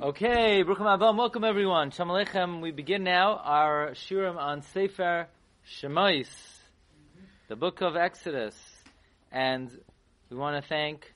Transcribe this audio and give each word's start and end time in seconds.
Okay, 0.00 0.62
Bruchim 0.62 0.86
Abam, 0.86 1.16
welcome 1.16 1.42
everyone. 1.42 1.90
Shalom 1.90 2.24
Aleichem. 2.24 2.60
We 2.60 2.70
begin 2.70 3.02
now 3.02 3.38
our 3.38 3.94
Shurim 3.94 4.36
on 4.36 4.62
Sefer 4.62 5.26
Shemais, 5.68 6.28
the 7.48 7.56
book 7.56 7.80
of 7.80 7.96
Exodus. 7.96 8.54
And 9.32 9.68
we 10.30 10.36
want 10.36 10.62
to 10.62 10.68
thank 10.68 11.12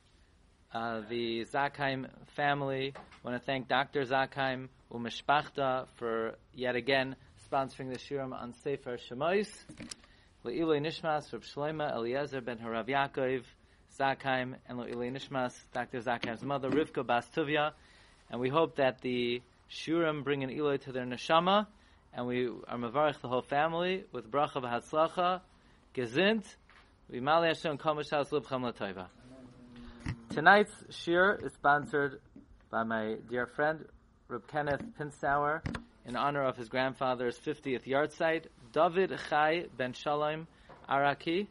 uh, 0.74 1.02
the 1.08 1.44
Zakheim 1.44 2.08
family. 2.34 2.92
We 3.22 3.30
want 3.30 3.40
to 3.40 3.46
thank 3.46 3.68
Dr. 3.68 4.02
Zakheim 4.02 4.66
Umeshpachta 4.92 5.86
for 5.94 6.34
yet 6.52 6.74
again 6.74 7.14
sponsoring 7.48 7.92
the 7.92 8.00
Shurim 8.00 8.34
on 8.34 8.52
Sefer 8.64 8.98
Shemais. 8.98 9.48
Le'iloi 10.44 10.84
Nishmas, 10.84 11.32
Reb 11.32 11.42
Shloima 11.42 11.94
Eliezer 11.94 12.40
ben 12.40 12.58
Harav 12.58 12.88
Yaakov, 12.88 13.44
Zakheim, 13.96 14.56
and 14.68 14.80
Le'iloi 14.80 15.16
Nishmas, 15.16 15.54
Dr. 15.72 16.00
Zakheim's 16.00 16.42
mother, 16.42 16.68
Rivka 16.68 17.06
Bas 17.06 17.28
Tuvia. 17.28 17.74
And 18.32 18.40
we 18.40 18.48
hope 18.48 18.76
that 18.76 19.02
the 19.02 19.42
Shurim 19.70 20.24
bring 20.24 20.42
an 20.42 20.50
Eloi 20.50 20.78
to 20.78 20.92
their 20.92 21.04
neshama, 21.04 21.66
and 22.14 22.26
we 22.26 22.46
are 22.46 22.78
mavarich 22.78 23.20
the 23.20 23.28
whole 23.28 23.42
family 23.42 24.04
with 24.10 24.30
bracha 24.30 24.54
v'hatzlacha, 24.54 25.42
gezint, 25.94 26.44
v'imali 27.12 27.48
Hashem 27.48 27.76
kol 27.76 27.96
mishas 27.96 28.30
libchem 28.30 28.62
l'toiva. 28.62 29.08
Tonight's 30.30 30.72
shir 30.88 31.38
is 31.44 31.52
sponsored 31.52 32.20
by 32.70 32.84
my 32.84 33.16
dear 33.28 33.44
friend, 33.44 33.84
Reb 34.28 34.48
Kenneth 34.48 34.82
Pinsauer, 34.98 35.60
in 36.06 36.16
honor 36.16 36.42
of 36.42 36.56
his 36.56 36.70
grandfather's 36.70 37.38
50th 37.38 37.84
yahrzeit, 37.84 38.46
David 38.72 39.12
Chai 39.28 39.66
ben 39.76 39.92
Shalom 39.92 40.46
Araki, 40.88 41.48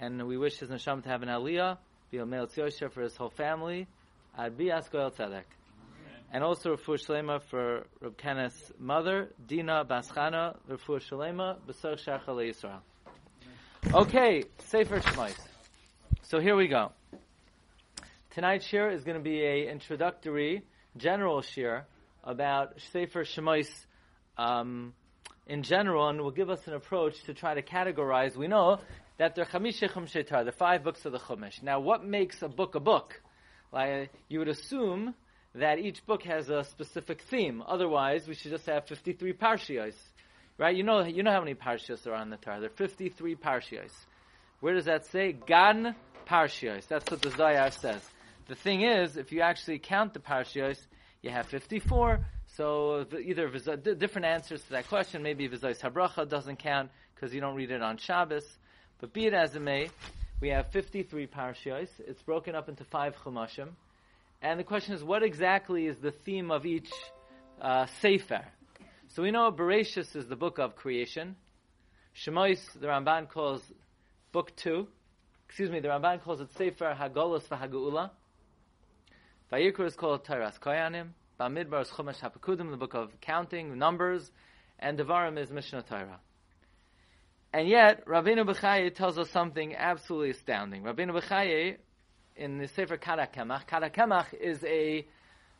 and 0.00 0.26
we 0.26 0.36
wish 0.36 0.58
his 0.58 0.68
neshama 0.68 1.04
to 1.04 1.08
have 1.10 1.22
an 1.22 1.28
aliyah, 1.28 1.78
be 2.10 2.18
a 2.18 2.26
male 2.26 2.48
for 2.48 3.02
his 3.02 3.16
whole 3.16 3.30
family, 3.30 3.86
Ad 4.36 4.58
Bias 4.58 4.88
Goel 4.88 5.12
Tzedek 5.12 5.44
and 6.32 6.42
also 6.42 6.76
Rafur 6.76 6.98
Shalema 6.98 7.42
for 7.42 7.86
Reb 8.00 8.16
Kenneth's 8.16 8.72
mother, 8.78 9.30
Dina 9.46 9.84
Baschana, 9.84 10.56
Rafur 10.68 11.00
Shalema, 11.00 11.56
Besar 11.66 11.96
Shecha 11.96 12.26
Yisrael. 12.28 12.80
Okay, 13.94 14.44
Sefer 14.58 15.00
Shemais. 15.00 15.36
So 16.22 16.40
here 16.40 16.56
we 16.56 16.66
go. 16.66 16.92
Tonight's 18.30 18.66
shir 18.66 18.90
is 18.90 19.04
going 19.04 19.16
to 19.16 19.22
be 19.22 19.40
a 19.42 19.70
introductory, 19.70 20.62
general 20.96 21.40
shir 21.40 21.86
about 22.24 22.80
Sefer 22.92 23.24
Shemais 23.24 23.68
um, 24.36 24.92
in 25.46 25.62
general, 25.62 26.08
and 26.08 26.20
will 26.20 26.32
give 26.32 26.50
us 26.50 26.66
an 26.66 26.74
approach 26.74 27.22
to 27.24 27.34
try 27.34 27.54
to 27.54 27.62
categorize. 27.62 28.36
We 28.36 28.48
know 28.48 28.80
that 29.18 29.34
there 29.34 29.44
are 29.44 29.48
Chamisha 29.48 29.90
Chumshetar, 29.90 30.44
the 30.44 30.52
five 30.52 30.82
books 30.82 31.04
of 31.06 31.12
the 31.12 31.18
Chumash. 31.18 31.62
Now, 31.62 31.80
what 31.80 32.04
makes 32.04 32.42
a 32.42 32.48
book 32.48 32.74
a 32.74 32.80
book? 32.80 33.22
Like 33.72 34.10
you 34.28 34.40
would 34.40 34.48
assume 34.48 35.14
that 35.56 35.78
each 35.78 36.04
book 36.06 36.22
has 36.24 36.50
a 36.50 36.64
specific 36.64 37.22
theme. 37.22 37.62
Otherwise, 37.66 38.28
we 38.28 38.34
should 38.34 38.50
just 38.50 38.66
have 38.66 38.86
53 38.86 39.32
parshios. 39.32 39.94
Right? 40.58 40.76
You 40.76 40.82
know, 40.82 41.02
you 41.04 41.22
know 41.22 41.32
how 41.32 41.40
many 41.40 41.54
parshios 41.54 42.06
are 42.06 42.14
on 42.14 42.30
the 42.30 42.36
Torah. 42.36 42.60
There 42.60 42.70
are 42.70 42.72
53 42.72 43.36
parshios. 43.36 43.92
Where 44.60 44.74
does 44.74 44.86
that 44.86 45.06
say? 45.06 45.32
Gan 45.32 45.94
parshios. 46.26 46.86
That's 46.88 47.10
what 47.10 47.22
the 47.22 47.30
Zayar 47.30 47.72
says. 47.72 48.02
The 48.48 48.54
thing 48.54 48.82
is, 48.82 49.16
if 49.16 49.32
you 49.32 49.40
actually 49.40 49.78
count 49.78 50.14
the 50.14 50.20
parshios, 50.20 50.78
you 51.22 51.30
have 51.30 51.46
54. 51.46 52.24
So 52.56 53.06
either 53.22 53.48
different 53.94 54.26
answers 54.26 54.62
to 54.62 54.70
that 54.70 54.88
question. 54.88 55.22
Maybe 55.22 55.48
Vizayis 55.48 55.80
Habracha 55.80 56.28
doesn't 56.28 56.58
count 56.58 56.90
because 57.14 57.34
you 57.34 57.40
don't 57.40 57.54
read 57.54 57.70
it 57.70 57.82
on 57.82 57.96
Shabbos. 57.98 58.46
But 58.98 59.12
be 59.12 59.26
it 59.26 59.34
as 59.34 59.54
it 59.54 59.60
may, 59.60 59.90
we 60.40 60.48
have 60.50 60.70
53 60.70 61.26
parshios. 61.26 61.88
It's 61.98 62.22
broken 62.22 62.54
up 62.54 62.68
into 62.68 62.84
five 62.84 63.14
chumashim. 63.16 63.70
And 64.42 64.60
the 64.60 64.64
question 64.64 64.94
is, 64.94 65.02
what 65.02 65.22
exactly 65.22 65.86
is 65.86 65.96
the 65.98 66.12
theme 66.12 66.50
of 66.50 66.66
each 66.66 66.90
uh, 67.60 67.86
sefer? 68.00 68.44
So 69.08 69.22
we 69.22 69.30
know 69.30 69.50
Bereshis 69.50 70.14
is 70.14 70.28
the 70.28 70.36
book 70.36 70.58
of 70.58 70.76
creation. 70.76 71.36
Shemais, 72.14 72.60
the 72.78 72.86
Ramban 72.86 73.28
calls 73.28 73.62
book 74.32 74.54
two. 74.56 74.88
Excuse 75.46 75.70
me, 75.70 75.80
the 75.80 75.88
Ramban 75.88 76.22
calls 76.22 76.40
it 76.40 76.52
Sefer 76.56 76.96
Hagolus 76.98 77.46
v'Hageula. 77.48 78.10
Vayikra 79.52 79.86
is 79.86 79.94
called 79.94 80.24
Tairas 80.24 80.58
Koyanim. 80.58 81.08
Bamidbar 81.38 81.82
is 81.82 81.88
Chumash 81.88 82.20
HaPekudim, 82.20 82.70
the 82.70 82.76
book 82.76 82.94
of 82.94 83.12
counting, 83.20 83.78
numbers. 83.78 84.30
And 84.78 84.98
Devarim 84.98 85.38
is 85.38 85.50
Mishnah 85.50 85.82
Torah. 85.82 86.20
And 87.52 87.68
yet, 87.68 88.04
Rabbeinu 88.06 88.46
Bechaye 88.46 88.94
tells 88.94 89.16
us 89.18 89.30
something 89.30 89.74
absolutely 89.74 90.30
astounding. 90.30 90.82
Rabbeinu 90.82 91.18
Bechaye 91.18 91.76
in 92.36 92.58
the 92.58 92.68
Sefer 92.68 92.98
Karakemach. 92.98 93.66
Karakemach 93.66 94.34
is 94.34 94.62
a 94.64 95.06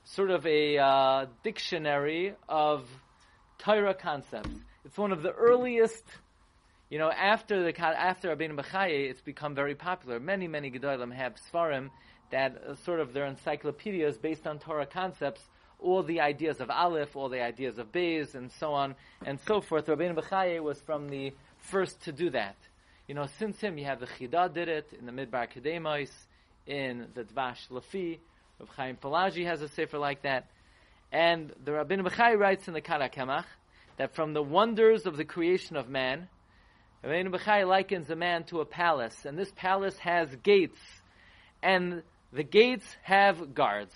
sort 0.05 0.31
of 0.31 0.47
a 0.47 0.79
uh, 0.79 1.27
dictionary 1.43 2.35
of 2.49 2.89
Torah 3.59 3.95
concepts. 3.95 4.51
It's 4.85 4.99
one 4.99 5.13
of 5.13 5.23
the 5.23 5.33
earliest, 5.33 6.05
you 6.91 6.99
know, 6.99 7.11
after 7.11 7.63
the 7.63 7.79
after 7.81 8.35
Rabbeinu 8.35 8.61
Bechaye, 8.61 9.11
it's 9.11 9.21
become 9.21 9.55
very 9.55 9.75
popular. 9.75 10.21
Many, 10.21 10.47
many 10.49 10.71
Gedolim 10.71 11.13
have 11.13 11.35
Sfarim 11.51 11.91
that 12.31 12.57
uh, 12.57 12.75
sort 12.85 13.01
of 13.01 13.13
their 13.13 13.27
encyclopedias 13.27 14.19
based 14.19 14.47
on 14.47 14.59
Torah 14.59 14.87
concepts, 14.87 15.41
all 15.79 16.03
the 16.03 16.21
ideas 16.21 16.61
of 16.61 16.71
Aleph, 16.71 17.17
all 17.17 17.29
the 17.29 17.43
ideas 17.43 17.79
of 17.79 17.91
Beis, 17.91 18.35
and 18.35 18.51
so 18.53 18.73
on 18.73 18.95
and 19.25 19.41
so 19.41 19.61
forth. 19.61 19.87
Rabbeinu 19.87 20.17
Bechaye 20.17 20.63
was 20.63 20.79
from 20.81 21.09
the 21.09 21.33
first 21.59 22.03
to 22.03 22.13
do 22.13 22.31
that. 22.31 22.57
You 23.09 23.15
know, 23.15 23.27
since 23.39 23.61
him, 23.61 23.79
you 23.79 23.85
have 23.87 24.01
the 24.01 24.07
Chida 24.07 24.53
did 24.53 24.69
it 24.69 24.93
in 24.99 25.07
the 25.07 25.13
Midbar 25.13 25.49
Kedemos, 25.51 26.11
in 26.67 27.07
the 27.15 27.23
Dvash 27.25 27.69
Lafi. 27.71 28.19
Rav 28.59 28.69
Chaim 28.77 28.97
Palaji 28.97 29.47
has 29.47 29.63
a 29.63 29.69
sefer 29.69 29.99
like 29.99 30.23
that. 30.23 30.47
And 31.13 31.53
the 31.65 31.73
Rabbeinu 31.73 32.07
Bechai 32.09 32.39
writes 32.39 32.69
in 32.69 32.75
the 32.75 32.81
Karakemach 32.81 33.45
that 33.97 34.15
from 34.15 34.33
the 34.33 34.43
wonders 34.43 35.07
of 35.07 35.17
the 35.17 35.25
creation 35.25 35.77
of 35.77 35.89
man, 35.89 36.29
Rabbeinu 37.05 37.35
Bechai 37.35 37.67
likens 37.67 38.11
a 38.11 38.17
man 38.17 38.45
to 38.45 38.61
a 38.61 38.65
palace, 38.65 39.25
and 39.25 39.39
this 39.39 39.53
palace 39.55 39.97
has 39.99 40.35
gates, 40.43 40.79
and 41.63 42.03
the 42.33 42.43
gates 42.43 42.87
have 43.03 43.55
guards. 43.55 43.95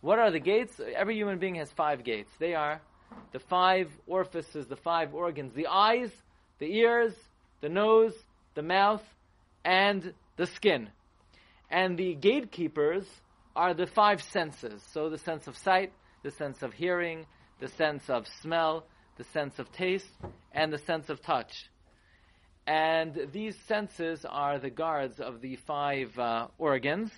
What 0.00 0.18
are 0.18 0.30
the 0.30 0.40
gates? 0.40 0.80
Every 0.96 1.16
human 1.16 1.38
being 1.38 1.56
has 1.56 1.70
five 1.72 2.04
gates. 2.04 2.30
They 2.38 2.54
are 2.54 2.80
the 3.32 3.40
five 3.40 3.90
orifices, 4.06 4.66
the 4.66 4.76
five 4.76 5.14
organs, 5.14 5.52
the 5.54 5.66
eyes, 5.66 6.10
the 6.58 6.66
ears, 6.66 7.14
the 7.60 7.68
nose, 7.68 8.14
the 8.54 8.62
mouth, 8.62 9.02
and 9.64 10.14
the 10.36 10.46
skin. 10.46 10.88
And 11.70 11.98
the 11.98 12.14
gatekeepers 12.14 13.06
are 13.54 13.74
the 13.74 13.86
five 13.86 14.22
senses. 14.22 14.82
So 14.92 15.10
the 15.10 15.18
sense 15.18 15.46
of 15.46 15.56
sight, 15.56 15.92
the 16.22 16.30
sense 16.30 16.62
of 16.62 16.72
hearing, 16.72 17.26
the 17.60 17.68
sense 17.68 18.08
of 18.08 18.26
smell, 18.40 18.86
the 19.16 19.24
sense 19.24 19.58
of 19.58 19.70
taste, 19.72 20.10
and 20.52 20.72
the 20.72 20.78
sense 20.78 21.08
of 21.08 21.20
touch. 21.20 21.68
And 22.66 23.28
these 23.32 23.56
senses 23.66 24.24
are 24.28 24.58
the 24.58 24.70
guards 24.70 25.20
of 25.20 25.40
the 25.40 25.56
five 25.56 26.16
uh, 26.18 26.48
organs. 26.58 27.10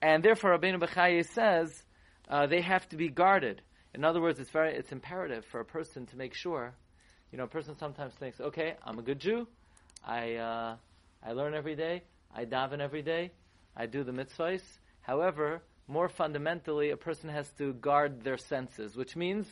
And 0.00 0.22
therefore, 0.22 0.56
Rabbeinu 0.56 0.80
Bechaye 0.80 1.26
says 1.32 1.82
uh, 2.28 2.46
they 2.46 2.60
have 2.60 2.88
to 2.90 2.96
be 2.96 3.08
guarded. 3.08 3.62
In 3.94 4.04
other 4.04 4.20
words, 4.20 4.38
it's 4.40 4.50
very 4.50 4.74
it's 4.74 4.92
imperative 4.92 5.44
for 5.46 5.60
a 5.60 5.64
person 5.64 6.06
to 6.06 6.16
make 6.16 6.34
sure. 6.34 6.74
You 7.30 7.38
know, 7.38 7.44
a 7.44 7.48
person 7.48 7.76
sometimes 7.78 8.14
thinks, 8.14 8.40
okay, 8.40 8.74
I'm 8.84 8.98
a 8.98 9.02
good 9.02 9.18
Jew. 9.18 9.46
I 10.04 10.34
uh, 10.34 10.76
I 11.22 11.32
learn 11.32 11.54
every 11.54 11.74
day. 11.74 12.02
I 12.34 12.44
daven 12.44 12.80
every 12.80 13.02
day. 13.02 13.32
I 13.76 13.86
do 13.86 14.04
the 14.04 14.12
mitzvahs. 14.12 14.62
However, 15.02 15.62
more 15.86 16.08
fundamentally, 16.08 16.90
a 16.90 16.96
person 16.96 17.28
has 17.28 17.48
to 17.58 17.72
guard 17.74 18.24
their 18.24 18.38
senses, 18.38 18.96
which 18.96 19.16
means 19.16 19.46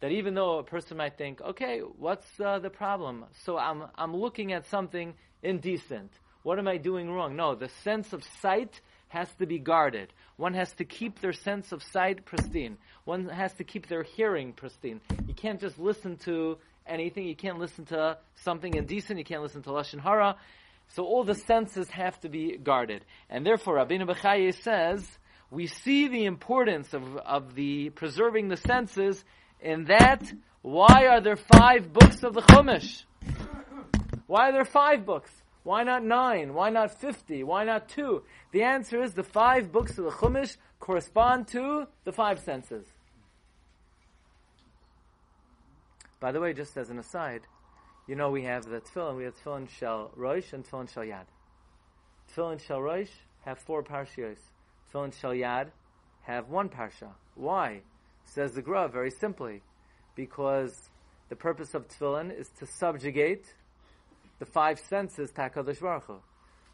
that 0.00 0.12
even 0.12 0.34
though 0.34 0.58
a 0.58 0.64
person 0.64 0.96
might 0.96 1.16
think, 1.16 1.40
okay, 1.40 1.80
what's 1.80 2.26
uh, 2.40 2.58
the 2.58 2.70
problem? 2.70 3.24
So 3.44 3.58
I'm, 3.58 3.84
I'm 3.96 4.16
looking 4.16 4.52
at 4.52 4.66
something 4.66 5.14
indecent. 5.42 6.12
What 6.42 6.58
am 6.58 6.68
I 6.68 6.78
doing 6.78 7.10
wrong? 7.10 7.36
No, 7.36 7.54
the 7.54 7.68
sense 7.82 8.12
of 8.12 8.24
sight 8.40 8.80
has 9.08 9.28
to 9.34 9.46
be 9.46 9.58
guarded. 9.58 10.12
One 10.36 10.54
has 10.54 10.72
to 10.74 10.84
keep 10.84 11.20
their 11.20 11.32
sense 11.32 11.72
of 11.72 11.82
sight 11.82 12.24
pristine. 12.24 12.78
One 13.04 13.28
has 13.28 13.52
to 13.54 13.64
keep 13.64 13.88
their 13.88 14.02
hearing 14.02 14.52
pristine. 14.52 15.00
You 15.26 15.34
can't 15.34 15.60
just 15.60 15.78
listen 15.78 16.16
to 16.24 16.58
anything. 16.86 17.26
You 17.26 17.36
can't 17.36 17.58
listen 17.58 17.84
to 17.86 18.18
something 18.36 18.74
indecent. 18.74 19.18
You 19.18 19.24
can't 19.24 19.42
listen 19.42 19.62
to 19.62 19.70
Lashon 19.70 20.00
Hara. 20.00 20.36
So 20.94 21.04
all 21.04 21.24
the 21.24 21.34
senses 21.34 21.88
have 21.90 22.18
to 22.20 22.28
be 22.28 22.56
guarded. 22.56 23.04
And 23.28 23.46
therefore, 23.46 23.76
Rabbeinu 23.76 24.08
Bechaye 24.08 24.54
says, 24.54 25.06
we 25.50 25.66
see 25.66 26.08
the 26.08 26.24
importance 26.24 26.92
of, 26.94 27.16
of 27.16 27.54
the 27.54 27.90
preserving 27.90 28.48
the 28.48 28.56
senses 28.56 29.24
in 29.60 29.84
that, 29.84 30.32
why 30.62 31.06
are 31.06 31.20
there 31.20 31.36
five 31.36 31.92
books 31.92 32.22
of 32.22 32.34
the 32.34 32.42
Chumash? 32.42 33.04
Why 34.26 34.48
are 34.48 34.52
there 34.52 34.64
five 34.64 35.06
books? 35.06 35.30
Why 35.62 35.82
not 35.82 36.04
nine? 36.04 36.54
Why 36.54 36.70
not 36.70 37.00
fifty? 37.00 37.42
Why 37.44 37.64
not 37.64 37.88
two? 37.88 38.22
The 38.52 38.62
answer 38.62 39.02
is 39.02 39.12
the 39.12 39.22
five 39.22 39.70
books 39.70 39.98
of 39.98 40.04
the 40.04 40.10
Chumash 40.10 40.56
correspond 40.78 41.48
to 41.48 41.86
the 42.04 42.12
five 42.12 42.40
senses. 42.40 42.86
By 46.18 46.32
the 46.32 46.40
way, 46.40 46.52
just 46.52 46.76
as 46.76 46.90
an 46.90 46.98
aside, 46.98 47.42
you 48.10 48.16
know 48.16 48.28
we 48.28 48.42
have 48.42 48.64
the 48.64 48.80
tefillin, 48.80 49.16
we 49.16 49.22
have 49.22 49.36
tefillin 49.40 49.68
shel 49.68 50.10
roish 50.18 50.52
and 50.52 50.64
tefillin 50.64 50.92
shel 50.92 51.04
yad. 51.04 51.26
Tefillin 52.34 52.60
shel 52.60 52.80
roish 52.80 53.10
have 53.42 53.56
four 53.56 53.84
parshios. 53.84 54.38
Tefillin 54.92 55.14
shel 55.16 55.30
yad 55.30 55.68
have 56.22 56.48
one 56.48 56.68
parsha. 56.68 57.10
Why? 57.36 57.82
Says 58.24 58.54
the 58.54 58.62
Gra 58.62 58.88
very 58.88 59.12
simply, 59.12 59.62
because 60.16 60.90
the 61.28 61.36
purpose 61.36 61.72
of 61.72 61.86
tefillin 61.86 62.36
is 62.36 62.48
to 62.58 62.66
subjugate 62.66 63.44
the 64.40 64.44
five 64.44 64.80
senses 64.80 65.30
to 65.30 65.48
Baruch 65.80 66.04
Hu. 66.06 66.16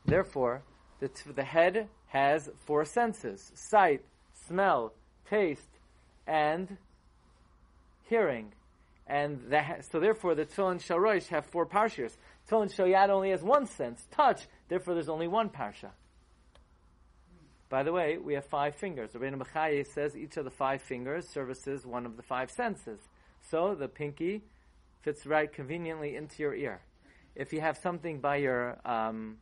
Therefore, 0.07 0.63
the, 1.01 1.09
t- 1.09 1.33
the 1.35 1.45
head 1.45 1.89
has 2.07 2.49
four 2.65 2.87
senses: 2.87 3.53
sight, 3.55 4.03
smell, 4.47 4.95
taste, 5.29 5.69
and 6.27 6.79
hearing. 8.05 8.55
And 9.07 9.41
that, 9.51 9.85
so 9.91 10.01
therefore 10.01 10.35
the 10.35 10.45
Tefillin 10.45 10.83
Sharosh 10.83 11.29
have 11.29 11.47
four 11.47 11.67
parshas. 11.67 12.17
Tefillin 12.49 12.75
Shoyad 12.75 13.09
only 13.09 13.31
has 13.31 13.43
one 13.43 13.67
sense, 13.67 14.07
touch. 14.11 14.47
Therefore 14.69 14.95
there's 14.95 15.09
only 15.09 15.29
one 15.29 15.49
parsha. 15.49 15.91
By 17.69 17.83
the 17.83 17.93
way, 17.93 18.17
we 18.17 18.35
have 18.35 18.45
five 18.45 18.77
fingers. 18.77 19.11
Rabbeinu 19.11 19.43
Bechaye 19.43 19.87
says 19.87 20.17
each 20.17 20.37
of 20.37 20.45
the 20.45 20.51
five 20.51 20.83
fingers 20.83 21.29
services 21.29 21.85
one 21.85 22.07
of 22.07 22.17
the 22.17 22.23
five 22.23 22.51
senses. 22.51 23.01
So 23.51 23.75
the 23.75 23.89
pinky 23.89 24.43
fits 25.03 25.27
right 25.27 25.53
conveniently 25.53 26.17
into 26.17 26.43
your 26.43 26.55
ear. 26.55 26.81
If 27.35 27.53
you 27.53 27.61
have 27.61 27.77
something 27.77 28.21
by 28.21 28.37
your, 28.37 28.79
um, 28.85 29.39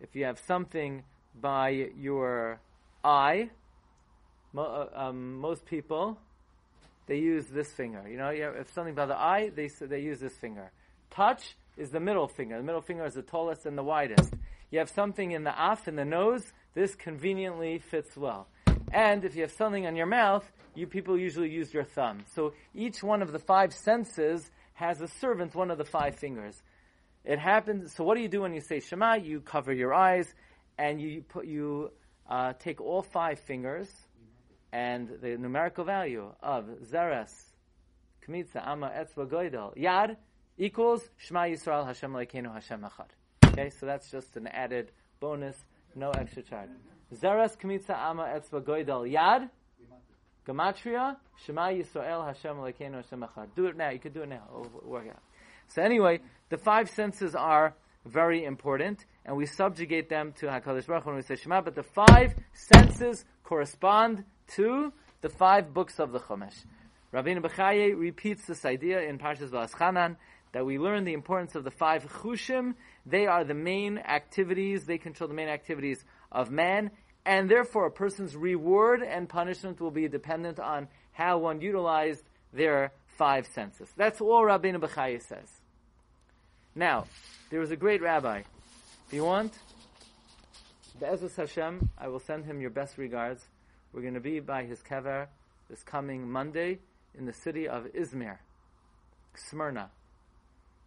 if 0.00 0.16
you 0.16 0.24
have 0.24 0.38
something 0.38 1.04
by 1.38 1.90
your 1.96 2.60
eye, 3.04 3.50
mo- 4.52 4.88
uh, 4.94 4.98
um, 4.98 5.36
most 5.36 5.64
people 5.66 6.18
they 7.06 7.18
use 7.18 7.46
this 7.46 7.70
finger. 7.72 8.04
You 8.08 8.16
know, 8.16 8.28
if 8.28 8.72
something 8.72 8.94
by 8.94 9.06
the 9.06 9.16
eye, 9.16 9.50
they 9.54 9.68
they 9.80 10.00
use 10.00 10.20
this 10.20 10.36
finger. 10.36 10.70
Touch 11.10 11.56
is 11.76 11.90
the 11.90 12.00
middle 12.00 12.28
finger. 12.28 12.56
The 12.56 12.64
middle 12.64 12.80
finger 12.80 13.04
is 13.04 13.14
the 13.14 13.22
tallest 13.22 13.66
and 13.66 13.76
the 13.76 13.82
widest. 13.82 14.32
You 14.70 14.78
have 14.78 14.90
something 14.90 15.32
in 15.32 15.44
the 15.44 15.54
af, 15.56 15.86
in 15.88 15.96
the 15.96 16.04
nose, 16.04 16.50
this 16.74 16.94
conveniently 16.94 17.78
fits 17.78 18.16
well. 18.16 18.48
And 18.90 19.24
if 19.24 19.34
you 19.34 19.42
have 19.42 19.52
something 19.52 19.86
on 19.86 19.96
your 19.96 20.06
mouth, 20.06 20.50
you 20.74 20.86
people 20.86 21.18
usually 21.18 21.50
use 21.50 21.72
your 21.72 21.84
thumb. 21.84 22.24
So 22.34 22.54
each 22.74 23.02
one 23.02 23.22
of 23.22 23.32
the 23.32 23.38
five 23.38 23.72
senses 23.74 24.50
has 24.74 25.00
a 25.00 25.08
servant, 25.08 25.54
one 25.54 25.70
of 25.70 25.78
the 25.78 25.84
five 25.84 26.16
fingers. 26.16 26.62
It 27.24 27.38
happens. 27.38 27.94
So 27.94 28.04
what 28.04 28.16
do 28.16 28.22
you 28.22 28.28
do 28.28 28.42
when 28.42 28.54
you 28.54 28.60
say 28.60 28.80
Shema? 28.80 29.14
You 29.14 29.40
cover 29.40 29.72
your 29.72 29.94
eyes, 29.94 30.32
and 30.78 31.00
you 31.00 31.22
put 31.22 31.46
you 31.46 31.90
uh, 32.28 32.54
take 32.58 32.80
all 32.80 33.02
five 33.02 33.38
fingers 33.40 33.88
and 34.72 35.08
the 35.20 35.36
numerical 35.36 35.84
value 35.84 36.32
of 36.42 36.64
Zeres, 36.90 37.30
Kmitza, 38.26 38.66
Amma, 38.66 38.90
Etzba, 38.90 39.26
Goidel, 39.28 39.76
Yad 39.76 40.16
equals 40.56 41.08
Shema 41.16 41.42
Yisrael 41.42 41.86
Hashem 41.86 42.12
Lekeinu 42.12 42.52
Hashem 42.52 42.82
Echad. 42.82 43.08
Okay, 43.52 43.70
so 43.70 43.86
that's 43.86 44.10
just 44.10 44.36
an 44.36 44.46
added 44.46 44.90
bonus, 45.20 45.56
no 45.94 46.10
extra 46.10 46.42
charge. 46.42 46.70
Zeres, 47.14 47.58
Kmitza, 47.58 47.96
Amma, 47.96 48.24
Etzba, 48.24 48.62
Goidel, 48.62 49.12
Yad, 49.12 49.50
Gematria, 50.46 51.16
Shema 51.44 51.68
Yisrael 51.68 52.26
Hashem 52.26 52.56
Lekeinu 52.56 52.96
Hashem 52.96 53.20
Echad. 53.20 53.48
Do 53.54 53.66
it 53.66 53.76
now. 53.76 53.90
You 53.90 53.98
could 53.98 54.14
do 54.14 54.22
it 54.22 54.28
now. 54.28 54.42
It'll 54.48 54.90
work 54.90 55.08
out. 55.08 55.22
So 55.68 55.82
anyway, 55.82 56.20
the 56.48 56.56
five 56.56 56.90
senses 56.90 57.34
are 57.34 57.74
very 58.04 58.44
important, 58.44 59.04
and 59.24 59.36
we 59.36 59.46
subjugate 59.46 60.08
them 60.08 60.32
to 60.38 60.46
Hakadosh 60.46 60.86
Baruch 60.86 61.06
when 61.06 61.16
we 61.16 61.22
say 61.22 61.36
Shema. 61.36 61.60
But 61.60 61.74
the 61.74 61.82
five 61.82 62.34
senses 62.52 63.24
correspond 63.44 64.24
to 64.56 64.92
the 65.20 65.28
five 65.28 65.72
books 65.72 65.98
of 65.98 66.12
the 66.12 66.20
Chumash. 66.20 66.64
Rabbeinu 67.12 67.42
Bechaye 67.42 67.98
repeats 67.98 68.46
this 68.46 68.64
idea 68.64 69.02
in 69.02 69.18
Parshas 69.18 69.50
Va'aschanan 69.50 70.16
that 70.52 70.64
we 70.64 70.78
learn 70.78 71.04
the 71.04 71.12
importance 71.12 71.54
of 71.54 71.64
the 71.64 71.70
five 71.70 72.04
chushim. 72.04 72.74
They 73.04 73.26
are 73.26 73.44
the 73.44 73.54
main 73.54 73.98
activities, 73.98 74.84
they 74.86 74.98
control 74.98 75.28
the 75.28 75.34
main 75.34 75.48
activities 75.48 76.04
of 76.30 76.50
man, 76.50 76.90
and 77.24 77.50
therefore 77.50 77.86
a 77.86 77.90
person's 77.90 78.36
reward 78.36 79.02
and 79.02 79.28
punishment 79.28 79.80
will 79.80 79.90
be 79.90 80.08
dependent 80.08 80.58
on 80.60 80.88
how 81.12 81.38
one 81.38 81.60
utilized 81.60 82.22
their 82.52 82.92
five 83.18 83.46
senses. 83.46 83.88
That's 83.96 84.20
all 84.20 84.42
Rabbeinu 84.42 84.80
Bechaye 84.80 85.22
says. 85.22 85.48
Now, 86.74 87.06
there 87.50 87.60
was 87.60 87.70
a 87.70 87.76
great 87.76 88.00
rabbi. 88.00 88.42
If 89.06 89.12
you 89.12 89.24
want, 89.24 89.52
Be'ezus 90.98 91.36
Hashem, 91.36 91.90
I 91.98 92.08
will 92.08 92.20
send 92.20 92.46
him 92.46 92.60
your 92.60 92.70
best 92.70 92.96
regards. 92.96 93.46
We're 93.92 94.02
going 94.02 94.14
to 94.14 94.20
be 94.20 94.40
by 94.40 94.64
his 94.64 94.80
kever 94.80 95.26
this 95.68 95.82
coming 95.82 96.30
Monday 96.30 96.78
in 97.14 97.26
the 97.26 97.32
city 97.32 97.68
of 97.68 97.84
Izmir, 97.92 98.38
Smyrna. 99.34 99.90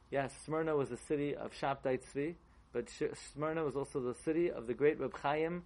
Yes, 0.10 0.34
Smyrna 0.46 0.76
was 0.76 0.90
the 0.90 0.98
city 0.98 1.36
of 1.36 1.52
Shabtai 1.54 2.00
Tzvi, 2.00 2.36
but 2.74 2.90
Smyrna 3.34 3.64
was 3.64 3.76
also 3.76 4.00
the 4.00 4.16
city 4.24 4.52
of 4.52 4.66
the 4.66 4.74
great 4.74 5.00
Reb 5.00 5.16
Chaim 5.18 5.64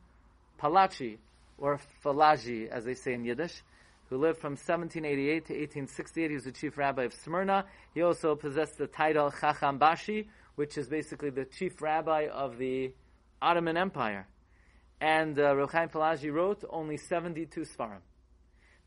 Palachi, 0.62 1.18
or 1.57 1.80
Falaji, 2.03 2.68
as 2.68 2.83
they 2.83 2.94
say 2.94 3.13
in 3.13 3.24
Yiddish, 3.24 3.62
who 4.09 4.18
lived 4.18 4.39
from 4.39 4.53
1788 4.53 5.45
to 5.45 5.53
1868. 5.53 6.30
He 6.30 6.36
was 6.36 6.44
the 6.44 6.51
chief 6.51 6.77
rabbi 6.77 7.03
of 7.03 7.13
Smyrna. 7.13 7.65
He 7.94 8.01
also 8.01 8.36
possessed 8.36 8.77
the 8.77 8.88
title 8.88 9.31
Chacham 9.31 9.77
Bashi, 9.77 10.27
which 10.56 10.77
is 10.77 10.89
basically 10.89 11.30
the 11.30 11.45
chief 11.45 11.81
rabbi 11.81 12.27
of 12.27 12.57
the 12.57 12.91
Ottoman 13.41 13.77
Empire. 13.77 14.27
And 15.01 15.40
uh, 15.40 15.54
Palaji 15.54 16.31
wrote 16.31 16.63
only 16.69 16.98
72 16.98 17.62
Svarim. 17.62 18.01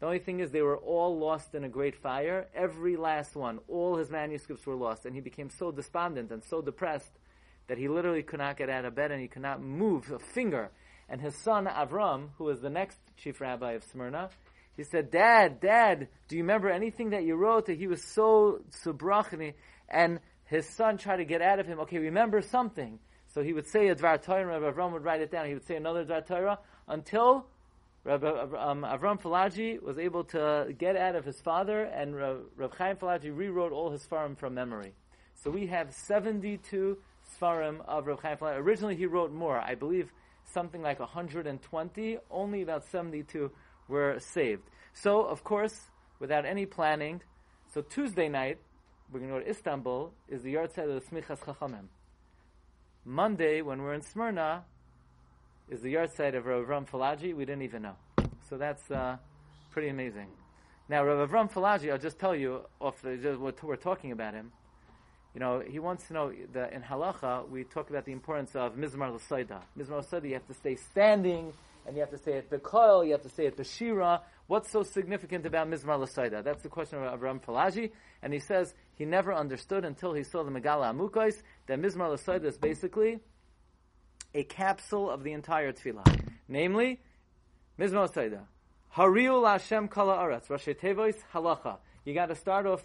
The 0.00 0.06
only 0.06 0.18
thing 0.18 0.40
is 0.40 0.50
they 0.50 0.62
were 0.62 0.78
all 0.78 1.18
lost 1.18 1.54
in 1.54 1.64
a 1.64 1.68
great 1.68 1.94
fire. 1.94 2.48
Every 2.54 2.96
last 2.96 3.36
one, 3.36 3.60
all 3.68 3.96
his 3.96 4.10
manuscripts 4.10 4.66
were 4.66 4.74
lost, 4.74 5.06
and 5.06 5.14
he 5.14 5.20
became 5.20 5.48
so 5.48 5.70
despondent 5.70 6.32
and 6.32 6.42
so 6.42 6.60
depressed 6.60 7.12
that 7.68 7.78
he 7.78 7.88
literally 7.88 8.22
could 8.22 8.40
not 8.40 8.56
get 8.56 8.68
out 8.68 8.84
of 8.84 8.94
bed 8.94 9.12
and 9.12 9.20
he 9.20 9.28
could 9.28 9.42
not 9.42 9.62
move 9.62 10.10
a 10.10 10.18
finger. 10.18 10.70
And 11.08 11.20
his 11.20 11.36
son 11.36 11.66
Avram, 11.66 12.30
who 12.36 12.44
was 12.44 12.60
the 12.60 12.68
next 12.68 12.98
chief 13.16 13.40
rabbi 13.40 13.72
of 13.72 13.84
Smyrna, 13.84 14.30
he 14.76 14.84
said, 14.84 15.10
"Dad, 15.10 15.60
Dad, 15.60 16.08
do 16.28 16.36
you 16.36 16.42
remember 16.42 16.70
anything 16.70 17.10
that 17.10 17.24
you 17.24 17.36
wrote?" 17.36 17.66
That 17.66 17.78
he 17.78 17.86
was 17.86 18.02
so 18.04 18.62
subrachni, 18.84 19.54
and 19.88 20.18
his 20.46 20.68
son 20.68 20.96
tried 20.96 21.18
to 21.18 21.24
get 21.24 21.42
out 21.42 21.60
of 21.60 21.66
him. 21.66 21.78
Okay, 21.80 21.98
remember 21.98 22.40
something. 22.40 22.98
So 23.34 23.42
he 23.42 23.52
would 23.52 23.66
say 23.66 23.88
a 23.88 23.94
Dvar 23.94 24.22
Torah, 24.22 24.40
and 24.40 24.50
Rabbi 24.50 24.76
Avram 24.76 24.92
would 24.92 25.04
write 25.04 25.20
it 25.20 25.30
down. 25.30 25.46
He 25.46 25.54
would 25.54 25.66
say 25.66 25.76
another 25.76 26.04
Dvar 26.04 26.26
Torah 26.26 26.58
until 26.86 27.46
Rabbi 28.04 28.28
um, 28.58 28.82
Avram 28.82 29.20
Falaji 29.20 29.80
was 29.80 29.98
able 29.98 30.24
to 30.24 30.74
get 30.76 30.96
out 30.96 31.14
of 31.14 31.24
his 31.24 31.40
father, 31.40 31.84
and 31.84 32.16
Rabbi 32.16 32.76
Chaim 32.76 32.96
Falaji 32.96 33.34
rewrote 33.34 33.72
all 33.72 33.90
his 33.90 34.04
Sfarim 34.04 34.36
from 34.36 34.54
memory. 34.54 34.92
So 35.34 35.50
we 35.50 35.66
have 35.68 35.94
72 35.94 36.98
Sfarim 37.40 37.80
of 37.86 38.06
Rabbi 38.06 38.20
Chaim 38.20 38.36
Falaji. 38.36 38.58
Originally 38.58 38.96
he 38.96 39.06
wrote 39.06 39.32
more. 39.32 39.58
I 39.58 39.76
believe 39.76 40.12
something 40.52 40.82
like 40.82 41.00
120. 41.00 42.18
Only 42.30 42.62
about 42.62 42.84
72 42.84 43.50
were 43.88 44.18
saved. 44.18 44.62
So, 44.92 45.22
of 45.22 45.42
course, 45.42 45.88
without 46.18 46.44
any 46.44 46.66
planning, 46.66 47.22
so 47.72 47.80
Tuesday 47.80 48.28
night, 48.28 48.58
we're 49.10 49.20
going 49.20 49.32
to 49.32 49.38
go 49.38 49.44
to 49.44 49.50
Istanbul, 49.50 50.12
is 50.28 50.42
the 50.42 50.54
yahrzeit 50.54 50.94
of 50.94 51.02
the 51.02 51.10
Smichas 51.10 51.38
Chachamim. 51.38 51.86
Monday, 53.04 53.62
when 53.62 53.82
we're 53.82 53.94
in 53.94 54.02
Smyrna, 54.02 54.62
is 55.68 55.80
the 55.80 55.94
yahrzeit 55.94 56.36
of 56.36 56.46
Rav 56.46 56.66
Avram 56.66 56.88
Falaji. 56.88 57.34
We 57.34 57.44
didn't 57.44 57.62
even 57.62 57.82
know. 57.82 57.96
So 58.48 58.56
that's 58.56 58.88
uh, 58.92 59.16
pretty 59.72 59.88
amazing. 59.88 60.28
Now, 60.88 61.04
Rav 61.04 61.28
Avram 61.28 61.52
Falaji, 61.52 61.90
I'll 61.90 61.98
just 61.98 62.20
tell 62.20 62.36
you, 62.36 62.60
off 62.80 63.02
the, 63.02 63.16
just 63.16 63.40
what 63.40 63.60
we're 63.60 63.74
talking 63.74 64.12
about 64.12 64.34
him. 64.34 64.52
You 65.34 65.40
know, 65.40 65.64
he 65.66 65.80
wants 65.80 66.06
to 66.08 66.12
know 66.12 66.32
that 66.52 66.74
in 66.74 66.82
halacha 66.82 67.48
we 67.48 67.64
talk 67.64 67.90
about 67.90 68.04
the 68.04 68.12
importance 68.12 68.54
of 68.54 68.76
mizmar 68.76 69.12
l'saida. 69.12 69.62
Mizmar 69.76 69.98
l'saida, 69.98 70.28
you 70.28 70.34
have 70.34 70.46
to 70.46 70.54
stay 70.54 70.76
standing, 70.76 71.52
and 71.86 71.96
you 71.96 72.02
have 72.02 72.10
to 72.10 72.18
say 72.18 72.34
it 72.34 72.50
bekoil, 72.50 73.04
you 73.04 73.12
have 73.12 73.22
to 73.22 73.30
say 73.30 73.46
it 73.46 73.56
beshira. 73.56 74.20
What's 74.46 74.70
so 74.70 74.84
significant 74.84 75.44
about 75.46 75.68
mizmar 75.68 75.98
l'saida? 75.98 76.44
That's 76.44 76.62
the 76.62 76.68
question 76.68 77.02
of 77.02 77.18
Avram 77.18 77.40
Falaji, 77.40 77.90
and 78.22 78.32
he 78.32 78.38
says 78.38 78.74
he 78.94 79.06
never 79.06 79.34
understood 79.34 79.84
until 79.84 80.12
he 80.12 80.22
saw 80.22 80.44
the 80.44 80.50
Megala 80.50 80.94
Amukais 80.94 81.42
that 81.66 81.80
mizmar 81.80 82.10
l'saida 82.12 82.44
is 82.44 82.56
basically 82.58 83.20
a 84.34 84.44
capsule 84.44 85.10
of 85.10 85.22
the 85.24 85.32
entire 85.32 85.72
tefillah. 85.72 86.04
Namely, 86.48 87.00
mizmar 87.78 88.08
l'saida. 88.08 88.40
Hariul 88.96 89.46
Hashem 89.48 89.88
kala 89.88 90.16
aretz. 90.16 90.48
Rashi 90.48 90.78
Tevois 90.78 91.16
halacha. 91.34 91.78
You 92.04 92.14
got 92.14 92.26
to 92.26 92.34
start 92.34 92.66
off 92.66 92.82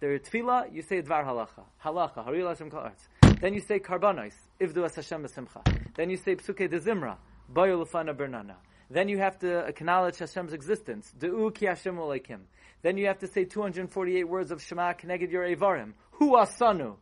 the 0.00 0.06
tefillah, 0.06 0.72
you 0.72 0.82
say 0.82 1.02
dvar 1.02 1.24
halacha. 1.24 1.64
Halacha. 1.84 2.26
Hariul 2.26 2.48
Hashem 2.48 2.70
kala 2.70 2.90
aretz. 2.90 3.40
Then 3.40 3.54
you 3.54 3.60
say 3.60 3.78
karbanos. 3.78 4.34
Ivdu 4.60 4.84
as 4.84 4.94
Hashem 4.94 5.24
b'simcha. 5.24 5.94
Then 5.94 6.10
you 6.10 6.16
say 6.16 6.36
psuke 6.36 6.70
de 6.70 6.80
zimra. 6.80 7.16
Bayu 7.52 7.84
lefana 7.84 8.16
bernana. 8.16 8.56
Then 8.90 9.08
you 9.08 9.18
have 9.18 9.38
to 9.40 9.60
acknowledge 9.60 10.18
Hashem's 10.18 10.52
existence. 10.52 11.12
De'u 11.18 11.54
ki 11.54 11.66
Hashem. 11.66 11.98
Then 12.82 12.98
you 12.98 13.06
have 13.06 13.18
to 13.20 13.26
say 13.26 13.44
248 13.44 14.24
words 14.24 14.50
of 14.50 14.62
Shema 14.62 14.92
Keneged 14.92 15.30
your 15.30 15.44
Evarim. 15.44 15.94
Hu 16.12 16.32
asanu. 16.32 16.96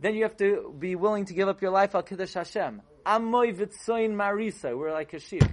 Then 0.00 0.14
you 0.14 0.22
have 0.24 0.36
to 0.38 0.74
be 0.78 0.94
willing 0.96 1.24
to 1.26 1.34
give 1.34 1.48
up 1.48 1.62
your 1.62 1.70
life 1.70 1.94
al 1.94 2.02
Kiddush 2.02 2.34
Hashem. 2.34 2.82
Amoy 3.06 3.56
vitzoin 3.56 4.14
marisa. 4.14 4.76
We're 4.76 4.92
like 4.92 5.12
a 5.12 5.20
sheep. 5.20 5.44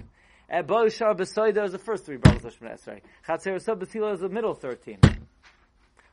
Ebo 0.50 0.88
shar 0.88 1.14
besoida 1.14 1.64
is 1.64 1.72
the 1.72 1.78
first 1.78 2.04
three 2.04 2.16
brothers 2.16 2.44
of 2.44 2.58
Shemini 2.58 2.74
Esrei. 2.74 3.00
Chatzer 3.26 3.60
sub 3.60 3.80
besila 3.80 4.14
is 4.14 4.20
the 4.20 4.28
middle 4.28 4.54
thirteen. 4.54 4.98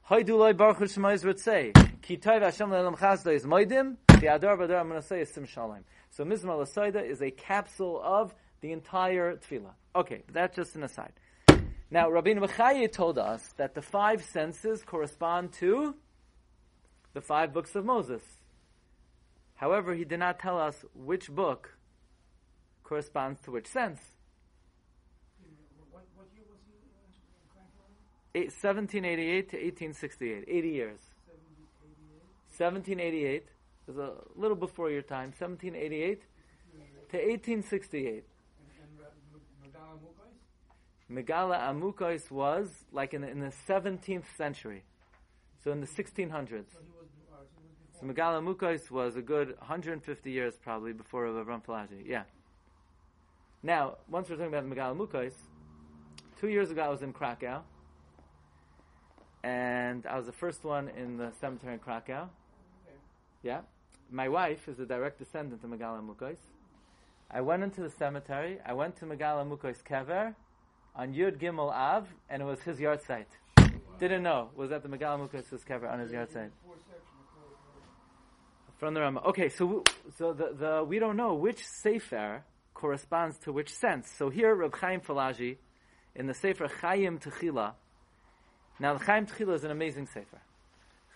Hoidu 0.09 0.37
loy 0.37 0.53
baruch 0.53 0.89
Shema 0.89 1.09
Yisrael 1.09 2.01
Ki 2.01 2.17
toiv 2.17 2.41
Hashem 2.41 2.69
le'elam 2.69 2.97
chazda 2.97 3.33
is 3.33 3.45
moidim. 3.45 3.97
The 4.19 4.27
adar 4.27 4.57
to 4.57 5.01
say 5.01 5.21
is 5.21 5.33
sim 5.33 5.45
shalom. 5.45 5.83
So 6.11 6.23
Mizmar 6.23 6.59
Lasaida 6.59 7.03
is 7.03 7.21
a 7.21 7.31
capsule 7.31 8.01
of 8.03 8.33
the 8.61 8.71
entire 8.71 9.35
tefillah. 9.35 9.73
Okay, 9.95 10.23
that's 10.31 10.55
just 10.55 10.75
an 10.75 10.83
aside. 10.83 11.13
Now, 11.91 12.09
Rabbi 12.09 12.33
Bechaye 12.33 12.91
told 12.91 13.17
us 13.17 13.53
that 13.57 13.73
the 13.73 13.81
five 13.81 14.23
senses 14.23 14.83
correspond 14.83 15.53
to 15.53 15.95
the 17.13 17.21
five 17.21 17.53
books 17.53 17.75
of 17.75 17.85
Moses. 17.85 18.21
However, 19.55 19.93
he 19.93 20.05
did 20.05 20.19
not 20.19 20.39
tell 20.39 20.59
us 20.59 20.85
which 20.93 21.29
book 21.29 21.77
corresponds 22.83 23.41
to 23.41 23.51
which 23.51 23.67
sense. 23.67 23.99
What, 25.91 26.05
what 26.15 26.27
year 26.33 26.45
was 26.49 26.59
he 26.65 26.73
uh. 27.55 28.39
Eight, 28.39 28.51
1788 28.51 29.49
to 29.49 29.57
1868, 29.57 30.45
80 30.47 30.69
years. 30.69 30.99
1788 32.57 33.45
is 33.87 33.97
a 33.97 34.11
little 34.35 34.55
before 34.55 34.91
your 34.91 35.01
time, 35.01 35.33
1788 35.37 36.21
to 37.11 37.17
1868. 37.17 38.07
And, 38.07 38.23
and 38.81 38.99
uh, 38.99 39.09
Megala 39.65 39.97
Mukais? 39.99 40.39
Megala 41.11 41.59
Amukos 41.69 42.31
was 42.31 42.69
like 42.91 43.13
in 43.13 43.21
the, 43.21 43.29
in 43.29 43.39
the 43.39 43.53
17th 43.67 44.25
century, 44.37 44.83
so 45.63 45.71
in 45.71 45.81
the 45.81 45.87
1600s. 45.87 46.65
So 46.71 46.79
so 47.99 48.05
Megala 48.05 48.41
Amukos 48.41 48.89
was 48.89 49.15
a 49.15 49.21
good 49.21 49.57
150 49.59 50.31
years 50.31 50.55
probably 50.61 50.93
before 50.93 51.25
Avram 51.25 51.63
Falaji. 51.63 52.05
Yeah. 52.05 52.23
Now, 53.61 53.97
once 54.09 54.29
we're 54.29 54.37
talking 54.37 54.53
about 54.53 54.69
Megala 54.69 54.95
Amukos, 54.95 55.33
two 56.39 56.47
years 56.47 56.71
ago 56.71 56.83
I 56.83 56.89
was 56.89 57.01
in 57.01 57.11
Krakow, 57.11 57.61
and 59.43 60.05
I 60.05 60.17
was 60.17 60.25
the 60.25 60.31
first 60.31 60.63
one 60.63 60.89
in 60.89 61.17
the 61.17 61.31
cemetery 61.39 61.73
in 61.73 61.79
Krakow. 61.79 62.29
Yeah. 63.43 63.61
My 64.11 64.27
wife 64.27 64.67
is 64.67 64.79
a 64.79 64.85
direct 64.85 65.19
descendant 65.19 65.63
of 65.63 65.69
Megala 65.69 66.01
Mukos. 66.01 66.37
I 67.31 67.41
went 67.41 67.63
into 67.63 67.81
the 67.81 67.89
cemetery. 67.89 68.59
I 68.65 68.73
went 68.73 68.95
to 68.97 69.05
Megala 69.05 69.47
Mukos 69.47 69.83
Kever 69.83 70.33
on 70.95 71.13
Yud 71.13 71.37
Gimel 71.37 71.71
Av, 71.71 72.07
and 72.29 72.41
it 72.41 72.45
was 72.45 72.61
his 72.61 72.79
yahrzeit. 72.79 73.27
Didn't 73.99 74.23
know. 74.23 74.49
Was 74.55 74.71
at 74.71 74.83
the 74.83 74.89
Megala 74.89 75.29
Mukos 75.29 75.45
Kever 75.65 75.91
on 75.91 75.99
his 75.99 76.11
yahrzeit. 76.11 76.49
Four 76.65 76.75
section, 76.87 77.19
four, 77.35 77.53
four. 78.65 78.68
From 78.79 78.93
the 78.93 79.01
Rama. 79.01 79.19
Okay, 79.27 79.49
so 79.49 79.83
so 80.17 80.31
the, 80.31 80.53
the 80.57 80.83
we 80.85 80.99
don't 80.99 81.17
know 81.17 81.33
which 81.33 81.65
sefer 81.67 82.45
corresponds 82.73 83.37
to 83.39 83.51
which 83.51 83.73
sense. 83.73 84.09
So 84.17 84.29
here, 84.29 84.55
Reb 84.55 84.73
Chaim 84.73 85.01
Falaji, 85.01 85.57
in 86.15 86.27
the 86.27 86.33
sefer 86.33 86.69
Chaim 86.79 87.19
Techila. 87.19 87.73
Now, 88.79 88.93
the 88.93 89.03
Chaim 89.03 89.25
Techila 89.25 89.55
is 89.55 89.65
an 89.65 89.71
amazing 89.71 90.07
sefer. 90.07 90.39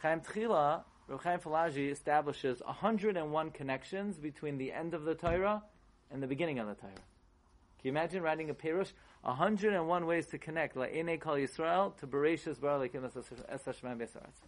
Chaim 0.02 0.20
Techila, 0.20 0.84
Reb 1.08 1.22
Chaim 1.22 1.40
Falaji 1.40 1.90
establishes 1.90 2.62
101 2.66 3.52
connections 3.52 4.18
between 4.18 4.58
the 4.58 4.74
end 4.74 4.94
of 4.94 5.06
the 5.06 5.16
Torah 5.16 5.64
and 6.12 6.22
the 6.22 6.28
beginning 6.28 6.60
of 6.60 6.68
the 6.68 6.76
Torah. 6.76 6.92
Can 6.92 7.84
you 7.84 7.92
imagine 7.92 8.24
writing 8.24 8.50
a 8.50 8.54
Perush? 8.54 8.92
101 9.22 10.06
ways 10.06 10.26
to 10.28 10.38
connect 10.38 10.76
La'ene 10.76 11.22
Kal 11.22 11.36
Yisrael 11.36 11.96
to 12.00 12.08
Bereshis 12.08 12.60
Bar 12.60 12.78
Lekim 12.80 13.06
Es 13.06 13.64
Hashemem 13.64 13.98
Besaretz. 13.98 14.42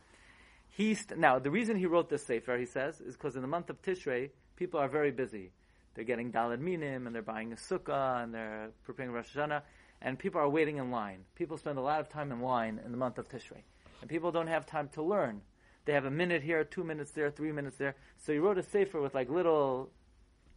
He 0.76 0.94
st- 0.94 1.18
now 1.18 1.40
the 1.40 1.52
reason 1.52 1.78
he 1.78 1.86
wrote 1.86 2.10
this 2.10 2.26
sefer, 2.26 2.58
he 2.58 2.66
says, 2.66 3.00
is 3.00 3.16
because 3.16 3.38
in 3.38 3.42
the 3.42 3.48
month 3.48 3.70
of 3.70 3.82
Tishrei, 3.82 4.32
people 4.58 4.78
are 4.78 4.90
very 4.90 5.12
busy. 5.12 5.52
They're 5.94 6.04
getting 6.04 6.34
Dalad 6.34 6.60
Minim 6.60 7.08
and 7.08 7.16
they're 7.16 7.22
buying 7.22 7.54
a 7.54 7.56
sukkah 7.56 8.22
and 8.22 8.34
they're 8.34 8.72
preparing 8.84 9.14
Rosh 9.14 9.34
Hashanah, 9.34 9.62
and 10.02 10.20
people 10.20 10.42
are 10.42 10.50
waiting 10.50 10.76
in 10.76 10.92
line. 10.92 11.20
People 11.34 11.58
spend 11.58 11.78
a 11.78 11.82
lot 11.82 12.02
of 12.02 12.10
time 12.10 12.30
in 12.34 12.42
line 12.42 12.82
in 12.84 12.92
the 12.92 12.98
month 12.98 13.18
of 13.18 13.30
Tishrei, 13.30 13.64
and 14.02 14.10
people 14.10 14.34
don't 14.34 14.48
have 14.48 14.66
time 14.66 14.90
to 14.96 15.02
learn. 15.02 15.40
They 15.86 15.94
have 15.94 16.04
a 16.04 16.12
minute 16.12 16.44
here, 16.44 16.66
two 16.66 16.84
minutes 16.84 17.12
there, 17.12 17.32
three 17.32 17.54
minutes 17.54 17.78
there. 17.78 17.96
So 18.18 18.34
he 18.34 18.40
wrote 18.40 18.58
a 18.58 18.64
sefer 18.64 19.00
with 19.00 19.16
like 19.16 19.30
little 19.30 19.92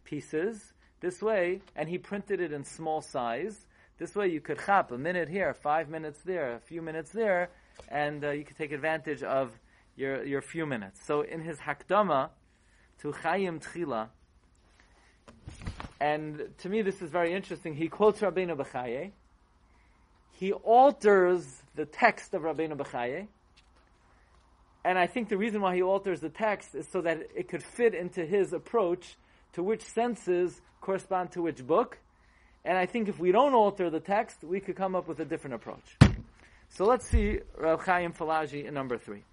pieces 0.03 0.73
this 0.99 1.21
way, 1.21 1.61
and 1.77 1.87
he 1.87 1.97
printed 1.97 2.41
it 2.41 2.51
in 2.51 2.65
small 2.65 3.01
size. 3.01 3.67
This 3.97 4.15
way, 4.15 4.27
you 4.27 4.41
could 4.41 4.59
chop 4.65 4.91
a 4.91 4.97
minute 4.97 5.29
here, 5.29 5.53
five 5.53 5.87
minutes 5.87 6.19
there, 6.25 6.55
a 6.55 6.59
few 6.59 6.81
minutes 6.81 7.11
there, 7.11 7.51
and 7.87 8.25
uh, 8.25 8.31
you 8.31 8.43
could 8.43 8.57
take 8.57 8.73
advantage 8.73 9.23
of 9.23 9.57
your 9.99 10.23
your 10.25 10.41
few 10.41 10.65
minutes. 10.65 11.05
So 11.05 11.21
in 11.21 11.41
his 11.41 11.59
Hakdama 11.59 12.29
to 13.01 13.11
Chaim 13.11 13.59
Tchila, 13.59 14.07
and 15.99 16.49
to 16.59 16.69
me 16.69 16.81
this 16.81 17.01
is 17.01 17.11
very 17.11 17.33
interesting. 17.33 17.75
He 17.75 17.89
quotes 17.89 18.21
Rabbeinu 18.21 18.55
Bechaye. 18.55 19.11
He 20.31 20.53
alters 20.53 21.45
the 21.75 21.85
text 21.85 22.33
of 22.33 22.43
Rabbeinu 22.43 22.77
Bechaye. 22.77 23.27
And 24.85 24.97
I 24.97 25.07
think 25.07 25.27
the 25.27 25.37
reason 25.37 25.59
why 25.59 25.75
he 25.75 25.81
alters 25.81 26.21
the 26.21 26.29
text 26.29 26.73
is 26.73 26.87
so 26.87 27.01
that 27.01 27.27
it 27.35 27.49
could 27.49 27.61
fit 27.61 27.93
into 27.93 28.25
his 28.25 28.53
approach 28.53 29.17
to 29.53 29.61
which 29.61 29.81
senses 29.81 30.61
correspond 30.79 31.33
to 31.33 31.41
which 31.41 31.67
book. 31.67 31.97
And 32.63 32.77
I 32.77 32.85
think 32.85 33.09
if 33.09 33.19
we 33.19 33.33
don't 33.33 33.53
alter 33.53 33.89
the 33.89 33.99
text, 33.99 34.37
we 34.41 34.61
could 34.61 34.77
come 34.77 34.95
up 34.95 35.09
with 35.09 35.19
a 35.19 35.25
different 35.25 35.55
approach. 35.55 35.97
So 36.69 36.85
let's 36.85 37.05
see 37.05 37.39
Rav 37.57 37.83
Chaim 37.83 38.13
Falaji 38.13 38.65
in 38.65 38.73
number 38.73 38.97
three. 38.97 39.23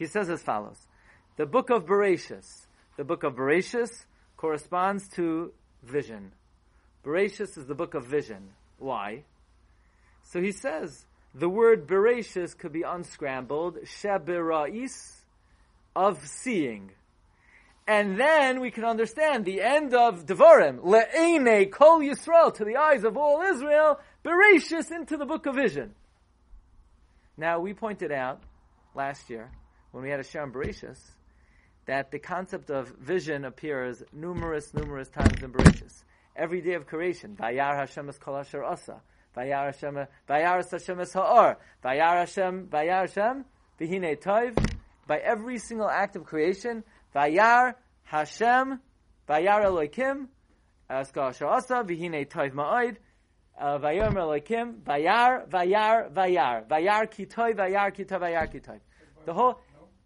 He 0.00 0.06
says 0.06 0.30
as 0.30 0.42
follows: 0.42 0.78
The 1.36 1.44
book 1.44 1.68
of 1.68 1.84
Bereshis, 1.84 2.66
the 2.96 3.04
book 3.04 3.22
of 3.22 3.34
Bereshis 3.34 4.06
corresponds 4.38 5.06
to 5.10 5.52
vision. 5.82 6.32
Bereshis 7.04 7.58
is 7.58 7.66
the 7.66 7.74
book 7.74 7.92
of 7.92 8.06
vision. 8.06 8.48
Why? 8.78 9.24
So 10.22 10.40
he 10.40 10.52
says 10.52 11.04
the 11.34 11.50
word 11.50 11.86
Bereshis 11.86 12.56
could 12.56 12.72
be 12.72 12.80
unscrambled, 12.80 13.76
Sheberais, 13.84 15.20
of 15.94 16.26
seeing. 16.26 16.92
And 17.86 18.18
then 18.18 18.60
we 18.60 18.70
can 18.70 18.86
understand 18.86 19.44
the 19.44 19.60
end 19.60 19.92
of 19.92 20.24
Devarim, 20.24 20.78
Le'ene 20.78 21.70
Kol 21.70 22.00
Yisrael, 22.00 22.54
to 22.54 22.64
the 22.64 22.76
eyes 22.76 23.04
of 23.04 23.18
all 23.18 23.42
Israel, 23.42 24.00
Bereshis 24.24 24.90
into 24.90 25.18
the 25.18 25.26
book 25.26 25.44
of 25.44 25.56
vision. 25.56 25.94
Now, 27.36 27.60
we 27.60 27.74
pointed 27.74 28.12
out 28.12 28.40
last 28.94 29.28
year, 29.28 29.50
when 29.92 30.04
we 30.04 30.10
had 30.10 30.20
a 30.20 30.24
Shem 30.24 30.52
Bereshis, 30.52 30.98
that 31.86 32.10
the 32.10 32.18
concept 32.18 32.70
of 32.70 32.88
vision 32.98 33.44
appears 33.44 34.02
numerous, 34.12 34.72
numerous 34.74 35.08
times 35.08 35.42
in 35.42 35.52
Bereshis. 35.52 36.04
Every 36.36 36.60
day 36.60 36.74
of 36.74 36.86
creation, 36.86 37.36
Vayar 37.36 37.76
Hashem 37.76 38.08
es 38.08 38.18
kol 38.18 38.36
asher 38.36 38.62
asa, 38.62 39.00
Vayar 39.36 39.66
Hashem, 39.66 40.06
Vayar 40.28 40.70
Hashem 40.70 41.00
es 41.00 41.12
ha'or, 41.12 41.58
Vayar 41.84 42.18
Hashem, 42.20 42.68
Vayar 42.68 43.08
Hashem, 43.08 43.44
Vihine 43.80 44.20
Toiv, 44.22 44.56
by 45.06 45.18
every 45.18 45.58
single 45.58 45.88
act 45.90 46.16
of 46.16 46.24
creation, 46.24 46.84
Vayar 47.14 47.74
Hashem, 48.04 48.80
Vayar 49.28 49.64
Elokim, 49.64 50.28
es 50.88 51.10
kol 51.10 51.24
asher 51.24 51.46
asa, 51.46 51.82
Vihine 51.84 52.28
Toiv 52.28 52.52
ma'oid, 52.52 52.96
uh, 53.60 53.78
Vayomer 53.78 54.14
Elokim, 54.14 54.80
Vayar, 54.82 55.48
Vayar, 55.48 56.12
Vayar, 56.12 56.68
Vayar 56.68 57.10
Kitoy, 57.10 57.54
Vayar 57.54 57.94
Kitoy, 57.94 58.20
Vayar 58.20 58.52
Kitoy. 58.52 58.78
The 59.26 59.34
whole, 59.34 59.60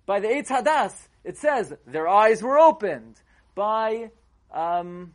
by 0.07 0.21
the 0.21 0.29
Eitz 0.29 0.49
Hadas, 0.49 0.95
it 1.25 1.39
says 1.39 1.73
their 1.87 2.09
eyes 2.09 2.43
were 2.43 2.59
opened. 2.59 3.17
By, 3.55 4.11
um, 4.53 5.15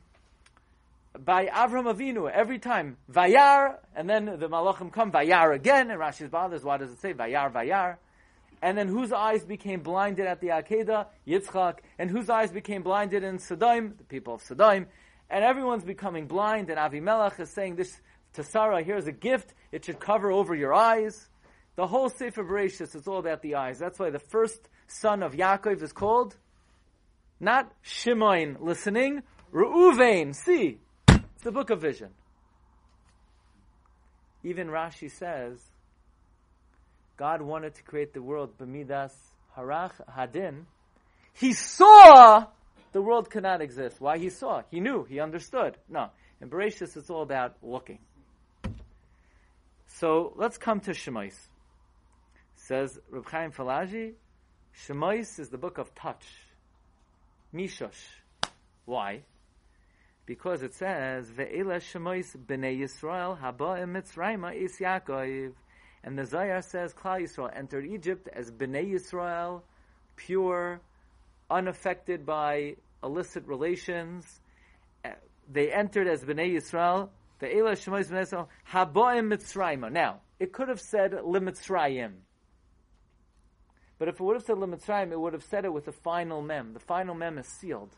by 1.18 1.48
Avram 1.48 1.94
Avinu, 1.94 2.30
every 2.32 2.60
time, 2.60 2.98
Vayar, 3.12 3.78
and 3.96 4.10
then 4.10 4.26
the 4.26 4.50
Malachim 4.50 4.92
come, 4.92 5.12
Vayar 5.12 5.54
again, 5.54 5.92
and 5.92 6.00
Rashi's 6.00 6.30
bothers, 6.30 6.64
why 6.64 6.78
does 6.78 6.92
it 6.92 7.02
say 7.02 7.14
Vayar, 7.14 7.52
Vayar? 7.52 7.98
And 8.62 8.78
then 8.78 8.88
whose 8.88 9.12
eyes 9.12 9.46
became 9.46 9.82
blinded 9.82 10.26
at 10.26 10.42
the 10.42 10.48
Akedah? 10.48 11.08
Yitzchak. 11.28 11.80
And 11.98 12.10
whose 12.10 12.30
eyes 12.30 12.52
became 12.52 12.84
blinded 12.84 13.24
in 13.24 13.40
Sodom? 13.40 13.96
The 13.98 14.04
people 14.04 14.34
of 14.34 14.42
Sodom. 14.42 14.88
And 15.30 15.46
everyone's 15.46 15.84
becoming 15.84 16.28
blind, 16.28 16.70
and 16.70 16.78
Avimelech 16.78 17.40
is 17.40 17.50
saying 17.50 17.76
this 17.76 18.02
to 18.34 18.44
Sarah, 18.44 18.84
here's 18.84 19.08
a 19.08 19.12
gift, 19.12 19.54
it 19.72 19.86
should 19.86 20.00
cover 20.00 20.32
over 20.32 20.54
your 20.56 20.74
eyes. 20.74 21.30
The 21.80 21.88
whole 21.88 22.10
Sefer 22.10 22.44
Bereshis 22.44 22.94
is 22.94 23.08
all 23.08 23.20
about 23.20 23.42
the 23.42 23.56
eyes. 23.56 23.80
That's 23.80 23.98
why 23.98 24.10
the 24.10 24.20
first 24.20 24.68
son 24.88 25.24
of 25.24 25.32
Yaakov 25.32 25.82
is 25.82 25.94
called 25.94 26.36
not 27.40 27.72
Shimon, 27.82 28.58
listening, 28.60 29.24
Reuven, 29.54 30.36
see. 30.36 30.80
It's 31.08 31.44
the 31.46 31.54
book 31.54 31.70
of 31.70 31.80
vision. 31.80 32.10
Even 34.44 34.68
Rashi 34.68 35.10
says, 35.10 35.58
God 37.16 37.42
wanted 37.42 37.76
to 37.76 37.84
create 37.84 38.14
the 38.14 38.22
world 38.22 38.58
b'midas 38.58 39.14
harach 39.56 39.94
hadin. 40.14 40.66
He 41.32 41.54
saw 41.54 42.48
the 42.92 43.02
world 43.02 43.30
could 43.30 43.44
not 43.44 43.62
exist. 43.62 44.02
Why 44.02 44.18
he 44.18 44.30
saw? 44.30 44.64
He 44.70 44.82
knew. 44.82 45.06
He 45.06 45.22
understood. 45.22 45.78
No. 45.88 46.10
In 46.42 46.50
Bereshis, 46.50 46.98
it's 46.98 47.10
all 47.10 47.22
about 47.22 47.56
looking. 47.64 48.00
So 49.88 50.34
let's 50.36 50.58
come 50.58 50.82
to 50.82 50.92
Shemais. 50.92 51.36
Says 52.70 53.00
Reb 53.10 53.28
Chaim 53.28 53.52
Falaji, 53.52 54.14
Shemais 54.86 55.40
is 55.40 55.50
the 55.50 55.58
book 55.58 55.80
of 55.80 55.96
touch. 55.96 56.28
Mishosh. 57.52 57.98
Why? 58.86 59.24
Because 60.28 60.62
it 60.62 60.76
says, 60.76 61.32
Ve'ela 61.32 61.78
Shemais 61.78 62.38
b'nei 62.38 62.80
Yisrael 62.80 63.42
haba'im 63.42 64.00
Mitzrayma 64.00 64.56
is 64.56 64.78
Yaakov. 64.78 65.54
And 66.04 66.16
the 66.16 66.22
Zayar 66.22 66.64
says, 66.64 66.94
Klal 66.94 67.24
Yisrael 67.24 67.50
entered 67.58 67.88
Egypt 67.88 68.30
as 68.32 68.52
b'nei 68.52 68.94
Yisrael, 68.94 69.64
pure, 70.16 70.80
unaffected 71.50 72.24
by 72.24 72.76
illicit 73.04 73.48
relations. 73.48 74.42
They 75.52 75.72
entered 75.72 76.08
as 76.08 76.24
b'nei 76.24 76.54
Yisrael 76.54 77.10
The 77.40 77.52
Ela 77.52 77.72
Shemois 77.72 78.12
B'nei 78.12 78.48
Haboim 78.72 79.34
Mitzrayim. 79.34 79.92
Now, 79.92 80.22
it 80.40 80.54
could 80.54 80.68
have 80.68 80.82
said 80.82 81.14
Limitzrayim. 81.14 82.12
But 84.00 84.08
if 84.08 84.16
it 84.16 84.22
would 84.22 84.36
have 84.36 84.46
said 84.46 84.56
Limitzrayim, 84.56 85.12
it 85.12 85.20
would 85.20 85.34
have 85.34 85.44
said 85.44 85.66
it 85.66 85.74
with 85.74 85.86
the 85.86 85.92
final 85.92 86.42
mem. 86.42 86.74
The 86.74 86.80
final 86.80 87.14
mem 87.14 87.38
is 87.38 87.48
sealed. 87.48 87.94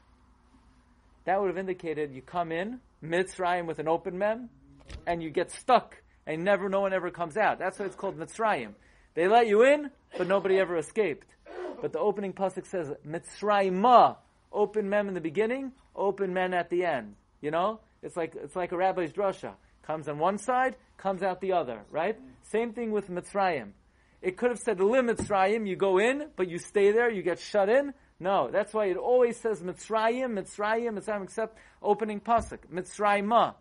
That 1.25 1.39
would 1.39 1.47
have 1.47 1.57
indicated 1.57 2.11
you 2.11 2.23
come 2.23 2.51
in, 2.51 2.79
Mitzrayim 3.03 3.67
with 3.67 3.77
an 3.77 3.87
open 3.87 4.17
mem, 4.17 4.49
and 5.05 5.21
you 5.21 5.29
get 5.29 5.51
stuck, 5.51 6.01
and 6.25 6.43
never, 6.43 6.67
no 6.67 6.81
one 6.81 6.93
ever 6.93 7.11
comes 7.11 7.37
out. 7.37 7.59
That's 7.59 7.77
why 7.77 7.85
it's 7.85 7.95
called 7.95 8.17
Mitzrayim. 8.17 8.73
They 9.13 9.27
let 9.27 9.47
you 9.47 9.63
in, 9.63 9.91
but 10.17 10.27
nobody 10.27 10.57
ever 10.57 10.77
escaped. 10.77 11.27
But 11.81 11.93
the 11.93 11.99
opening 11.99 12.33
pasuk 12.33 12.65
says 12.65 12.91
Mitzrayimah, 13.07 14.17
open 14.51 14.89
mem 14.89 15.07
in 15.07 15.13
the 15.13 15.21
beginning, 15.21 15.71
open 15.95 16.33
mem 16.33 16.53
at 16.53 16.69
the 16.69 16.83
end. 16.83 17.15
You 17.41 17.51
know, 17.51 17.79
it's 18.01 18.17
like 18.17 18.35
it's 18.35 18.55
like 18.55 18.71
a 18.71 18.77
rabbi's 18.77 19.11
drasha. 19.13 19.53
Comes 19.83 20.07
on 20.07 20.19
one 20.19 20.37
side, 20.37 20.75
comes 20.97 21.23
out 21.23 21.41
the 21.41 21.53
other. 21.53 21.81
Right? 21.89 22.17
Same 22.43 22.73
thing 22.73 22.91
with 22.91 23.09
Mitzrayim. 23.09 23.71
It 24.21 24.37
could 24.37 24.51
have 24.51 24.59
said 24.59 24.79
Lim 24.79 25.07
Mitzrayim, 25.07 25.67
you 25.67 25.75
go 25.75 25.97
in, 25.97 26.27
but 26.35 26.47
you 26.47 26.59
stay 26.59 26.91
there, 26.91 27.09
you 27.09 27.23
get 27.23 27.39
shut 27.39 27.69
in. 27.69 27.93
No, 28.19 28.49
that's 28.51 28.71
why 28.73 28.85
it 28.85 28.97
always 28.97 29.37
says 29.37 29.61
Mitzrayim, 29.61 30.39
Mitzrayim, 30.39 30.99
Mitzrayim, 30.99 31.23
except 31.23 31.57
opening 31.81 32.19
pasuk. 32.19 32.59
Mitzrayimah, 32.71 33.55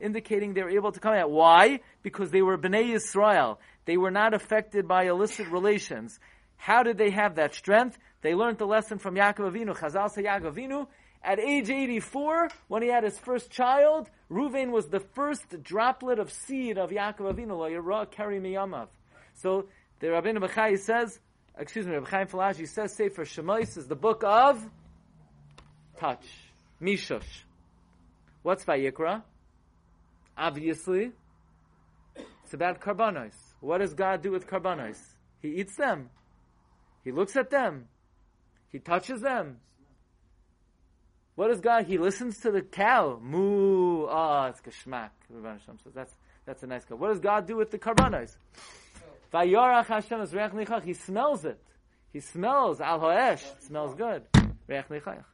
indicating 0.00 0.54
they 0.54 0.62
were 0.62 0.70
able 0.70 0.92
to 0.92 1.00
come 1.00 1.14
out. 1.14 1.30
Why? 1.30 1.80
Because 2.02 2.30
they 2.30 2.42
were 2.42 2.58
Bnei 2.58 2.92
Yisrael. 2.92 3.58
They 3.84 3.96
were 3.96 4.10
not 4.10 4.34
affected 4.34 4.88
by 4.88 5.04
illicit 5.04 5.48
relations. 5.48 6.18
How 6.56 6.82
did 6.82 6.98
they 6.98 7.10
have 7.10 7.36
that 7.36 7.54
strength? 7.54 7.98
They 8.20 8.34
learned 8.34 8.58
the 8.58 8.66
lesson 8.66 8.98
from 8.98 9.16
Yaakov 9.16 9.52
Avinu. 9.52 9.76
Chazal 9.76 10.10
say 10.10 10.22
Yaakov 10.22 10.54
Avinu, 10.54 10.86
at 11.24 11.38
age 11.38 11.70
84, 11.70 12.48
when 12.68 12.82
he 12.82 12.88
had 12.88 13.04
his 13.04 13.18
first 13.18 13.50
child, 13.50 14.10
Ruvain 14.30 14.70
was 14.70 14.88
the 14.88 15.00
first 15.00 15.62
droplet 15.62 16.18
of 16.18 16.32
seed 16.32 16.78
of 16.78 16.90
Yaakov 16.90 17.34
Avinu, 17.34 17.56
lo 17.56 18.06
keri 18.06 18.40
miyamav. 18.40 18.88
So, 19.34 19.66
the 20.00 20.08
Rabbeinu 20.08 20.38
Bechai 20.38 20.78
says, 20.78 21.20
excuse 21.56 21.86
me, 21.86 21.94
Rabbi 21.94 22.10
Chaim 22.10 22.26
Falaji 22.26 22.68
says, 22.68 22.94
Sefer 22.94 23.24
Shemais 23.24 23.76
is 23.76 23.86
the 23.86 23.94
book 23.94 24.24
of 24.24 24.68
touch. 25.96 26.26
Mishush. 26.80 27.22
What's 28.42 28.64
Vayikra? 28.64 29.22
Obviously, 30.36 31.12
it's 32.16 32.52
about 32.52 32.80
karbanos. 32.80 33.34
What 33.60 33.78
does 33.78 33.94
God 33.94 34.22
do 34.22 34.32
with 34.32 34.48
karbanos? 34.48 34.98
He 35.40 35.60
eats 35.60 35.76
them. 35.76 36.10
He 37.04 37.12
looks 37.12 37.36
at 37.36 37.50
them. 37.50 37.86
He 38.72 38.80
touches 38.80 39.20
them. 39.20 39.58
What 41.34 41.48
does 41.48 41.60
God? 41.60 41.86
He 41.86 41.98
listens 41.98 42.38
to 42.40 42.50
the 42.50 42.62
cow. 42.62 43.18
Moo. 43.22 44.06
Ah, 44.06 44.46
oh, 44.46 44.48
it's 44.50 44.60
kashmak. 44.60 45.10
that's 45.94 46.14
that's 46.44 46.62
a 46.62 46.66
nice 46.66 46.84
cow. 46.84 46.96
What 46.96 47.08
does 47.08 47.20
God 47.20 47.46
do 47.46 47.56
with 47.56 47.70
the 47.70 47.78
karbanos? 47.78 48.36
Vayarach 49.32 49.86
Hashem 49.86 50.20
is 50.20 50.34
reach. 50.34 50.84
He 50.84 50.92
smells 50.92 51.44
it. 51.44 51.58
He 52.12 52.20
smells 52.20 52.80
al 52.80 53.00
hoesh. 53.00 53.42
Smells 53.62 53.94
good. 53.94 54.22
Reach 54.68 54.84
nichach. 54.90 55.24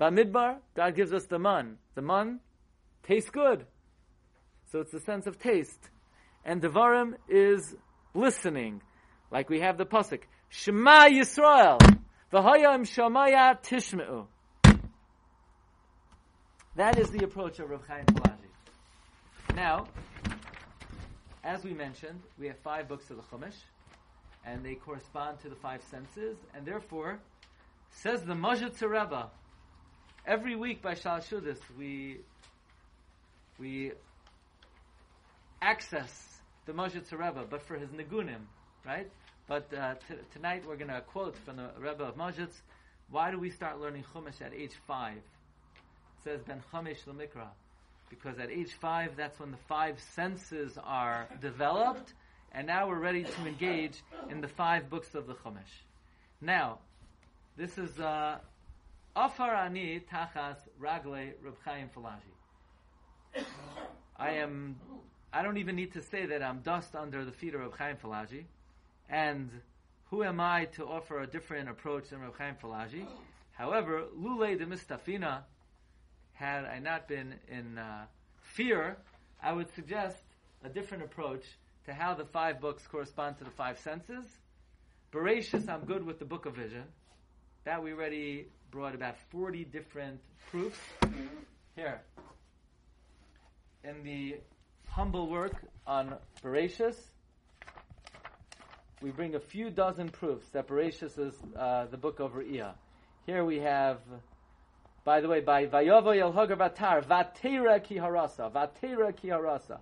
Bamidbar, 0.00 0.56
God 0.74 0.94
gives 0.94 1.12
us 1.12 1.26
the 1.26 1.38
man. 1.38 1.76
The 1.94 2.02
man 2.02 2.40
tastes 3.02 3.28
good. 3.30 3.66
So 4.72 4.80
it's 4.80 4.92
the 4.92 5.00
sense 5.00 5.26
of 5.26 5.38
taste. 5.38 5.90
And 6.44 6.62
Devarim 6.62 7.14
is 7.28 7.74
listening. 8.14 8.82
Like 9.30 9.50
we 9.50 9.60
have 9.60 9.76
the 9.76 9.84
pasuk. 9.84 10.22
Shema 10.48 11.08
Yisrael. 11.08 11.80
V'hayam 12.32 12.86
shamaya 12.86 13.60
tishme'u. 13.62 14.26
That 16.80 16.98
is 16.98 17.10
the 17.10 17.24
approach 17.24 17.58
of 17.58 17.68
Rav 17.68 17.86
Chaim 17.86 18.06
Pelagi. 18.06 19.54
Now, 19.54 19.84
as 21.44 21.62
we 21.62 21.74
mentioned, 21.74 22.22
we 22.38 22.46
have 22.46 22.58
five 22.60 22.88
books 22.88 23.10
of 23.10 23.18
the 23.18 23.22
Chumash, 23.24 23.58
and 24.46 24.64
they 24.64 24.76
correspond 24.76 25.40
to 25.40 25.50
the 25.50 25.56
five 25.56 25.82
senses, 25.90 26.38
and 26.54 26.64
therefore, 26.64 27.18
says 27.90 28.22
the 28.22 28.34
Majid 28.34 28.80
Rebbe, 28.80 29.30
every 30.26 30.56
week 30.56 30.80
by 30.80 30.94
Shal 30.94 31.18
Shudis, 31.18 31.58
we 31.78 32.20
we 33.58 33.92
access 35.60 36.40
the 36.64 36.72
Majid 36.72 37.12
Rebbe, 37.12 37.44
but 37.50 37.60
for 37.60 37.76
his 37.76 37.90
Nigunim, 37.90 38.46
right? 38.86 39.10
But 39.46 39.70
uh, 39.74 39.96
t- 40.08 40.14
tonight 40.32 40.64
we're 40.66 40.76
going 40.76 40.88
to 40.88 41.02
quote 41.02 41.36
from 41.36 41.56
the 41.56 41.72
Rebbe 41.78 42.04
of 42.04 42.16
Majid. 42.16 42.48
Why 43.10 43.30
do 43.30 43.38
we 43.38 43.50
start 43.50 43.78
learning 43.78 44.04
Chumash 44.14 44.40
at 44.40 44.54
age 44.54 44.76
five? 44.86 45.20
Says 46.24 46.40
Ben 46.42 46.62
Chamish 46.72 47.04
Lemikra. 47.06 47.48
Because 48.10 48.38
at 48.38 48.50
age 48.50 48.72
five, 48.72 49.16
that's 49.16 49.38
when 49.38 49.52
the 49.52 49.56
five 49.68 49.98
senses 50.14 50.76
are 50.82 51.28
developed, 51.40 52.12
and 52.52 52.66
now 52.66 52.88
we're 52.88 52.98
ready 52.98 53.24
to 53.24 53.46
engage 53.46 54.02
in 54.28 54.40
the 54.40 54.48
five 54.48 54.90
books 54.90 55.14
of 55.14 55.26
the 55.26 55.34
Chumash. 55.34 55.84
Now, 56.40 56.78
this 57.56 57.78
is 57.78 57.98
uh, 58.00 58.38
Afar 59.14 59.54
Ani 59.54 60.00
Tachas 60.12 60.56
Ragle 60.80 61.32
Reb 61.42 61.56
Chaim 61.64 61.88
Falaji. 61.94 63.44
I 64.16 64.30
am. 64.32 64.76
I 65.32 65.42
don't 65.42 65.58
even 65.58 65.76
need 65.76 65.92
to 65.92 66.02
say 66.02 66.26
that 66.26 66.42
I'm 66.42 66.60
dust 66.60 66.96
under 66.96 67.24
the 67.24 67.32
feet 67.32 67.54
of 67.54 67.60
Reb 67.60 67.76
Chaim 67.78 67.96
Falaji, 68.02 68.44
and 69.08 69.50
who 70.10 70.24
am 70.24 70.40
I 70.40 70.64
to 70.76 70.84
offer 70.84 71.20
a 71.20 71.26
different 71.26 71.68
approach 71.68 72.10
than 72.10 72.20
Reb 72.20 72.36
Chaim 72.36 72.56
Falaji? 72.62 73.06
However, 73.52 74.04
Lule 74.18 74.58
de 74.58 74.66
Mistafina 74.66 75.42
had 76.40 76.64
I 76.64 76.78
not 76.78 77.06
been 77.06 77.34
in 77.48 77.76
uh, 77.76 78.06
fear, 78.40 78.96
I 79.42 79.52
would 79.52 79.70
suggest 79.74 80.16
a 80.64 80.70
different 80.70 81.04
approach 81.04 81.44
to 81.84 81.92
how 81.92 82.14
the 82.14 82.24
five 82.24 82.62
books 82.62 82.82
correspond 82.90 83.36
to 83.38 83.44
the 83.44 83.50
five 83.50 83.78
senses. 83.78 84.24
Bereshis, 85.12 85.68
I'm 85.68 85.84
good 85.84 86.04
with 86.04 86.18
the 86.18 86.24
book 86.24 86.46
of 86.46 86.56
vision. 86.56 86.84
That 87.64 87.82
we 87.82 87.92
already 87.92 88.46
brought 88.70 88.94
about 88.94 89.16
40 89.30 89.64
different 89.64 90.20
proofs. 90.50 90.78
Here, 91.76 92.00
in 93.84 94.02
the 94.02 94.36
humble 94.86 95.28
work 95.28 95.56
on 95.86 96.14
Bereshis, 96.42 96.96
we 99.02 99.10
bring 99.10 99.34
a 99.34 99.40
few 99.40 99.68
dozen 99.68 100.08
proofs 100.08 100.48
that 100.52 100.70
is 100.70 101.34
uh, 101.54 101.84
the 101.90 101.98
book 101.98 102.18
of 102.18 102.32
Re'iyah. 102.32 102.72
Here 103.26 103.44
we 103.44 103.58
have 103.58 103.98
by 105.04 105.20
the 105.20 105.28
way, 105.28 105.40
by 105.40 105.66
Vayovo 105.66 106.14
Yel 106.14 106.32
Hogar 106.32 106.56
Vatar, 106.56 107.04
Vatera 107.04 107.82
Ki 107.82 107.96
Harasa, 107.96 108.50
Vatera 108.50 109.16
Ki 109.16 109.28
Harasa. 109.28 109.78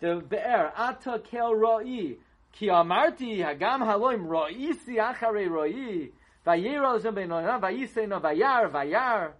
The 0.00 0.22
Be'er, 0.28 0.72
Ata 0.76 1.20
Kel 1.20 1.54
Ro'i, 1.54 2.16
Ki 2.52 2.66
Amarti, 2.66 3.38
Hagam 3.38 3.80
Haloim, 3.80 4.26
Ro'i 4.26 4.74
Si 4.74 4.96
Achare 4.96 5.48
Ro'i, 5.48 6.10
Vayero 6.46 7.00
Zem 7.00 7.14
Benoina, 7.14 7.60
Vayise 7.60 8.08
No 8.08 8.20
Vayar, 8.20 8.70
Vayar. 8.70 9.32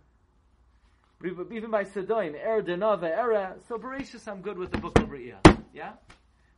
Even 1.25 1.71
by 1.71 1.85
Sedoim, 1.85 2.35
Er 2.35 2.63
Denova 2.63 3.05
Era. 3.05 3.55
So 3.69 3.79
Bereshis, 3.79 4.27
I'm 4.27 4.41
good 4.41 4.59
with 4.59 4.73
the 4.73 4.79
book 4.79 4.99
of 4.99 5.09
Re'iyah. 5.09 5.63
Yeah? 5.73 5.93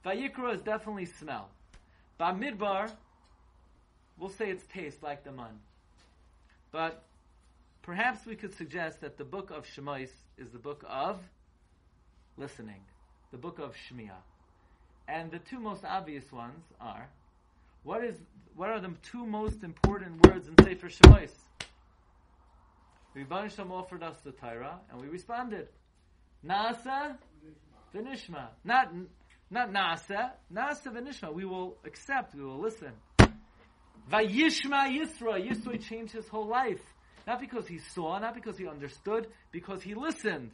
Vayikra 0.05 0.55
is 0.55 0.61
definitely 0.63 1.07
smell. 1.07 1.51
Bamidbar, 2.19 2.91
we'll 4.19 4.31
say 4.31 4.51
it's 4.51 4.65
taste 4.73 5.03
like 5.03 5.25
the 5.25 5.33
man. 5.33 5.59
But 6.73 7.03
Perhaps 7.85 8.25
we 8.25 8.35
could 8.35 8.55
suggest 8.55 9.03
that 9.03 9.19
the 9.19 9.25
book 9.25 9.51
of 9.51 9.67
Shemais 9.67 10.09
is 10.39 10.49
the 10.51 10.59
book 10.59 10.83
of 10.89 11.21
listening, 12.39 12.81
the 13.31 13.37
book 13.37 13.59
of 13.59 13.75
Shmiya. 13.75 14.17
And 15.07 15.31
the 15.31 15.39
two 15.39 15.61
most 15.61 15.85
obvious 15.85 16.33
ones 16.33 16.65
are 16.81 17.11
what 17.83 18.03
is 18.03 18.17
what 18.57 18.71
are 18.71 18.81
the 18.81 18.95
two 19.03 19.27
most 19.27 19.63
important 19.63 20.27
words 20.27 20.49
in 20.49 20.55
Sefer 20.65 20.89
Shemais? 20.89 21.31
Rebbeinu 23.15 23.55
Shalom 23.55 23.73
offered 23.73 24.03
us 24.03 24.17
the 24.25 24.33
Torah, 24.33 24.81
and 24.91 25.03
we 25.03 25.09
responded. 25.09 25.69
Nasa 26.43 27.19
v'nishma. 27.95 28.47
Not 28.65 28.95
not 29.51 29.71
nasa, 29.71 30.31
nasa 30.51 30.87
v'nishma. 30.87 31.35
We 31.35 31.45
will 31.45 31.77
accept. 31.85 32.35
We 32.35 32.45
will 32.45 32.61
listen. 32.61 32.93
Vayishma 34.11 34.89
Yisra. 34.89 35.47
Yisra 35.47 35.79
changed 35.83 36.15
his 36.15 36.27
whole 36.29 36.47
life. 36.49 36.94
Not 37.27 37.41
because 37.41 37.67
he 37.67 37.79
saw, 37.79 38.19
not 38.19 38.35
because 38.35 38.59
he 38.59 38.67
understood, 38.67 39.29
because 39.51 39.83
he 39.83 39.95
listened. 39.95 40.51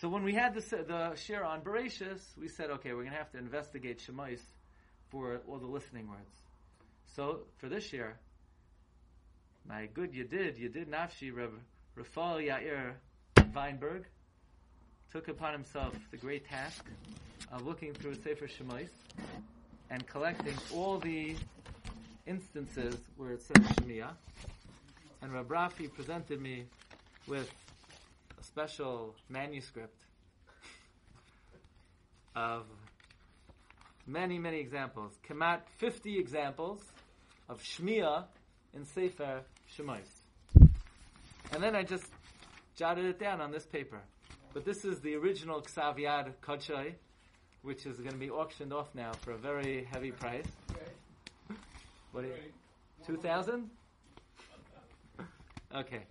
So 0.00 0.08
when 0.08 0.22
we 0.22 0.34
had 0.34 0.54
the, 0.54 0.60
the 0.60 1.14
share 1.16 1.44
on 1.44 1.60
Bereshis, 1.60 2.20
we 2.40 2.48
said, 2.48 2.70
okay, 2.70 2.90
we're 2.90 3.02
going 3.02 3.12
to 3.12 3.18
have 3.18 3.32
to 3.32 3.38
investigate 3.38 4.00
Shemais 4.00 4.40
for 5.10 5.40
all 5.46 5.58
the 5.58 5.66
listening 5.66 6.08
words. 6.08 6.30
So 7.16 7.40
for 7.58 7.68
this 7.68 7.92
year, 7.92 8.16
my 9.68 9.86
good 9.86 10.14
you 10.14 10.24
did, 10.24 10.56
you 10.56 10.68
did 10.68 10.90
Nafshi 10.90 11.34
Reb 11.34 11.52
Rafal 11.98 12.46
Yair 12.46 12.94
Weinberg 13.52 14.04
took 15.12 15.28
upon 15.28 15.52
himself 15.52 15.94
the 16.12 16.16
great 16.16 16.48
task 16.48 16.84
of 17.52 17.66
looking 17.66 17.92
through 17.92 18.14
Sefer 18.14 18.46
Shemais 18.46 18.88
and 19.90 20.06
collecting 20.06 20.54
all 20.72 20.98
the 20.98 21.34
instances 22.26 22.96
where 23.16 23.32
it 23.32 23.42
says 23.42 23.66
Shemiah 23.76 24.12
and 25.22 25.32
Rabrafi 25.32 25.92
presented 25.92 26.40
me 26.40 26.64
with 27.26 27.50
a 28.40 28.44
special 28.44 29.14
manuscript 29.28 30.00
of 32.34 32.64
many, 34.06 34.38
many 34.38 34.60
examples. 34.60 35.12
Kamat 35.28 35.60
50 35.78 36.18
examples 36.18 36.80
of 37.48 37.62
Shmiya 37.62 38.24
in 38.74 38.84
Sefer 38.84 39.42
Shemais. 39.76 39.98
And 41.52 41.62
then 41.62 41.74
I 41.74 41.82
just 41.82 42.06
jotted 42.76 43.04
it 43.04 43.18
down 43.18 43.40
on 43.40 43.50
this 43.50 43.66
paper. 43.66 44.00
But 44.54 44.64
this 44.64 44.84
is 44.84 45.00
the 45.00 45.14
original 45.16 45.60
Ksav 45.60 45.98
Yad 45.98 46.32
Kachai, 46.42 46.94
which 47.62 47.86
is 47.86 47.98
going 47.98 48.12
to 48.12 48.18
be 48.18 48.30
auctioned 48.30 48.72
off 48.72 48.94
now 48.94 49.12
for 49.12 49.32
a 49.32 49.36
very 49.36 49.84
heavy 49.84 50.12
price. 50.12 50.46
What? 52.12 52.24
Two 53.06 53.16
thousand? 53.16 53.70
Okay. 55.72 56.02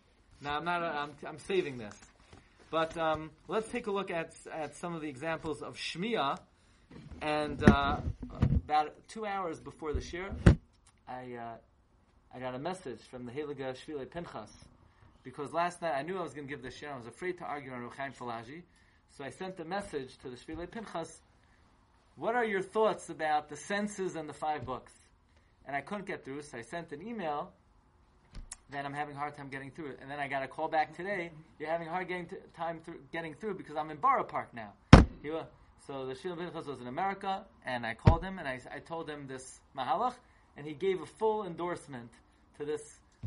Now 0.41 0.55
I'm 0.57 0.63
not. 0.63 0.81
I'm, 0.81 1.11
I'm 1.27 1.39
saving 1.39 1.77
this, 1.77 1.95
but 2.71 2.97
um, 2.97 3.29
let's 3.49 3.69
take 3.69 3.87
a 3.87 3.91
look 3.91 4.09
at 4.09 4.33
at 4.53 4.75
some 4.77 4.95
of 4.95 5.01
the 5.01 5.09
examples 5.09 5.61
of 5.61 5.75
shmiya. 5.75 6.37
And 7.21 7.61
uh, 7.69 7.97
about 8.53 8.95
two 9.09 9.25
hours 9.25 9.59
before 9.59 9.91
the 9.91 9.99
shir, 9.99 10.29
I 11.09 11.33
uh, 11.33 11.55
I 12.33 12.39
got 12.39 12.55
a 12.55 12.59
message 12.59 13.01
from 13.11 13.25
the 13.25 13.33
Heliga 13.33 13.75
Shvile 13.75 14.09
Pinchas 14.09 14.49
because 15.23 15.51
last 15.51 15.81
night 15.81 15.93
I 15.93 16.03
knew 16.03 16.17
I 16.17 16.23
was 16.23 16.33
going 16.33 16.47
to 16.47 16.49
give 16.49 16.63
the 16.63 16.71
shir. 16.71 16.89
I 16.93 16.95
was 16.97 17.07
afraid 17.07 17.37
to 17.39 17.43
argue 17.43 17.73
on 17.73 17.81
Ruchaim 17.81 18.15
Falaji, 18.15 18.61
so 19.17 19.25
I 19.25 19.29
sent 19.29 19.59
a 19.59 19.65
message 19.65 20.17
to 20.19 20.29
the 20.29 20.37
Shvile 20.37 20.71
Pinchas. 20.71 21.19
What 22.15 22.35
are 22.35 22.45
your 22.45 22.61
thoughts 22.61 23.09
about 23.09 23.49
the 23.49 23.57
senses 23.57 24.15
and 24.15 24.29
the 24.29 24.33
five 24.33 24.65
books? 24.65 24.93
And 25.65 25.75
I 25.75 25.81
couldn't 25.81 26.05
get 26.05 26.23
through, 26.23 26.43
so 26.43 26.57
I 26.57 26.61
sent 26.61 26.93
an 26.93 27.05
email 27.05 27.51
that 28.71 28.85
I'm 28.85 28.93
having 28.93 29.15
a 29.15 29.19
hard 29.19 29.35
time 29.35 29.49
getting 29.49 29.71
through 29.71 29.91
it. 29.91 29.99
And 30.01 30.09
then 30.09 30.19
I 30.19 30.27
got 30.27 30.43
a 30.43 30.47
call 30.47 30.67
back 30.67 30.95
today. 30.95 31.31
You're 31.57 31.69
having 31.69 31.87
a 31.87 31.91
hard 31.91 32.07
getting 32.07 32.29
time 32.55 32.79
through, 32.85 32.99
getting 33.11 33.33
through 33.33 33.55
because 33.55 33.75
I'm 33.75 33.89
in 33.89 33.97
Borough 33.97 34.23
Park 34.23 34.53
now. 34.53 34.73
So 35.87 36.05
the 36.05 36.13
Shil 36.13 36.37
Pinchas 36.37 36.67
was 36.67 36.79
in 36.79 36.87
America, 36.87 37.45
and 37.65 37.85
I 37.85 37.95
called 37.95 38.23
him 38.23 38.37
and 38.37 38.47
I, 38.47 38.59
I 38.73 38.79
told 38.79 39.09
him 39.09 39.27
this 39.27 39.59
mahalach, 39.75 40.13
and 40.55 40.67
he 40.67 40.73
gave 40.73 41.01
a 41.01 41.05
full 41.05 41.45
endorsement 41.45 42.11
to 42.59 42.65
this 42.65 42.81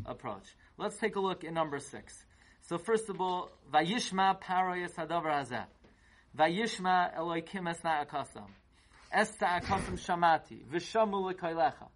approach. 0.05 0.45
Let's 0.77 0.97
take 0.97 1.15
a 1.17 1.19
look 1.19 1.43
in 1.43 1.53
number 1.53 1.79
six. 1.79 2.25
So 2.61 2.77
first 2.77 3.09
of 3.09 3.19
all, 3.19 3.49
Vayishma 3.73 4.41
Paroyas 4.41 4.95
Hadavar 4.95 5.43
Hazeh. 5.43 5.65
Vayishma 6.37 7.15
Eloikim 7.17 7.69
Esna 7.69 8.07
Akasam. 8.07 8.47
Esta 9.11 9.45
Akasam 9.61 9.99
Shamati. 9.99 10.63
Vishamu 10.65 11.33
Lekoilecha. 11.33 11.89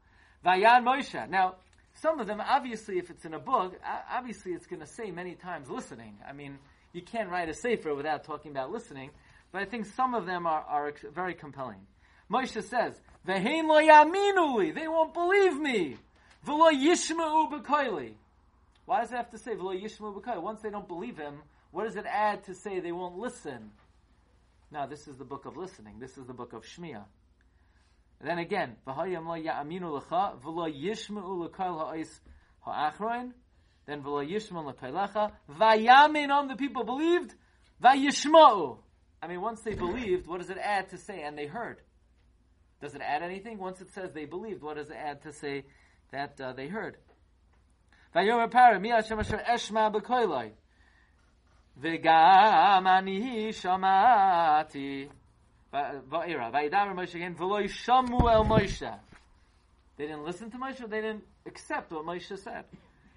Vayan 0.46 0.84
Moshe. 0.84 1.30
Now, 1.30 1.56
some 2.02 2.20
of 2.20 2.28
them, 2.28 2.42
obviously, 2.42 3.00
if 3.00 3.10
it's 3.10 3.26
in 3.26 3.34
a 3.34 3.40
book, 3.40 3.80
obviously 4.12 4.54
it's 4.54 4.68
going 4.68 4.82
to 4.82 4.88
say 4.88 5.12
many 5.12 5.36
times 5.36 5.70
listening. 5.70 6.18
I 6.28 6.34
mean, 6.34 6.60
you 6.94 7.02
can't 7.02 7.30
write 7.30 7.50
a 7.50 7.54
sefer 7.54 7.94
without 7.96 8.24
talking 8.24 8.52
about 8.52 8.72
listening, 8.72 9.10
but 9.52 9.62
I 9.62 9.66
think 9.66 9.86
some 9.88 10.14
of 10.14 10.26
them 10.26 10.46
are, 10.46 10.62
are 10.62 10.94
very 11.14 11.34
compelling. 11.34 11.80
Moshe 12.30 12.62
says, 12.64 13.00
"Vehein 13.26 13.68
lo 13.68 13.82
yaminu 13.82 14.58
li," 14.58 14.72
they 14.72 14.88
won't 14.88 15.14
believe 15.14 15.58
me. 15.60 15.98
V'lo 16.46 16.72
b'koili. 17.52 18.14
Why 18.86 19.02
does 19.02 19.12
it 19.12 19.16
have 19.16 19.32
to 19.32 19.38
say 19.38 19.56
v'lo 19.56 19.74
b'koili? 19.82 20.42
Once 20.42 20.62
they 20.62 20.70
don't 20.70 20.88
believe 20.88 21.18
him, 21.18 21.42
what 21.72 21.86
does 21.86 21.96
it 21.96 22.06
add 22.06 22.44
to 22.46 22.54
say 22.54 22.80
they 22.80 22.92
won't 22.92 23.18
listen? 23.18 23.72
Now, 24.72 24.86
this 24.86 25.08
is 25.08 25.18
the 25.18 25.26
book 25.26 25.46
of 25.46 25.58
listening. 25.58 26.00
This 26.00 26.18
is 26.18 26.26
the 26.26 26.34
book 26.34 26.54
of 26.54 26.66
Then 28.21 28.39
again, 28.39 28.75
v'hayam 28.88 29.27
lo 29.27 29.36
ya'aminu 29.36 30.01
lecha, 30.01 30.39
v'lo 30.41 30.67
yishma'u 30.67 31.45
l'kol 31.45 31.77
ha'is 31.77 32.19
ha'achroin, 32.62 33.34
then 33.86 34.01
v'lo 34.01 34.27
yishma'u 34.27 34.65
l'kailecha, 34.65 35.32
v'yamin 35.49 36.32
on 36.32 36.47
the 36.47 36.56
people 36.56 36.84
believed, 36.84 37.36
v'yishma'u. 37.84 38.80
I 39.21 39.27
mean, 39.27 39.41
once 39.41 39.62
they 39.62 39.75
believed, 39.75 40.27
what 40.27 40.39
does 40.39 40.49
it 40.49 40.58
add 40.58 40.89
to 40.89 40.97
say, 40.97 41.21
and 41.21 41.38
they 41.38 41.45
heard? 41.45 41.82
Does 42.82 42.93
it 42.93 43.01
add 43.01 43.23
anything? 43.23 43.58
Once 43.58 43.82
it 43.82 43.91
says 43.93 44.12
they 44.13 44.25
believed, 44.25 44.62
what 44.62 44.77
does 44.77 44.89
it 44.89 44.95
add 44.95 45.23
to 45.23 45.34
say 45.34 45.65
that 46.12 46.39
uh, 46.39 46.53
they 46.53 46.67
heard? 46.67 46.97
Vayomer 48.15 48.49
para, 48.51 48.80
mi 48.80 48.89
Hashem 48.89 49.19
asher 49.19 49.41
eshma 49.49 49.93
b'koilai. 49.93 50.51
V'gam 51.82 52.88
ani 52.88 53.49
shamati. 53.51 55.10
Va'ira. 55.73 56.51
Vayidaber 56.51 56.93
Moshe 56.95 57.15
again. 57.15 57.36
V'lo 57.36 57.62
yishamu 57.62 58.32
el 58.32 58.45
Moshe. 58.45 58.99
They 59.97 60.06
didn't 60.06 60.23
listen 60.23 60.49
to 60.51 60.58
Moshe. 60.58 60.89
They 60.89 61.01
didn't 61.01 61.23
accept 61.45 61.91
what 61.91 62.06
Moshe 62.06 62.38
said. 62.38 62.65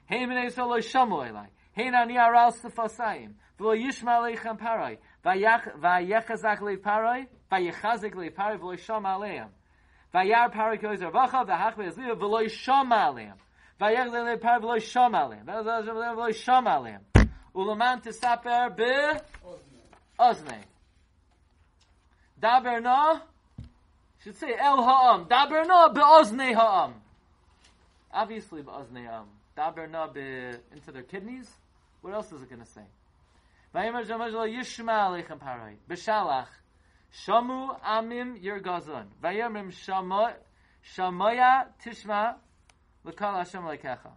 Hey 0.07 0.25
b'nei 0.27 0.47
Yisrael 0.47 0.69
lo 0.69 0.79
yishamu 0.79 1.23
elai. 1.31 1.47
Hey 1.73 1.91
nani 1.91 2.19
aral 2.19 2.53
sefasayim. 2.53 3.35
V'lo 3.59 3.75
yishma 3.77 4.19
aleichem 4.19 4.59
parai. 4.59 4.99
Vayechazak 5.25 6.61
le 6.63 6.77
parai. 6.79 7.27
Vayechazik 7.51 8.15
le 8.17 8.31
parai. 8.31 8.59
V'lo 8.59 8.75
yishama 8.77 9.15
aleim. 9.17 9.49
Vayar 10.13 10.51
parai 10.53 10.79
koiz 10.81 11.01
arvacha. 11.01 11.45
V'hach 11.47 11.77
ve'ezliya. 11.77 12.15
V'lo 12.17 12.41
yishama 12.45 12.99
aleim. 13.13 13.35
Vayech 13.81 14.11
le 14.11 14.37
parai. 14.39 14.61
V'lo 14.61 14.77
yishama 14.77 15.19
aleim. 15.25 15.45
V'lo 15.45 16.29
yishama 16.29 16.71
aleim. 16.79 17.01
Ulaman 17.55 18.01
tisaper 18.01 18.77
be 18.77 19.21
oznei. 20.19 20.65
Daber 22.41 22.83
na, 22.83 23.21
should 24.23 24.37
say 24.37 24.55
el 24.59 24.83
ha'am. 24.83 25.27
Daber 25.27 25.67
na 25.67 25.89
be'oznei 25.89 26.55
ha'am. 26.55 26.95
Obviously 28.13 28.63
be'oznei 28.63 29.07
ha'am. 29.07 29.29
Daber 29.57 29.91
na 29.91 30.07
be 30.07 30.57
into 30.73 30.93
their 30.93 31.03
kidneys. 31.03 31.51
What 32.01 32.15
else 32.15 32.33
is 32.33 32.43
it 32.43 32.49
going 32.49 32.63
to 32.63 32.67
say? 32.67 32.85
Vayimer 33.75 34.09
lo 34.09 34.47
yishma 34.47 35.25
aleichem 35.25 35.39
parai. 35.39 35.77
B'shalach. 35.89 36.47
Shamu 37.27 37.79
amim 37.83 38.43
yirgazon. 38.43 39.07
Vayomrim 39.23 39.71
shamo- 39.73 40.35
shamoya 40.97 41.67
tishma 41.85 42.37
l'kal 43.05 43.37
Hashem 43.37 43.63
lekecha. 43.63 44.13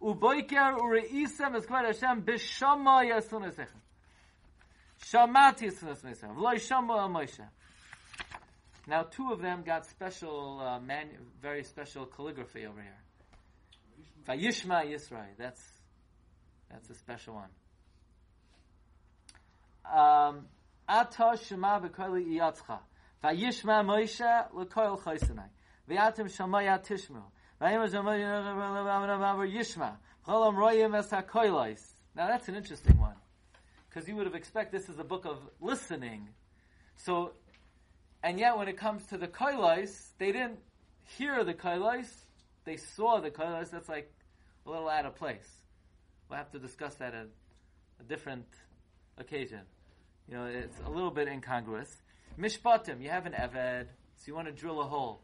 Uboiker 0.00 0.78
ureisem 0.78 1.56
es 1.56 1.66
kvar 1.66 1.84
Hashem 1.84 2.22
b'shamoya 2.22 3.20
sunesechem. 3.20 3.80
Shamati 5.04 5.64
el 5.64 7.08
Moshe. 7.08 7.48
Now, 8.88 9.02
two 9.02 9.32
of 9.32 9.40
them 9.40 9.62
got 9.64 9.84
special, 9.86 10.60
uh, 10.60 10.78
man, 10.78 11.08
very 11.42 11.64
special 11.64 12.06
calligraphy 12.06 12.66
over 12.66 12.80
here. 12.80 12.98
Vayishma 14.28 14.84
Yisrael. 14.86 15.36
That's 15.38 15.62
that's 16.70 16.90
a 16.90 16.94
special 16.94 17.34
one. 17.34 17.50
Um, 19.84 20.46
Ata 20.88 21.38
shema 21.44 21.80
b'koili 21.80 22.26
iyatzcha. 22.34 22.78
Vayishma 23.22 23.84
Moshe 23.84 24.46
l'koil 24.52 25.00
chaysenai. 25.00 25.50
V'yatim 25.88 26.28
shamaya 26.28 26.78
tishmu. 26.84 27.22
Vayim. 27.60 27.80
Now 32.14 32.28
that's 32.28 32.48
an 32.48 32.54
interesting 32.56 32.98
one. 32.98 33.14
Because 33.96 34.10
you 34.10 34.16
would 34.16 34.26
have 34.26 34.34
expected 34.34 34.78
this 34.78 34.90
is 34.90 34.98
a 34.98 35.04
book 35.04 35.24
of 35.24 35.38
listening. 35.58 36.28
So, 36.96 37.32
and 38.22 38.38
yet 38.38 38.58
when 38.58 38.68
it 38.68 38.76
comes 38.76 39.06
to 39.06 39.16
the 39.16 39.26
koilais, 39.26 39.90
they 40.18 40.32
didn't 40.32 40.58
hear 41.16 41.42
the 41.44 41.54
koilais. 41.54 42.06
They 42.66 42.76
saw 42.76 43.20
the 43.20 43.30
koilais. 43.30 43.70
That's 43.70 43.88
like 43.88 44.12
a 44.66 44.70
little 44.70 44.90
out 44.90 45.06
of 45.06 45.14
place. 45.14 45.48
We'll 46.28 46.36
have 46.36 46.50
to 46.50 46.58
discuss 46.58 46.96
that 46.96 47.14
at 47.14 47.28
a 47.98 48.02
different 48.02 48.44
occasion. 49.16 49.62
You 50.28 50.36
know, 50.36 50.44
it's 50.44 50.78
a 50.84 50.90
little 50.90 51.10
bit 51.10 51.26
incongruous. 51.26 51.88
Mishpatim, 52.38 53.00
you 53.00 53.08
have 53.08 53.24
an 53.24 53.32
Eved, 53.32 53.86
so 54.16 54.24
you 54.26 54.34
want 54.34 54.48
to 54.48 54.52
drill 54.52 54.82
a 54.82 54.84
hole. 54.84 55.22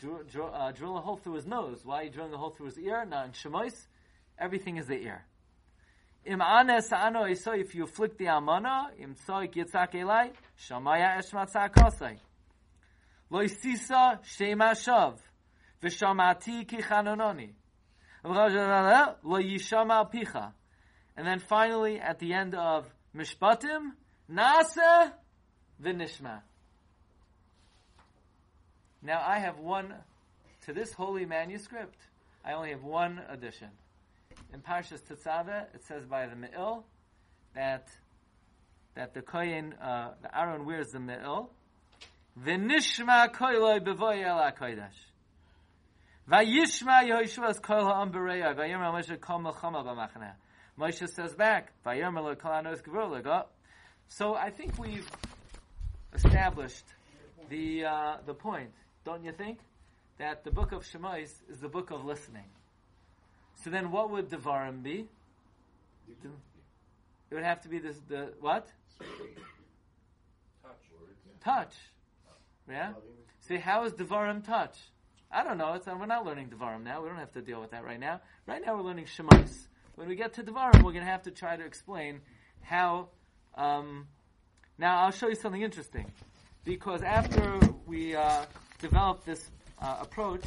Drill, 0.00 0.22
drill, 0.28 0.50
uh, 0.52 0.72
drill 0.72 0.96
a 0.96 1.00
hole 1.00 1.16
through 1.16 1.34
his 1.34 1.46
nose. 1.46 1.82
Why 1.84 2.00
are 2.00 2.02
you 2.06 2.10
drilling 2.10 2.34
a 2.34 2.38
hole 2.38 2.50
through 2.50 2.66
his 2.66 2.78
ear? 2.80 3.04
Not 3.04 3.26
in 3.26 3.30
Shemois, 3.30 3.86
everything 4.36 4.78
is 4.78 4.88
the 4.88 5.00
ear. 5.00 5.26
Im 6.24 6.40
anes 6.40 6.92
ano 6.92 7.26
iso, 7.26 7.52
if 7.58 7.74
you 7.74 7.84
afflict 7.84 8.16
the 8.18 8.28
amana, 8.28 8.90
im 8.98 9.14
tzoik 9.14 9.54
yitzak 9.54 9.94
elai, 9.94 10.32
shamaya 10.56 11.18
eshmatzah 11.18 11.68
kosai. 11.70 12.18
Lo 13.28 13.40
isisa 13.40 14.18
shema 14.22 14.72
shav, 14.72 15.18
v'shamati 15.82 16.68
ki 16.68 16.76
chanononi. 16.76 17.52
Lo 18.24 19.38
yishama 19.40 20.12
picha. 20.12 20.52
And 21.16 21.26
then 21.26 21.40
finally, 21.40 21.98
at 21.98 22.20
the 22.20 22.32
end 22.32 22.54
of 22.54 22.86
Mishpatim, 23.16 23.92
Nasa 24.30 25.12
v'nishma. 25.82 26.40
Now 29.02 29.20
I 29.26 29.40
have 29.40 29.58
one, 29.58 29.92
to 30.66 30.72
this 30.72 30.92
holy 30.92 31.26
manuscript, 31.26 31.98
I 32.44 32.52
only 32.52 32.70
have 32.70 32.84
one 32.84 33.20
addition. 33.28 33.70
In 34.52 34.60
Parshas 34.60 35.00
Tetzaveh, 35.00 35.74
it 35.74 35.84
says 35.84 36.04
by 36.04 36.26
the 36.26 36.36
Me'il 36.36 36.84
that 37.54 37.88
that 38.94 39.14
the 39.14 39.22
Kohen, 39.22 39.72
uh, 39.74 40.10
the 40.20 40.38
Aaron 40.38 40.66
wears 40.66 40.92
the 40.92 41.00
Me'il. 41.00 41.50
V'nishma 42.38 43.32
koiloi 43.32 43.80
bevoy 43.80 44.22
el 44.22 44.38
HaKodesh. 44.38 44.90
Vayishma 46.30 47.02
Yehoshua 47.08 47.50
es 47.50 47.58
kol 47.58 47.84
ha'am 47.84 48.12
bereya. 48.12 48.54
Vayim 48.54 48.78
Ramesha 48.78 49.18
kol 49.18 49.40
melchama 49.40 49.84
b'machaneh. 49.84 50.32
Moshe 50.78 51.08
says 51.08 51.34
back, 51.34 51.72
"Vayomer 51.84 52.36
lekalanos 52.36 52.82
gevur 52.82 53.46
So 54.08 54.34
I 54.34 54.50
think 54.50 54.78
we've 54.78 55.08
established 56.14 56.84
the 57.48 57.86
uh, 57.86 58.16
the 58.26 58.34
point, 58.34 58.70
don't 59.04 59.24
you 59.24 59.32
think? 59.32 59.58
That 60.18 60.44
the 60.44 60.50
book 60.50 60.72
of 60.72 60.84
Shemais 60.84 61.30
is 61.48 61.58
the 61.60 61.68
book 61.68 61.90
of 61.90 62.04
listening. 62.04 62.44
So 63.62 63.70
then, 63.70 63.90
what 63.92 64.10
would 64.10 64.28
Devarim 64.28 64.82
be? 64.82 65.06
It 66.08 67.34
would 67.34 67.44
have 67.44 67.62
to 67.62 67.68
be 67.68 67.78
this, 67.78 67.96
the 68.08 68.32
what? 68.40 68.68
Touch. 71.42 71.74
Yeah. 72.68 72.92
See, 73.40 73.56
how 73.56 73.84
is 73.84 73.92
Devarim 73.92 74.44
touch? 74.44 74.76
I 75.30 75.44
don't 75.44 75.58
know. 75.58 75.74
It's, 75.74 75.86
we're 75.86 76.06
not 76.06 76.26
learning 76.26 76.50
Devarim 76.50 76.82
now. 76.82 77.02
We 77.02 77.08
don't 77.08 77.18
have 77.18 77.32
to 77.32 77.40
deal 77.40 77.60
with 77.60 77.70
that 77.70 77.84
right 77.84 77.98
now. 77.98 78.20
Right 78.46 78.60
now, 78.64 78.76
we're 78.76 78.82
learning 78.82 79.06
Shemais. 79.06 79.66
When 79.94 80.08
we 80.08 80.16
get 80.16 80.34
to 80.34 80.42
Devarim, 80.42 80.82
we're 80.82 80.92
going 80.92 81.04
to 81.04 81.10
have 81.10 81.22
to 81.22 81.30
try 81.30 81.56
to 81.56 81.64
explain 81.64 82.20
how. 82.60 83.08
Um, 83.54 84.08
now, 84.76 85.00
I'll 85.00 85.10
show 85.12 85.28
you 85.28 85.34
something 85.36 85.62
interesting 85.62 86.10
because 86.64 87.02
after 87.02 87.60
we 87.86 88.16
uh, 88.16 88.44
developed 88.80 89.24
this 89.24 89.50
uh, 89.80 89.98
approach, 90.00 90.44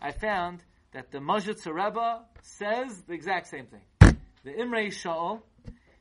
I 0.00 0.12
found 0.12 0.60
that 0.94 1.10
the 1.10 1.20
Majid 1.20 1.58
Rebbe 1.66 2.22
says 2.40 3.02
the 3.02 3.14
exact 3.14 3.48
same 3.48 3.66
thing. 3.66 4.16
The 4.44 4.52
Imre 4.52 4.90
Shaul, 4.90 5.42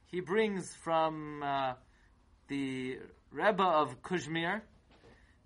he 0.06 0.22
brings 0.22 0.74
from 0.84 1.42
uh, 1.42 1.74
the 2.48 3.00
Rebbe 3.32 3.64
of 3.64 4.04
Kuzmir 4.04 4.62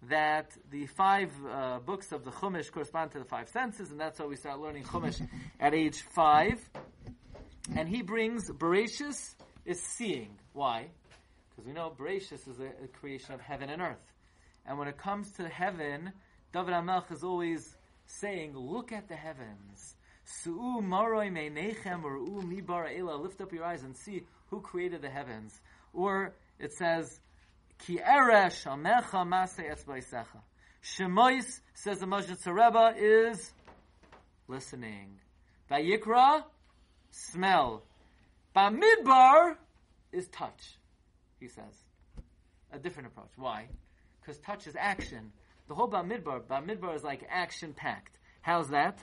that 0.10 0.52
the 0.70 0.86
five 0.88 1.32
uh, 1.50 1.80
books 1.80 2.12
of 2.12 2.26
the 2.26 2.32
Chumash 2.32 2.72
correspond 2.72 3.12
to 3.12 3.20
the 3.20 3.26
five 3.26 3.48
senses, 3.48 3.90
and 3.90 4.00
that's 4.00 4.20
how 4.20 4.28
we 4.28 4.36
start 4.36 4.60
learning 4.60 4.84
Chumash 4.84 5.26
at 5.62 5.74
age 5.74 6.02
five. 6.14 6.60
And 7.74 7.88
he 7.88 8.02
brings 8.02 8.52
Bereshis 8.52 9.36
is 9.66 9.82
seeing. 9.82 10.38
Why? 10.52 10.88
Because 11.50 11.66
we 11.66 11.72
know 11.72 11.94
Bereshis 11.98 12.48
is 12.50 12.60
a, 12.60 12.84
a, 12.84 12.88
creation 13.00 13.34
of 13.34 13.40
heaven 13.42 13.70
and 13.70 13.82
earth. 13.82 14.14
And 14.66 14.78
when 14.78 14.90
it 14.90 14.98
comes 14.98 15.32
to 15.34 15.48
heaven, 15.48 16.12
David 16.54 16.74
HaMelech 16.74 17.12
is 17.12 17.24
always 17.24 17.77
saying, 18.08 18.58
look 18.58 18.92
at 18.92 19.08
the 19.08 19.16
heavens. 19.16 19.96
Su'u 20.26 20.82
maroi 20.82 21.32
meinechem 21.32 22.04
or 22.04 22.18
u 22.18 22.42
mibar. 22.44 23.22
Lift 23.22 23.40
up 23.42 23.54
your 23.54 23.64
eyes 23.64 23.84
and 23.84 23.96
see 23.96 24.24
who 24.50 24.60
created 24.62 25.02
the 25.02 25.10
heavens. 25.10 25.60
Or 25.94 26.34
it 26.60 26.74
says, 26.74 27.20
Ki 27.80 28.00
eresh 28.00 28.66
amecha 28.66 29.28
mase 29.28 29.60
etzbaisecha. 29.60 30.42
Shemois, 30.84 31.60
says 31.74 32.00
the 32.00 32.08
Majid 32.08 32.38
Rebbe, 32.46 32.94
is 32.98 33.52
listening. 34.48 35.20
Vayikra, 35.70 36.44
smell. 37.12 37.84
Bamidbar 38.56 39.56
is 40.12 40.28
touch 40.30 40.78
he 41.40 41.48
says. 41.48 41.84
A 42.72 42.80
different 42.80 43.08
approach. 43.08 43.32
Why? 43.36 43.68
Because 44.20 44.40
touch 44.40 44.68
is 44.68 44.76
action. 44.78 45.32
The 45.68 45.76
whole 45.76 45.90
Bamidbar, 45.90 46.42
Bamidbar 46.44 46.96
is 46.96 47.04
like 47.04 47.28
action 47.30 47.74
packed. 47.74 48.18
How's 48.42 48.70
that? 48.70 49.00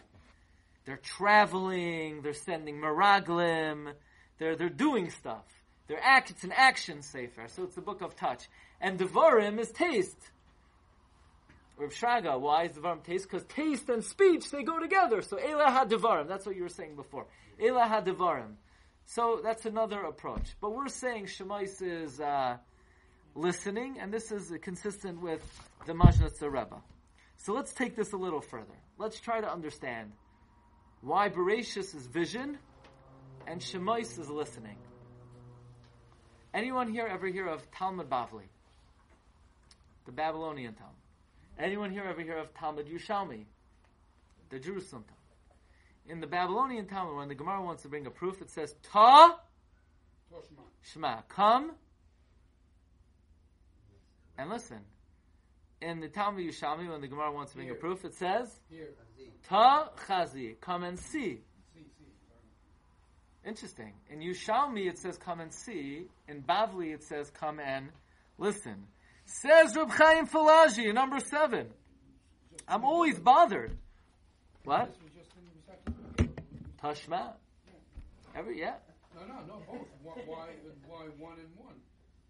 They're 0.86 0.96
traveling, 0.96 2.22
they're 2.22 2.32
sending 2.34 2.76
Miraglim, 2.76 3.92
they're, 4.38 4.56
they're 4.56 4.68
doing 4.68 5.10
stuff. 5.10 5.44
They're 5.86 6.02
act, 6.02 6.30
it's 6.30 6.44
an 6.44 6.52
action 6.52 7.02
sefer, 7.02 7.46
so 7.48 7.64
it's 7.64 7.74
the 7.74 7.82
book 7.82 8.00
of 8.00 8.16
touch. 8.16 8.48
And 8.80 8.98
Devarim 8.98 9.58
is 9.58 9.70
taste. 9.70 10.18
Rav 11.76 11.90
Shraga, 11.90 12.40
why 12.40 12.64
is 12.64 12.72
Devarim 12.72 13.02
taste? 13.02 13.28
Because 13.30 13.46
taste 13.46 13.88
and 13.88 14.02
speech, 14.02 14.50
they 14.50 14.62
go 14.62 14.78
together. 14.78 15.20
So 15.22 15.38
Elah 15.38 15.70
ha-Devarim, 15.70 16.28
that's 16.28 16.46
what 16.46 16.56
you 16.56 16.62
were 16.62 16.68
saying 16.68 16.96
before. 16.96 17.26
Elah 17.60 17.86
ha-Devarim. 17.86 18.54
So 19.06 19.40
that's 19.42 19.66
another 19.66 20.00
approach. 20.02 20.54
But 20.60 20.74
we're 20.74 20.88
saying 20.88 21.26
Shemais 21.26 21.82
is 21.82 22.20
uh, 22.20 22.56
listening, 23.34 23.98
and 24.00 24.12
this 24.12 24.30
is 24.32 24.52
consistent 24.62 25.20
with 25.20 25.40
the 25.86 25.92
Majnatz 25.92 26.40
Rebbe. 26.40 26.80
So 27.36 27.52
let's 27.52 27.72
take 27.72 27.96
this 27.96 28.12
a 28.12 28.16
little 28.16 28.40
further. 28.40 28.74
Let's 28.98 29.20
try 29.20 29.40
to 29.40 29.50
understand 29.50 30.12
why 31.00 31.28
Bereshis 31.28 31.94
is 31.94 32.06
vision 32.06 32.58
and 33.46 33.60
Shemais 33.60 34.18
is 34.18 34.30
listening. 34.30 34.76
Anyone 36.52 36.90
here 36.90 37.06
ever 37.06 37.26
hear 37.26 37.46
of 37.46 37.68
Talmud 37.72 38.08
Bavli? 38.08 38.48
The 40.06 40.12
Babylonian 40.12 40.74
Talmud. 40.74 40.94
Anyone 41.58 41.90
here 41.90 42.04
ever 42.04 42.20
hear 42.20 42.38
of 42.38 42.54
Talmud 42.54 42.86
Yushalmi? 42.86 43.44
The 44.50 44.58
Jerusalem 44.58 45.04
Talmud 45.04 45.24
in 46.06 46.20
the 46.20 46.26
Babylonian 46.26 46.86
Talmud, 46.86 47.16
when 47.16 47.28
the 47.28 47.34
Gemara 47.34 47.62
wants 47.62 47.82
to 47.82 47.88
bring 47.88 48.06
a 48.06 48.10
proof, 48.10 48.42
it 48.42 48.50
says 48.50 48.74
Ta 48.82 49.38
Shema. 50.82 51.22
Come 51.28 51.72
and 54.38 54.50
listen. 54.50 54.80
In 55.80 56.00
the 56.00 56.08
Talmud 56.08 56.44
Yushalmi, 56.44 56.90
when 56.90 57.00
the 57.00 57.08
Gemara 57.08 57.32
wants 57.32 57.52
to 57.52 57.56
bring 57.56 57.68
Here. 57.68 57.76
a 57.76 57.78
proof, 57.78 58.04
it 58.04 58.14
says 58.14 58.48
Ta 59.48 59.90
Chazi. 60.08 60.58
Come 60.60 60.84
and 60.84 60.98
see. 60.98 61.40
Interesting. 63.46 63.92
In 64.08 64.20
Yushalmi, 64.20 64.88
it 64.88 64.98
says 64.98 65.18
come 65.18 65.40
and 65.40 65.52
see. 65.52 66.06
In 66.28 66.42
Bavli, 66.42 66.94
it 66.94 67.02
says 67.04 67.30
come 67.30 67.60
and 67.60 67.90
listen. 68.38 68.86
Says 69.26 69.76
Reb 69.76 69.90
Chaim 69.90 70.26
Falaji, 70.26 70.94
number 70.94 71.20
seven. 71.20 71.68
I'm 72.66 72.84
always 72.84 73.18
bothered. 73.18 73.76
What? 74.64 74.94
Tashma. 76.82 77.34
Every 78.34 78.60
yeah. 78.60 78.74
No, 79.14 79.26
no, 79.26 79.34
no, 79.46 79.62
both. 79.66 79.86
Why, 80.02 80.14
why, 80.26 80.48
why 80.86 81.04
one 81.18 81.38
and 81.38 81.48
one? 81.56 81.74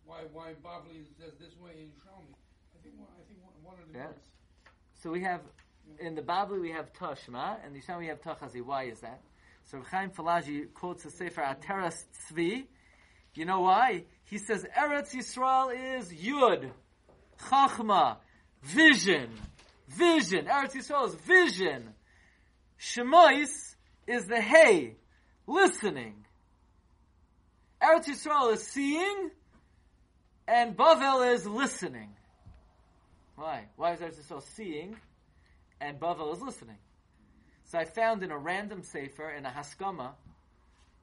Why, 0.06 0.20
why 0.32 0.52
Bavli 0.64 1.04
says 1.18 1.32
this 1.40 1.56
way 1.58 1.72
in 1.78 1.88
Shalmi? 2.04 2.34
I 2.74 2.82
think 2.82 2.98
one, 2.98 3.08
I 3.18 3.24
think 3.26 3.40
one, 3.42 3.54
one 3.62 3.82
of 3.82 3.92
the 3.92 3.98
yeah. 3.98 4.06
words. 4.06 4.24
So 5.02 5.10
we 5.10 5.22
have 5.22 5.40
in 5.98 6.14
the 6.14 6.22
Bavli 6.22 6.60
we 6.60 6.70
have 6.70 6.92
Tashma, 6.92 7.56
and 7.64 7.74
the 7.74 7.80
Yisham 7.80 7.98
we 7.98 8.06
have 8.06 8.20
Tachazi. 8.20 8.62
Why 8.62 8.84
is 8.84 9.00
that? 9.00 9.20
So 9.66 9.82
Chaim 9.90 10.10
Falaji 10.10 10.72
quotes 10.74 11.04
the 11.04 11.10
Sefer 11.10 11.42
Ateras 11.42 12.04
Tzvi. 12.30 12.64
You 13.34 13.44
know 13.44 13.62
why? 13.62 14.04
He 14.24 14.38
says 14.38 14.64
Eretz 14.76 15.14
Yisrael 15.14 15.98
is 15.98 16.12
Yud, 16.12 16.70
Chachma, 17.40 18.18
vision, 18.62 19.30
vision. 19.88 20.46
Eretz 20.46 20.74
Yisrael 20.74 21.08
is 21.08 21.14
vision. 21.14 21.94
Shemois 22.78 23.74
is 24.06 24.26
the 24.26 24.40
hey, 24.40 24.96
listening. 25.46 26.24
Eretz 27.82 28.06
Yisrael 28.06 28.52
is 28.54 28.62
seeing, 28.62 29.30
and 30.46 30.76
Bavel 30.76 31.33
is 31.33 31.46
listening. 31.46 32.11
Why? 33.37 33.64
Why 33.76 33.94
is 33.94 34.00
Eretz 34.00 34.20
Yisrael 34.20 34.42
seeing, 34.54 34.96
and 35.80 35.98
Bavel 35.98 36.35
is 36.35 36.40
listening? 36.40 36.78
So 37.64 37.78
I 37.78 37.85
found 37.85 38.22
in 38.22 38.30
a 38.30 38.38
random 38.38 38.83
sefer, 38.83 39.30
in 39.30 39.46
a 39.46 39.50
Haskama, 39.50 40.12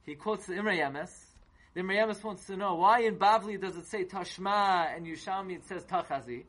he 0.04 0.16
quotes 0.16 0.46
the 0.46 0.54
Imre 0.54 0.78
Yemes. 0.78 1.12
The 1.74 1.82
Imre 1.82 1.96
Yemes 1.96 2.24
wants 2.24 2.46
to 2.48 2.56
know, 2.56 2.76
why 2.76 3.02
in 3.02 3.18
Bavli 3.18 3.60
does 3.60 3.76
it 3.76 3.88
say 3.88 4.06
Tashma, 4.06 4.96
and 4.96 5.06
Yushami 5.06 5.56
it 5.56 5.66
says 5.66 5.84
Tachazi? 5.84 6.44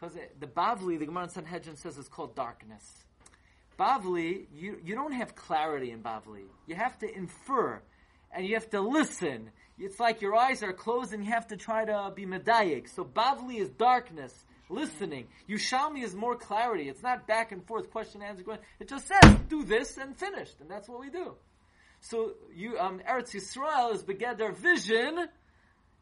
Because 0.00 0.16
the 0.38 0.46
Bavli, 0.46 0.98
the 0.98 1.06
Gemara 1.06 1.24
in 1.24 1.30
Sanhedrin 1.30 1.76
says 1.76 1.98
it's 1.98 2.08
called 2.08 2.34
darkness. 2.34 2.82
Bavli, 3.78 4.46
you, 4.54 4.78
you 4.84 4.94
don't 4.94 5.12
have 5.12 5.34
clarity 5.34 5.90
in 5.90 6.02
Bavli. 6.02 6.44
You 6.66 6.74
have 6.74 6.98
to 6.98 7.14
infer 7.14 7.80
and 8.34 8.46
you 8.46 8.54
have 8.54 8.70
to 8.70 8.80
listen. 8.80 9.50
It's 9.80 9.98
like 9.98 10.20
your 10.20 10.36
eyes 10.36 10.62
are 10.62 10.74
closed 10.74 11.14
and 11.14 11.24
you 11.24 11.32
have 11.32 11.48
to 11.48 11.56
try 11.56 11.86
to 11.86 12.12
be 12.14 12.26
medayik. 12.26 12.94
So 12.94 13.02
Bavli 13.02 13.60
is 13.60 13.70
darkness, 13.70 14.32
listening. 14.68 15.28
Yushalmi 15.48 16.04
is 16.04 16.14
more 16.14 16.36
clarity. 16.36 16.88
It's 16.88 17.02
not 17.02 17.26
back 17.26 17.50
and 17.50 17.66
forth, 17.66 17.90
question, 17.90 18.20
answer, 18.22 18.42
question. 18.42 18.64
It 18.78 18.88
just 18.88 19.08
says, 19.08 19.38
do 19.48 19.64
this 19.64 19.96
and 19.96 20.14
finished. 20.16 20.60
And 20.60 20.70
that's 20.70 20.86
what 20.86 21.00
we 21.00 21.08
do. 21.08 21.34
So 22.00 22.32
you, 22.54 22.78
um, 22.78 23.00
Eretz 23.08 23.34
Yisrael 23.34 23.94
is 23.94 24.02
begeder 24.02 24.54
vision 24.54 25.28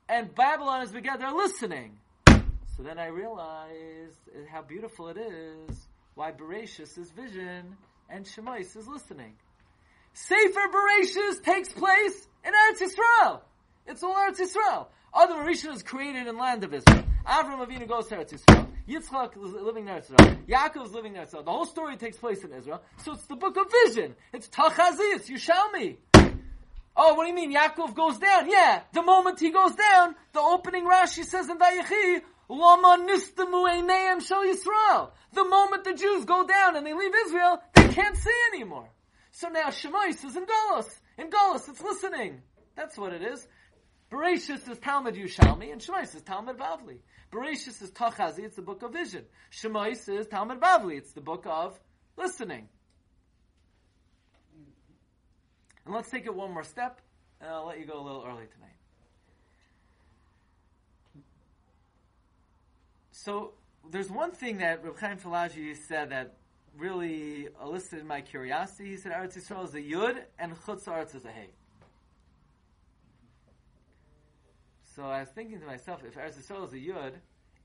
and 0.08 0.34
Babylon 0.34 0.82
is 0.82 0.90
begeder 0.90 1.32
listening. 1.32 1.98
So 2.26 2.82
then 2.82 2.98
I 2.98 3.06
realized 3.06 4.18
how 4.50 4.62
beautiful 4.62 5.08
it 5.08 5.18
is 5.18 5.86
why 6.14 6.32
Bereshis 6.32 6.98
is 6.98 7.10
vision 7.12 7.76
and 8.10 8.24
Shemais 8.24 8.76
is 8.76 8.88
listening. 8.88 9.34
Sefer 10.14 10.68
Bereshis 10.72 11.42
takes 11.44 11.72
place 11.72 12.26
in 12.44 12.52
Eretz 12.52 12.82
Yisrael. 12.82 13.40
It's 13.88 14.02
all 14.02 14.14
Eretz 14.14 14.38
Yisrael. 14.38 14.86
Adam 15.14 15.38
Rishon 15.38 15.74
is 15.74 15.82
created 15.82 16.26
in 16.26 16.36
land 16.36 16.62
of 16.62 16.74
Israel. 16.74 17.04
Avram 17.26 17.66
Avinu 17.66 17.88
goes 17.88 18.06
to 18.08 18.16
Eretz 18.16 18.34
Yisrael. 18.34 18.66
Yitzchak 18.86 19.42
is 19.42 19.52
living 19.52 19.88
in 19.88 19.94
Eretz 19.94 20.10
Yisrael. 20.10 20.44
Yaakov 20.46 20.84
is 20.84 20.92
living 20.92 21.16
in 21.16 21.22
Eretz 21.22 21.32
Yisrael. 21.32 21.44
The 21.46 21.50
whole 21.50 21.64
story 21.64 21.96
takes 21.96 22.18
place 22.18 22.44
in 22.44 22.52
Israel. 22.52 22.82
So 23.02 23.12
it's 23.12 23.24
the 23.24 23.36
book 23.36 23.56
of 23.56 23.66
vision. 23.86 24.14
It's 24.34 24.46
Tachazi. 24.48 25.16
It's 25.16 25.30
Yushalmi. 25.30 25.96
Oh, 27.00 27.14
what 27.14 27.24
do 27.24 27.28
you 27.30 27.34
mean? 27.34 27.54
Yaakov 27.54 27.94
goes 27.94 28.18
down. 28.18 28.50
Yeah, 28.50 28.82
the 28.92 29.02
moment 29.02 29.40
he 29.40 29.50
goes 29.50 29.74
down, 29.74 30.14
the 30.34 30.40
opening 30.40 30.84
Rashi 30.84 31.24
says 31.24 31.48
in 31.48 31.58
Vayechi, 31.58 32.20
Lama 32.50 33.06
nistamu 33.08 33.70
eineim 33.70 34.20
shel 34.20 34.44
Yisrael. 34.44 35.10
The 35.32 35.44
moment 35.44 35.84
the 35.84 35.94
Jews 35.94 36.26
go 36.26 36.46
down 36.46 36.76
and 36.76 36.86
they 36.86 36.92
leave 36.92 37.12
Israel, 37.26 37.62
they 37.74 37.88
can't 37.88 38.16
see 38.16 38.36
anymore. 38.52 38.88
So 39.30 39.48
now 39.48 39.68
Shemais 39.68 40.24
is 40.24 40.36
in 40.36 40.44
Golos. 40.44 40.90
In 41.16 41.30
Golos, 41.30 41.68
it's 41.68 41.80
listening. 41.80 42.42
That's 42.76 42.98
what 42.98 43.12
it 43.12 43.22
is. 43.22 43.46
Bereshis 44.10 44.68
is 44.70 44.78
Talmud 44.78 45.14
Yushalmi, 45.14 45.70
and 45.70 45.80
Shemais 45.80 46.14
is 46.14 46.22
Talmud 46.22 46.56
Bavli. 46.56 46.98
Bereshis 47.30 47.82
is 47.82 47.90
Tachazi, 47.90 48.40
it's 48.40 48.56
the 48.56 48.62
book 48.62 48.82
of 48.82 48.92
vision. 48.92 49.24
Shemais 49.52 50.08
is 50.08 50.26
Talmud 50.26 50.60
Bavli, 50.60 50.96
it's 50.96 51.12
the 51.12 51.20
book 51.20 51.44
of 51.46 51.78
listening. 52.16 52.68
And 55.84 55.94
let's 55.94 56.10
take 56.10 56.26
it 56.26 56.34
one 56.34 56.52
more 56.52 56.64
step, 56.64 57.00
and 57.40 57.50
I'll 57.50 57.66
let 57.66 57.78
you 57.78 57.86
go 57.86 58.00
a 58.00 58.02
little 58.02 58.24
early 58.26 58.46
tonight. 58.54 58.78
So, 63.10 63.52
there's 63.90 64.10
one 64.10 64.32
thing 64.32 64.58
that 64.58 64.84
Reb 64.84 64.98
Chaim 64.98 65.18
Falaji 65.18 65.76
said 65.76 66.10
that 66.10 66.36
really 66.76 67.48
elicited 67.62 68.06
my 68.06 68.20
curiosity. 68.20 68.90
He 68.90 68.96
said 68.96 69.12
Eretz 69.12 69.36
Yisrael 69.36 69.64
is 69.64 69.74
a 69.74 69.80
Yud 69.80 70.22
and 70.38 70.54
Chutz 70.60 70.84
Eretz 70.84 71.14
is 71.14 71.24
a 71.24 71.30
Hey. 71.30 71.50
So 74.98 75.04
I 75.04 75.20
was 75.20 75.28
thinking 75.28 75.60
to 75.60 75.64
myself, 75.64 76.00
if 76.04 76.16
Eretz 76.16 76.42
Yisrael 76.42 76.66
is 76.66 76.72
a 76.72 76.76
Yud, 76.76 77.12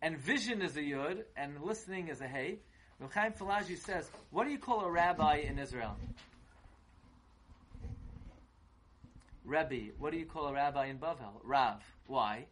and 0.04 0.20
vision 0.20 0.62
is 0.62 0.78
a 0.78 0.82
Yud, 0.82 1.24
and 1.36 1.60
listening 1.64 2.10
is 2.10 2.22
a 2.22 2.28
Hey, 2.28 2.60
Reb 3.00 3.12
Chaim 3.12 3.32
Falaji 3.32 3.76
says, 3.76 4.08
what 4.30 4.46
do 4.46 4.52
you 4.52 4.60
call 4.60 4.82
a 4.82 4.92
rabbi 4.92 5.38
in 5.38 5.58
Israel? 5.58 5.96
Rebbe. 9.44 9.94
What 9.98 10.12
do 10.12 10.20
you 10.20 10.28
call 10.28 10.46
a 10.46 10.54
rabbi 10.54 10.86
in 10.86 11.00
Bavel? 11.00 11.42
Rav. 11.44 11.82
Why? 12.06 12.46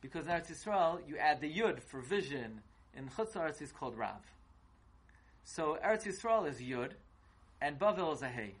Because 0.00 0.24
in 0.24 0.32
Eretz 0.32 0.50
Yisrael, 0.50 1.06
you 1.06 1.18
add 1.18 1.42
the 1.42 1.54
Yud 1.54 1.82
for 1.82 2.00
vision. 2.00 2.62
In 2.96 3.10
Chutz 3.10 3.34
Eretz, 3.34 3.60
is 3.60 3.70
called 3.70 3.98
Rav. 3.98 4.22
So 5.44 5.76
Eretz 5.84 6.06
Yisrael 6.06 6.48
is 6.48 6.56
Yud, 6.56 6.92
and 7.60 7.78
Bavel 7.78 8.14
is 8.14 8.22
a 8.22 8.28
Hey. 8.28 8.54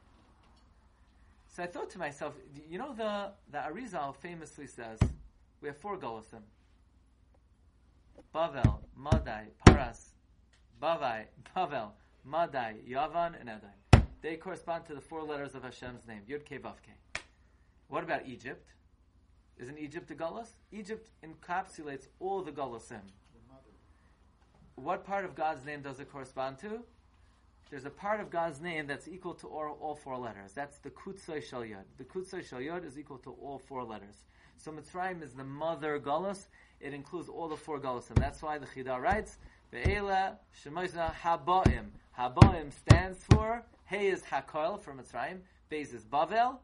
So 1.48 1.62
I 1.62 1.66
thought 1.66 1.88
to 1.92 1.98
myself, 1.98 2.34
you 2.68 2.76
know 2.76 2.92
the 2.92 3.30
the 3.50 3.58
Arizal 3.58 4.14
famously 4.16 4.66
says 4.66 4.98
we 5.62 5.68
have 5.68 5.78
four 5.78 5.96
Golosim. 5.96 6.42
Bavel, 8.34 8.80
Madai, 8.96 9.46
Paras, 9.64 10.12
Bavai, 10.80 11.24
Bavel, 11.56 11.92
Madai, 12.24 12.76
Yavan, 12.88 13.40
and 13.40 13.48
Edai. 13.48 14.02
They 14.20 14.36
correspond 14.36 14.84
to 14.86 14.94
the 14.94 15.00
four 15.00 15.22
letters 15.22 15.54
of 15.54 15.62
Hashem's 15.62 16.06
name, 16.06 16.22
Yud 16.28 16.44
Ke 16.44 16.62
Vav 16.62 16.76
Ke. 16.76 17.22
What 17.88 18.04
about 18.04 18.26
Egypt? 18.26 18.72
Isn't 19.58 19.78
Egypt 19.78 20.10
a 20.10 20.14
Golos? 20.14 20.48
Egypt 20.70 21.08
encapsulates 21.24 22.08
all 22.20 22.42
the 22.42 22.52
Golosim 22.52 23.02
what 24.82 25.04
part 25.04 25.24
of 25.24 25.34
God's 25.34 25.64
name 25.64 25.82
does 25.82 26.00
it 26.00 26.10
correspond 26.10 26.58
to? 26.58 26.82
There's 27.72 27.86
a 27.86 27.90
part 27.90 28.20
of 28.20 28.28
God's 28.28 28.60
name 28.60 28.86
that's 28.86 29.08
equal 29.08 29.32
to 29.36 29.46
all, 29.46 29.78
all 29.80 29.94
four 29.94 30.18
letters. 30.18 30.52
That's 30.52 30.76
the 30.80 30.90
Kutzai 30.90 31.42
Shal 31.42 31.64
Yod. 31.64 31.86
The 31.96 32.04
Kutzai 32.04 32.46
Shal 32.46 32.60
Yod 32.60 32.84
is 32.84 32.98
equal 32.98 33.16
to 33.20 33.30
all 33.42 33.58
four 33.58 33.82
letters. 33.82 34.24
So 34.58 34.72
Mitzrayim 34.72 35.22
is 35.22 35.32
the 35.32 35.44
mother 35.44 35.98
Golos. 35.98 36.48
It 36.82 36.92
includes 36.92 37.30
all 37.30 37.48
the 37.48 37.56
four 37.56 37.80
Golos. 37.80 38.10
And 38.10 38.18
that's 38.18 38.42
why 38.42 38.58
the 38.58 38.66
Chidah 38.66 39.00
writes, 39.00 39.38
Ve'ela 39.72 40.34
Shemoisna 40.62 41.14
Haboim. 41.14 41.86
Haboim 42.18 42.74
stands 42.74 43.24
for, 43.30 43.64
Hey 43.86 44.08
is 44.08 44.20
Hakol 44.20 44.78
for 44.78 44.92
Mitzrayim, 44.92 45.38
Beis 45.70 45.94
is 45.94 46.04
Bavel, 46.04 46.58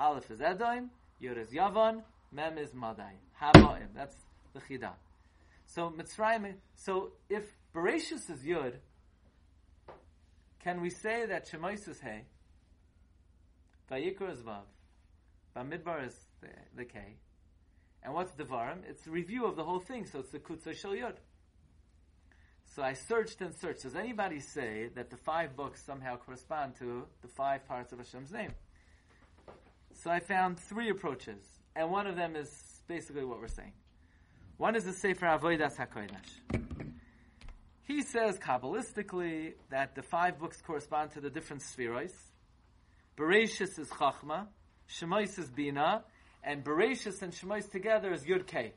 Aleph 0.00 0.30
is 0.30 0.40
Edom, 0.40 0.88
Yod 1.20 1.36
is 1.36 1.48
Yavan, 1.48 2.00
Mem 2.32 2.56
is 2.56 2.72
Madai. 2.72 3.16
Habaim. 3.38 3.88
That's 3.94 4.16
the 4.54 4.60
Chidah. 4.60 4.92
So 5.66 5.90
Mitzrayim. 5.90 6.54
So 6.74 7.12
if 7.28 7.54
Bereshis 7.74 8.30
is 8.30 8.40
Yud, 8.46 8.76
can 10.62 10.80
we 10.80 10.90
say 10.90 11.26
that 11.26 11.50
Shemais 11.50 11.88
is 11.88 12.00
Hey? 12.00 12.24
Vayikra 13.90 14.32
is 14.32 14.40
Vav. 14.40 14.62
Bamidbar 15.56 16.06
is 16.06 16.16
the, 16.40 16.48
the 16.76 16.84
K. 16.84 16.98
And 18.02 18.14
what's 18.14 18.32
the 18.32 18.44
Devarim? 18.44 18.78
It's 18.88 19.06
a 19.06 19.10
review 19.10 19.44
of 19.44 19.56
the 19.56 19.64
whole 19.64 19.78
thing, 19.78 20.06
so 20.06 20.20
it's 20.20 20.30
the 20.30 20.38
Kutzah 20.38 20.74
Shel. 20.74 21.12
So 22.74 22.82
I 22.82 22.94
searched 22.94 23.40
and 23.42 23.54
searched. 23.54 23.82
Does 23.82 23.96
anybody 23.96 24.40
say 24.40 24.88
that 24.94 25.10
the 25.10 25.16
five 25.16 25.54
books 25.56 25.84
somehow 25.84 26.16
correspond 26.16 26.74
to 26.78 27.04
the 27.20 27.28
five 27.28 27.68
parts 27.68 27.92
of 27.92 27.98
Hashem's 27.98 28.32
name? 28.32 28.52
So 29.94 30.10
I 30.10 30.20
found 30.20 30.58
three 30.58 30.88
approaches, 30.88 31.44
and 31.76 31.90
one 31.90 32.06
of 32.06 32.16
them 32.16 32.34
is 32.34 32.50
basically 32.88 33.24
what 33.24 33.40
we're 33.40 33.48
saying. 33.48 33.72
One 34.56 34.74
is 34.74 34.84
the 34.84 34.92
Sefer 34.92 35.26
Avodas 35.26 35.76
HaKodesh. 35.76 36.91
He 37.84 38.02
says 38.02 38.38
Kabbalistically 38.38 39.54
that 39.70 39.94
the 39.94 40.02
five 40.02 40.38
books 40.38 40.60
correspond 40.60 41.12
to 41.12 41.20
the 41.20 41.30
different 41.30 41.62
spheroids. 41.62 42.14
Bereshis 43.16 43.78
is 43.78 43.88
Chachma, 43.88 44.46
Shemais 44.88 45.38
is 45.38 45.50
Bina, 45.50 46.04
and 46.42 46.64
Bereshis 46.64 47.22
and 47.22 47.32
Shemais 47.32 47.70
together 47.70 48.12
is 48.12 48.24
Yud. 48.24 48.72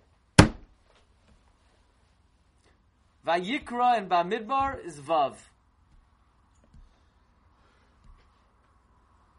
Vayikra 3.26 3.98
and 3.98 4.10
Bamidbar 4.10 4.86
is 4.86 5.00
Vav. 5.00 5.36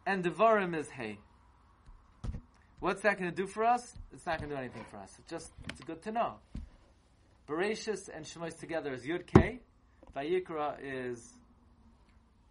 And 0.05 0.25
Devarim 0.25 0.77
is 0.77 0.89
Hey. 0.89 1.19
What's 2.81 3.03
that 3.03 3.19
going 3.19 3.31
to 3.31 3.37
do 3.37 3.47
for 3.47 3.65
us? 3.65 3.95
It's 4.13 4.27
not 4.27 4.39
going 4.39 4.51
to 4.51 4.57
do 4.57 4.61
anything 4.61 4.85
for 4.91 4.99
us. 4.99 5.15
It's 5.19 5.31
just, 5.31 5.53
it's 5.71 5.81
good 5.81 6.03
to 6.03 6.13
know. 6.13 6.35
Bereshis 7.49 8.09
and 8.13 8.25
Shemos 8.25 8.59
together 8.59 8.93
is 8.93 9.05
Yud 9.05 9.27
K. 9.27 9.61
Vayikra 10.17 10.77
is, 10.83 11.33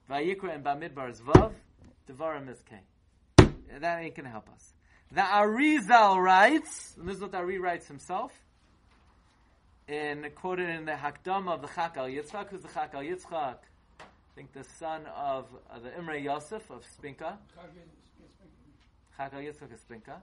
Vayikra 0.10 0.55
and 0.55 0.63
Bamidbar 0.63 1.12
is 1.12 1.19
Vav. 1.19 1.51
Devarim 2.10 2.49
is 2.49 2.62
K. 2.69 2.77
That 3.79 4.01
ain't 4.01 4.15
to 4.15 4.23
help 4.23 4.47
us. 4.49 4.73
The 5.12 5.21
Arizal 5.21 6.17
writes, 6.17 6.95
and 6.97 7.10
this 7.10 7.17
is 7.17 7.21
what 7.21 7.36
Ari 7.36 7.60
writes 7.60 7.88
himself, 7.88 8.31
in 9.88 10.25
quoted 10.36 10.69
in 10.69 10.86
the 10.86 10.93
Hakdam 10.93 11.47
of 11.47 11.62
the 11.62 11.67
Chakal 11.67 12.10
Yitzchak, 12.10 12.49
who's 12.49 12.62
the 12.62 12.69
Chakal 12.69 13.03
Yitzchak? 13.03 13.58
I 13.99 14.03
think 14.36 14.53
the 14.53 14.63
son 14.79 15.05
of 15.15 15.45
uh, 15.69 15.79
the 15.79 15.97
Imre 15.97 16.17
Yosef 16.17 16.69
of 16.69 16.84
Spinka. 16.97 17.38
Chakal 19.19 19.43
Yitzchak 19.43 19.73
of 19.73 19.88
Spinka. 19.89 20.21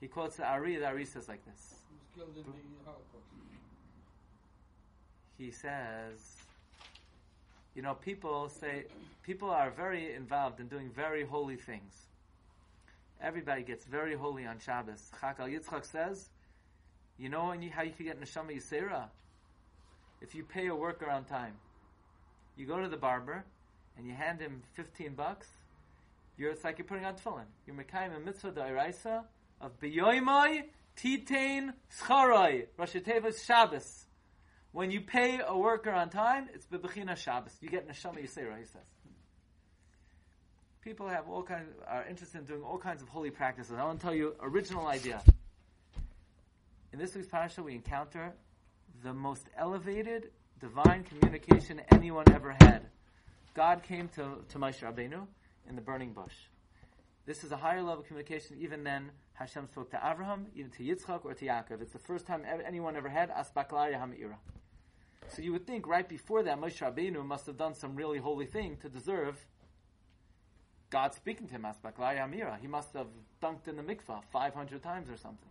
He 0.00 0.08
quotes 0.08 0.36
the 0.36 0.44
Ari, 0.44 0.76
the 0.76 0.86
Ari 0.86 1.06
says 1.06 1.28
like 1.28 1.44
this. 1.46 1.74
He 2.14 2.20
was 2.20 2.34
killed 2.34 2.36
in 2.36 2.52
the 2.52 2.84
Holocaust. 2.84 3.45
He 5.38 5.50
says, 5.50 6.36
you 7.74 7.82
know, 7.82 7.94
people 7.94 8.48
say, 8.48 8.84
people 9.22 9.50
are 9.50 9.70
very 9.70 10.14
involved 10.14 10.60
in 10.60 10.68
doing 10.68 10.90
very 10.90 11.24
holy 11.24 11.56
things. 11.56 11.94
Everybody 13.20 13.62
gets 13.62 13.84
very 13.84 14.14
holy 14.14 14.46
on 14.46 14.58
Shabbos. 14.58 15.10
Chakal 15.20 15.48
Yitzchak 15.48 15.84
says, 15.84 16.28
you 17.18 17.28
know 17.28 17.46
how 17.46 17.82
you 17.82 17.92
can 17.92 18.06
get 18.06 18.20
Neshama 18.20 18.56
Yisera? 18.56 19.04
If 20.20 20.34
you 20.34 20.44
pay 20.44 20.68
a 20.68 20.74
worker 20.74 21.10
on 21.10 21.24
time. 21.24 21.54
You 22.56 22.66
go 22.66 22.80
to 22.80 22.88
the 22.88 22.96
barber, 22.96 23.44
and 23.96 24.06
you 24.06 24.14
hand 24.14 24.40
him 24.40 24.62
15 24.74 25.14
bucks, 25.14 25.46
you're, 26.36 26.50
it's 26.50 26.64
like 26.64 26.78
you're 26.78 26.86
putting 26.86 27.04
on 27.04 27.14
tefillin. 27.14 27.44
You're 27.66 27.76
Mekayim 27.76 28.16
a 28.16 28.20
mitzvah 28.20 28.52
da'iraisa 28.52 29.24
of 29.60 29.80
Beyoimai 29.80 30.64
Titain 30.96 31.72
Scharoi, 32.00 32.66
Rosh 32.78 32.96
Shabbos. 33.44 34.05
When 34.76 34.90
you 34.90 35.00
pay 35.00 35.40
a 35.40 35.56
worker 35.56 35.90
on 35.90 36.10
time, 36.10 36.50
it's 36.52 36.66
Bebechina 36.66 37.16
Shabbos. 37.16 37.56
You 37.62 37.70
get 37.70 37.88
Neshama 37.88 38.18
Yisera, 38.18 38.58
he 38.58 38.66
says. 38.66 38.84
People 40.82 41.08
have 41.08 41.30
all 41.30 41.42
kinds, 41.42 41.70
are 41.88 42.04
interested 42.06 42.36
in 42.40 42.44
doing 42.44 42.62
all 42.62 42.76
kinds 42.76 43.00
of 43.00 43.08
holy 43.08 43.30
practices. 43.30 43.72
I 43.74 43.84
want 43.84 44.00
to 44.00 44.04
tell 44.04 44.14
you 44.14 44.34
original 44.38 44.86
idea. 44.86 45.22
In 46.92 46.98
this 46.98 47.14
week's 47.14 47.26
parasha, 47.26 47.62
we 47.62 47.74
encounter 47.74 48.34
the 49.02 49.14
most 49.14 49.46
elevated 49.56 50.28
divine 50.60 51.04
communication 51.04 51.80
anyone 51.90 52.30
ever 52.30 52.54
had. 52.60 52.82
God 53.54 53.82
came 53.82 54.08
to, 54.08 54.44
to 54.50 54.58
Moshe 54.58 54.82
Rabbeinu 54.82 55.26
in 55.70 55.74
the 55.74 55.80
burning 55.80 56.12
bush. 56.12 56.34
This 57.24 57.44
is 57.44 57.50
a 57.50 57.56
higher 57.56 57.82
level 57.82 58.00
of 58.00 58.06
communication 58.08 58.58
even 58.60 58.84
than 58.84 59.10
Hashem 59.32 59.68
spoke 59.68 59.90
to 59.92 59.96
Avraham, 59.96 60.48
even 60.54 60.70
to 60.72 60.82
Yitzchak 60.82 61.24
or 61.24 61.32
to 61.32 61.46
Yaakov. 61.46 61.80
It's 61.80 61.94
the 61.94 61.98
first 61.98 62.26
time 62.26 62.42
anyone 62.66 62.94
ever 62.94 63.08
had 63.08 63.30
Asbaklaya 63.30 63.94
Hamira. 63.94 64.36
So 65.28 65.42
you 65.42 65.52
would 65.52 65.66
think 65.66 65.86
right 65.86 66.08
before 66.08 66.42
that 66.44 66.60
Moshe 66.60 66.80
Rabbeinu 66.80 67.24
must 67.24 67.46
have 67.46 67.56
done 67.56 67.74
some 67.74 67.96
really 67.96 68.18
holy 68.18 68.46
thing 68.46 68.76
to 68.82 68.88
deserve 68.88 69.36
God 70.90 71.14
speaking 71.14 71.48
to 71.48 71.54
him 71.54 71.66
Asbaklaya 71.66 72.20
Hamira. 72.20 72.58
He 72.60 72.68
must 72.68 72.92
have 72.94 73.08
dunked 73.42 73.68
in 73.68 73.76
the 73.76 73.82
mikvah 73.82 74.22
500 74.32 74.82
times 74.82 75.10
or 75.10 75.16
something. 75.16 75.48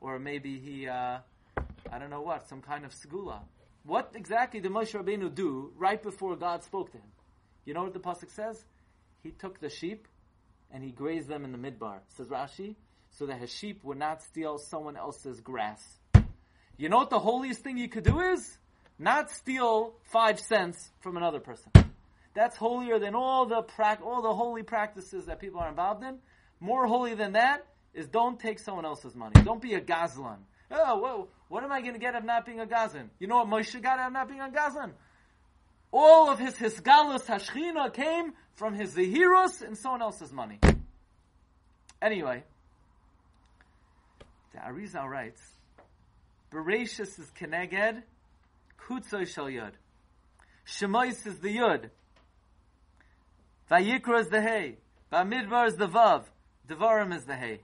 Or 0.00 0.18
maybe 0.18 0.58
he, 0.58 0.86
uh, 0.86 1.18
I 1.90 1.98
don't 1.98 2.10
know 2.10 2.20
what, 2.20 2.48
some 2.48 2.60
kind 2.60 2.84
of 2.84 2.92
segula. 2.92 3.40
What 3.84 4.12
exactly 4.14 4.60
did 4.60 4.72
Moshe 4.72 4.92
Rabbeinu 4.94 5.34
do 5.34 5.72
right 5.76 6.02
before 6.02 6.36
God 6.36 6.62
spoke 6.62 6.92
to 6.92 6.98
him? 6.98 7.12
You 7.64 7.74
know 7.74 7.84
what 7.84 7.94
the 7.94 8.00
pasuk 8.00 8.30
says? 8.30 8.62
He 9.22 9.30
took 9.30 9.60
the 9.60 9.70
sheep 9.70 10.06
and 10.70 10.84
he 10.84 10.90
grazed 10.90 11.28
them 11.28 11.44
in 11.44 11.52
the 11.52 11.58
midbar. 11.58 12.00
Says 12.16 12.28
Rashi, 12.28 12.76
so 13.10 13.26
that 13.26 13.38
his 13.38 13.50
sheep 13.50 13.82
would 13.84 13.98
not 13.98 14.22
steal 14.22 14.58
someone 14.58 14.96
else's 14.96 15.40
grass. 15.40 15.82
You 16.76 16.88
know 16.88 16.98
what 16.98 17.10
the 17.10 17.20
holiest 17.20 17.60
thing 17.60 17.78
you 17.78 17.88
could 17.88 18.04
do 18.04 18.20
is? 18.20 18.58
Not 18.98 19.30
steal 19.30 19.94
five 20.12 20.38
cents 20.38 20.90
from 21.00 21.16
another 21.16 21.40
person. 21.40 21.72
That's 22.34 22.56
holier 22.56 22.98
than 22.98 23.14
all 23.14 23.46
the 23.46 23.62
pra- 23.62 23.98
all 24.04 24.22
the 24.22 24.34
holy 24.34 24.62
practices 24.62 25.26
that 25.26 25.40
people 25.40 25.60
are 25.60 25.68
involved 25.68 26.02
in. 26.04 26.18
more 26.60 26.86
holy 26.86 27.14
than 27.14 27.32
that 27.32 27.66
is 27.92 28.08
don't 28.08 28.38
take 28.40 28.58
someone 28.58 28.84
else's 28.84 29.14
money. 29.14 29.40
Don't 29.44 29.62
be 29.62 29.74
a 29.74 29.80
gazlan. 29.80 30.38
Oh, 30.70 30.98
whoa, 30.98 31.28
what 31.48 31.62
am 31.62 31.70
I 31.70 31.80
going 31.80 31.92
to 31.92 32.00
get 32.00 32.14
of 32.14 32.24
not 32.24 32.46
being 32.46 32.60
a 32.60 32.66
gazlan? 32.66 33.08
You 33.18 33.26
know 33.26 33.44
what 33.44 33.48
Moshe 33.48 33.80
got 33.80 33.98
out 33.98 34.08
of 34.08 34.12
not 34.12 34.28
being 34.28 34.40
a 34.40 34.48
gazlan? 34.48 34.92
All 35.92 36.28
of 36.30 36.38
his 36.40 36.54
hisgalus 36.54 37.26
hashchina 37.26 37.92
came 37.92 38.32
from 38.54 38.74
his 38.74 38.94
zehirus 38.94 39.62
and 39.62 39.76
someone 39.78 40.02
else's 40.02 40.32
money. 40.32 40.58
Anyway, 42.02 42.42
the 44.52 44.58
Arizal 44.58 45.08
writes, 45.08 45.40
Bereshis 46.50 47.18
is 47.20 47.30
keneged, 47.38 48.02
kutzoy 48.88 49.26
shal 49.26 49.46
yud. 49.46 49.72
Shemois 50.66 51.26
is 51.26 51.38
the 51.38 51.56
yud. 51.56 51.90
Vayikra 53.70 54.20
is 54.20 54.28
the 54.28 54.40
hay. 54.40 54.76
Bamidbar 55.12 55.68
is 55.68 55.76
the 55.76 55.88
vav. 55.88 56.24
Devarim 56.68 57.14
is 57.14 57.24
the 57.24 57.36
hay. 57.36 57.60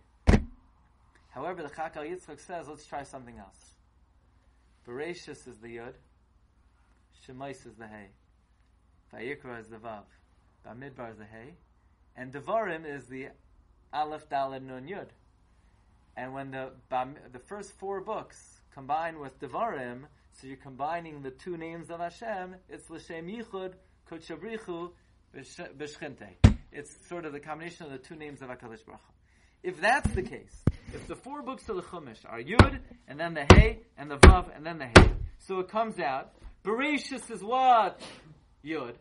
However, 1.31 1.63
the 1.63 1.69
Chakal 1.69 2.09
Yitzchak 2.09 2.41
says, 2.41 2.67
let's 2.69 2.87
try 2.87 3.03
something 3.03 3.39
else. 3.39 3.75
Bereshis 4.87 5.47
is 5.47 5.59
the 5.63 5.77
yud. 5.77 5.95
Shemais 7.27 7.67
is 7.67 7.75
the 7.79 7.87
hay. 7.87 8.09
Vayikra 9.15 9.61
is 9.61 9.69
the 9.69 9.77
vav. 9.77 10.05
Bamidbar 10.67 11.13
is 11.13 11.19
the 11.19 11.25
hay. 11.25 11.55
And 12.17 12.33
Devarim 12.33 12.85
is 12.85 13.07
the 13.07 13.29
Aleph 13.93 14.29
Daled 14.29 14.63
Nun 14.63 14.87
Yud. 14.87 15.09
And 16.17 16.35
when 16.35 16.51
the 16.51 16.73
the 17.33 17.39
first 17.39 17.73
four 17.79 18.01
books 18.01 18.61
combine 18.75 19.19
with 19.21 19.39
Devarim, 19.41 20.03
so 20.41 20.47
you're 20.47 20.57
combining 20.57 21.21
the 21.23 21.31
two 21.31 21.59
names 21.59 21.91
of 21.91 22.01
Hashem, 22.01 22.57
it's 22.71 22.89
L'Shem 22.89 23.27
Yichud, 23.27 23.75
Kutshabrichu, 24.11 24.91
B'Shchinte. 25.37 26.29
It's 26.73 26.97
sort 27.09 27.27
of 27.27 27.33
the 27.33 27.41
combination 27.41 27.87
of 27.87 27.93
the 27.93 27.99
two 27.99 28.15
names 28.15 28.41
of 28.41 28.49
HaKadosh 28.49 28.87
Baruch 28.87 29.01
If 29.63 29.81
that's 29.83 30.11
the 30.13 30.23
case, 30.23 30.63
if 30.95 31.07
the 31.07 31.15
four 31.15 31.43
books 31.43 31.69
of 31.69 31.77
the 31.77 31.83
Chumash 31.83 32.25
are 32.27 32.41
Yud, 32.41 32.79
and 33.07 33.21
then 33.21 33.35
the 33.35 33.45
Hey, 33.55 33.81
and 33.99 34.11
the 34.11 34.17
Vav, 34.17 34.55
and 34.57 34.65
then 34.65 34.79
the 34.79 34.87
Hey, 34.87 35.13
so 35.41 35.59
it 35.59 35.69
comes 35.69 35.99
out, 35.99 36.33
Bereshis 36.65 37.31
is 37.31 37.43
what? 37.43 38.01
Yud. 38.65 38.95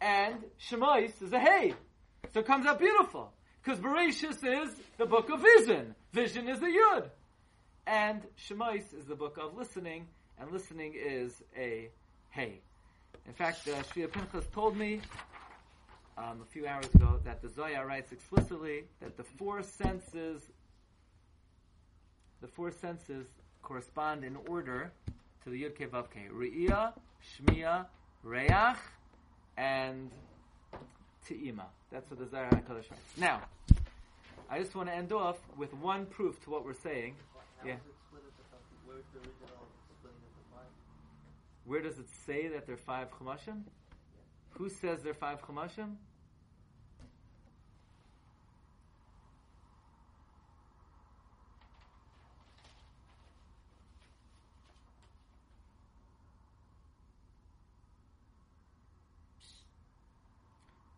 And 0.00 0.44
Shemais 0.68 1.22
is 1.22 1.32
a 1.32 1.38
Hey. 1.38 1.74
So 2.32 2.40
it 2.40 2.46
comes 2.46 2.66
out 2.66 2.80
beautiful. 2.80 3.32
Because 3.62 3.78
Bereshis 3.78 4.44
is 4.44 4.74
the 4.98 5.06
book 5.06 5.30
of 5.30 5.42
vision. 5.42 5.94
Vision 6.12 6.48
is 6.48 6.58
the 6.58 6.66
Yud. 6.66 7.08
And 7.86 8.22
Shemais 8.48 8.92
is 8.98 9.04
the 9.06 9.14
book 9.14 9.38
of 9.40 9.56
listening, 9.56 10.08
and 10.40 10.50
listening 10.50 10.94
is 10.96 11.42
a 11.56 11.88
Hey. 12.34 12.58
In 13.28 13.32
fact, 13.32 13.68
uh, 13.68 13.80
Shvia 13.84 14.10
Pinchas 14.10 14.44
told 14.52 14.76
me 14.76 15.00
um, 16.18 16.40
a 16.42 16.44
few 16.44 16.66
hours 16.66 16.86
ago 16.92 17.20
that 17.24 17.40
the 17.40 17.48
Zohar 17.48 17.86
writes 17.86 18.10
explicitly 18.10 18.84
that 19.00 19.16
the 19.16 19.22
four 19.22 19.62
senses, 19.62 20.42
the 22.40 22.48
four 22.48 22.72
senses 22.72 23.26
correspond 23.62 24.24
in 24.24 24.36
order 24.48 24.90
to 25.44 25.50
the 25.50 25.62
Yud 25.62 25.76
Ke 25.76 25.88
Vav 25.90 26.06
Ke. 26.10 26.28
Shmiya, 27.24 27.86
Reach, 28.24 28.76
and 29.56 30.10
Te'ima. 31.28 31.66
That's 31.92 32.10
what 32.10 32.18
the 32.18 32.26
Zohar 32.26 32.50
HaKadosh 32.50 32.90
writes. 32.90 33.16
Now, 33.16 33.42
I 34.50 34.58
just 34.58 34.74
want 34.74 34.88
to 34.88 34.94
end 34.94 35.12
off 35.12 35.38
with 35.56 35.72
one 35.74 36.06
proof 36.06 36.42
to 36.44 36.50
what 36.50 36.64
we're 36.64 36.74
saying. 36.74 37.14
Yeah. 37.64 37.76
Where 41.66 41.80
does 41.80 41.98
it 41.98 42.08
say 42.26 42.48
that 42.48 42.66
there 42.66 42.74
are 42.74 42.78
five 42.78 43.08
chumashim? 43.10 43.62
Who 44.50 44.68
says 44.68 45.02
there 45.02 45.12
are 45.12 45.14
five 45.14 45.40
chumashim? 45.42 45.96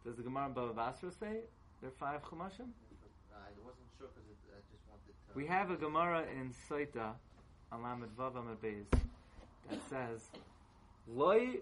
Does 0.04 0.16
the 0.16 0.22
Gemara 0.22 0.46
in 0.46 0.54
Bava 0.54 0.74
Basra 0.74 1.10
say 1.10 1.40
there 1.80 1.90
are 1.90 1.98
five 1.98 2.22
chumashim? 2.22 2.68
Uh, 2.70 3.38
I 3.38 3.50
wasn't 3.64 3.88
sure 3.98 4.06
because 4.14 4.22
I 4.54 4.62
just 4.70 4.82
wanted 4.88 5.14
to. 5.28 5.34
We 5.34 5.46
have 5.46 5.70
a 5.70 5.76
Gemara 5.76 6.24
in 6.32 6.52
Saita, 6.68 7.12
Alamed 7.72 8.08
Vav 8.16 8.34
Amud 8.34 8.56
Beis, 8.62 8.86
that 9.68 9.80
says, 9.90 10.30
Loi 11.08 11.60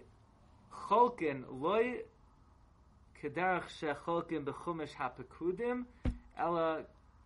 cholkin, 0.71 1.43
loi 1.49 2.01
kedarach 3.21 3.69
shecholkin 3.79 4.43
bechumish 4.43 4.93
hapekudim, 4.93 5.85
ela 6.37 6.83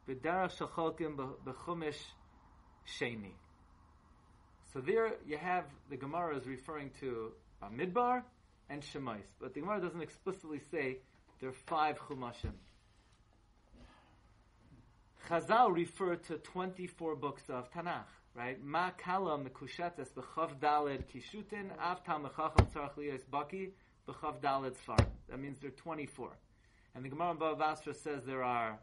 bedarach 0.07 0.51
shecholkin 0.57 1.15
bechumish 1.45 1.99
sheni. 2.85 3.31
So 4.73 4.81
there 4.81 5.13
you 5.25 5.37
have, 5.37 5.65
the 5.89 5.97
Gemara 5.97 6.37
is 6.37 6.45
referring 6.45 6.91
to 6.99 7.31
Midbar 7.75 8.23
and 8.69 8.83
Shemais, 8.83 9.23
but 9.41 9.53
the 9.53 9.61
Gemara 9.61 9.81
doesn't 9.81 10.01
explicitly 10.01 10.61
say 10.69 10.97
there 11.39 11.49
are 11.49 11.53
five 11.65 11.97
chumashim. 11.99 12.53
Chazal 15.27 15.73
refer 15.73 16.15
to 16.15 16.37
24 16.37 17.15
books 17.15 17.43
of 17.49 17.71
Tanakh, 17.71 18.03
right? 18.35 18.63
Ma 18.63 18.91
kala 18.91 19.37
mekushetes 19.37 20.11
b'chav 20.13 20.59
daled 20.59 21.05
kishutin 21.07 21.71
av 21.79 22.03
tam 22.03 22.25
mechacham 22.25 22.71
tzarach 22.71 22.95
liyos 22.95 23.23
baki 23.31 23.71
b'chav 24.07 24.39
daled 24.41 24.75
sfar. 24.75 25.05
That 25.29 25.39
means 25.39 25.59
there 25.59 25.69
are 25.69 25.73
24. 25.73 26.31
And 26.95 27.05
the 27.05 27.09
Gemara 27.09 27.31
in 27.31 27.37
Bava 27.37 27.57
Basra 27.57 27.93
says 27.93 28.23
there 28.25 28.43
are 28.43 28.79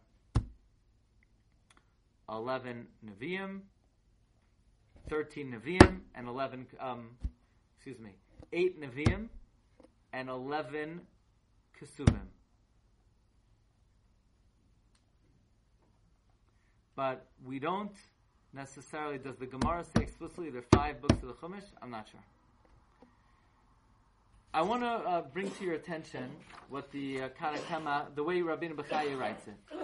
11 2.29 2.87
Nevi'im, 3.05 3.61
13 5.09 5.53
Nevi'im, 5.53 6.01
and 6.15 6.29
11, 6.29 6.67
um, 6.81 7.11
excuse 7.77 7.99
me, 7.99 8.11
8 8.53 8.81
Nevi'im, 8.81 9.29
and 10.13 10.29
11 10.29 11.01
Kesuvim. 11.81 12.27
but 16.97 17.27
we 17.45 17.59
don't 17.59 17.93
necessarily. 18.57 19.19
Does 19.19 19.37
the 19.37 19.47
Gemara 19.47 19.85
say 19.85 20.03
explicitly 20.03 20.51
there 20.51 20.63
are 20.63 20.77
five 20.77 21.01
books 21.01 21.23
of 21.23 21.29
the 21.29 21.35
Chumash? 21.35 21.63
I'm 21.81 21.91
not 21.91 22.09
sure. 22.11 22.21
I 24.53 24.63
want 24.63 24.83
to 24.83 24.89
uh, 24.89 25.21
bring 25.35 25.51
to 25.51 25.65
your 25.65 25.75
attention 25.75 26.31
what 26.71 26.91
the 26.91 27.23
uh, 27.23 27.29
Kad 27.39 27.61
HaKemach, 27.61 28.15
the 28.15 28.25
way 28.25 28.41
Rabbi 28.41 28.69
Bechaya 28.69 29.19
writes 29.19 29.47
it. 29.47 29.77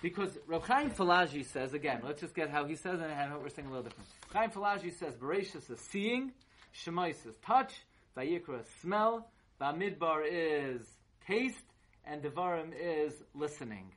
Because 0.00 0.38
Rav 0.46 0.66
Chaim 0.66 0.90
Falaji 0.90 1.44
says, 1.44 1.74
again, 1.74 2.00
let's 2.02 2.20
just 2.20 2.34
get 2.34 2.48
how 2.48 2.64
he 2.64 2.74
says 2.74 3.00
it 3.00 3.10
and 3.10 3.32
what 3.32 3.42
we're 3.42 3.48
saying 3.50 3.68
a 3.68 3.70
little 3.70 3.84
different. 3.84 4.08
Chaim 4.32 4.50
Falaji 4.50 4.98
says, 4.98 5.14
Bereshis 5.14 5.70
is 5.70 5.78
seeing, 5.78 6.32
Shemais 6.74 7.26
is 7.26 7.36
touch, 7.44 7.72
Vayikra 8.16 8.60
is 8.60 8.66
smell, 8.80 9.28
Bamidbar 9.60 10.24
is 10.30 10.80
taste, 11.26 11.64
and 12.06 12.22
Devarim 12.22 12.72
is 12.78 13.12
listening. 13.34 13.92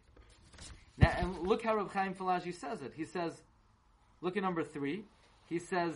Now, 0.97 1.13
and 1.17 1.39
look 1.39 1.63
how 1.63 1.75
Reb 1.78 1.91
Chaim 1.91 2.13
Falaji 2.13 2.53
says 2.53 2.82
it. 2.82 2.93
He 2.95 3.05
says, 3.05 3.34
look 4.22 4.38
at 4.38 4.43
number 4.43 4.63
three. 4.63 5.03
He 5.47 5.59
says, 5.59 5.95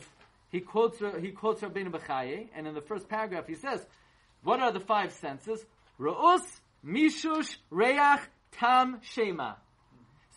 he 0.50 0.60
quotes, 0.60 1.00
he 1.20 1.32
quotes 1.32 1.62
Rabbeinu 1.62 1.92
Bechaye, 1.92 2.48
and 2.56 2.68
in 2.68 2.74
the 2.74 2.82
first 2.82 3.08
paragraph 3.08 3.48
he 3.48 3.56
says, 3.56 3.86
what 4.44 4.60
are 4.60 4.72
the 4.72 4.80
five 4.80 5.14
senses? 5.14 5.64
Ra'us, 6.00 6.42
Mishush, 6.86 7.56
Reach, 7.70 8.22
Tam, 8.52 9.00
Shema. 9.02 9.54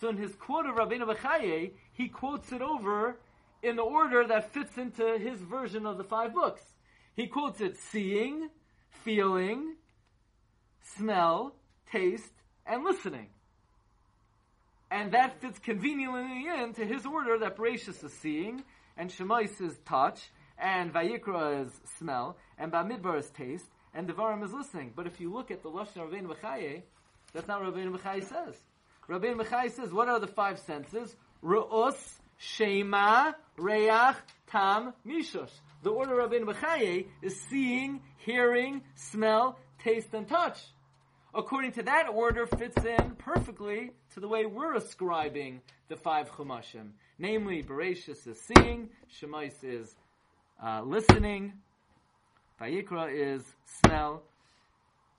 So 0.01 0.09
in 0.09 0.17
his 0.17 0.35
quote 0.35 0.67
of 0.67 0.77
Rabbeinu 0.77 1.07
Bechaye, 1.15 1.73
he 1.93 2.09
quotes 2.09 2.53
it 2.53 2.61
over 2.61 3.17
in 3.63 3.77
the 3.77 3.83
order 3.83 4.27
that 4.27 4.53
fits 4.53 4.77
into 4.77 5.19
his 5.19 5.41
version 5.41 5.87
of 5.87 5.97
the 5.97 6.05
five 6.05 6.35
books. 6.35 6.63
He 7.17 7.27
quotes 7.29 7.61
it 7.61 7.77
seeing, 7.79 8.51
feeling, 9.05 9.77
smell, 10.97 11.55
taste, 11.91 12.33
and 12.67 12.85
listening. 12.85 13.29
And 14.95 15.11
that 15.11 15.41
fits 15.41 15.59
conveniently 15.59 16.47
into 16.63 16.85
his 16.85 17.05
order 17.05 17.37
that 17.41 17.57
Bereshis 17.57 18.05
is 18.05 18.13
seeing, 18.23 18.63
and 18.97 19.11
Shemais 19.11 19.61
is 19.61 19.77
touch, 19.85 20.21
and 20.57 20.95
Vayikra 20.95 21.67
is 21.67 21.73
smell, 21.99 22.37
and 22.59 22.71
Bamidbar 22.71 23.19
is 23.19 23.29
taste, 23.31 23.67
and 23.93 24.09
Devarim 24.09 24.45
is 24.45 24.53
listening. 24.53 24.93
But 24.95 25.09
if 25.09 25.21
you 25.21 25.33
look 25.33 25.51
at 25.51 25.65
the 25.65 25.69
Lashon 25.69 26.05
of 26.05 26.11
Bechaye, 26.13 26.83
that's 27.33 27.49
not 27.49 27.61
what 27.61 27.75
Rabbeinu 27.75 27.99
Bechaye 27.99 28.23
says. 28.23 28.55
Rabbeinu 29.09 29.45
Bechaye 29.45 29.73
says, 29.73 29.93
what 29.93 30.09
are 30.09 30.21
the 30.21 30.29
five 30.29 30.61
senses? 30.61 31.17
Ru'us, 31.43 31.97
Shema, 32.39 33.33
Reach, 33.57 34.15
Tam, 34.47 34.93
Mishush. 35.05 35.51
The 35.83 35.91
order 35.91 36.21
of 36.21 36.31
Rabbeinu 36.31 36.55
Bechaye 36.55 37.07
is 37.21 37.41
seeing, 37.51 38.01
hearing, 38.19 38.83
smell, 38.95 39.59
taste, 39.83 40.15
and 40.15 40.29
touch 40.29 40.61
according 41.35 41.73
to 41.73 41.83
that 41.83 42.09
order, 42.09 42.47
fits 42.47 42.85
in 42.85 43.17
perfectly 43.19 43.91
to 44.15 44.21
the 44.21 44.29
way 44.29 44.47
we're 44.47 44.75
ascribing 44.75 45.61
the 45.89 45.97
five 45.97 46.31
chumashim. 46.31 46.91
Namely, 47.19 47.63
Bereshis 47.63 48.27
is 48.27 48.41
seeing, 48.41 48.89
Shemais 49.13 49.63
is 49.63 49.95
uh, 50.63 50.83
listening, 50.83 51.53
Vayikra 52.61 53.13
is 53.13 53.43
smell, 53.65 54.23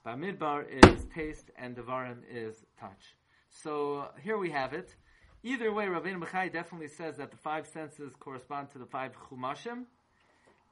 Bamidbar 0.06 0.66
is 0.68 1.04
taste, 1.14 1.50
and 1.58 1.76
Devarim 1.76 2.18
is 2.32 2.54
touch. 2.80 3.14
So 3.50 4.08
here 4.22 4.38
we 4.38 4.50
have 4.50 4.72
it. 4.72 4.94
Either 5.42 5.72
way, 5.72 5.86
Rabbeinu 5.86 6.20
Bechai 6.22 6.52
definitely 6.52 6.88
says 6.88 7.16
that 7.18 7.30
the 7.30 7.36
five 7.36 7.66
senses 7.66 8.14
correspond 8.18 8.70
to 8.72 8.78
the 8.78 8.86
five 8.86 9.12
chumashim, 9.28 9.84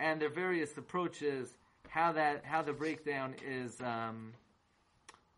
and 0.00 0.20
there 0.20 0.28
are 0.28 0.32
various 0.32 0.76
approaches 0.76 1.56
how 1.88 2.12
that 2.12 2.44
how 2.44 2.62
the 2.62 2.72
breakdown 2.72 3.34
is 3.46 3.80
um, 3.80 4.32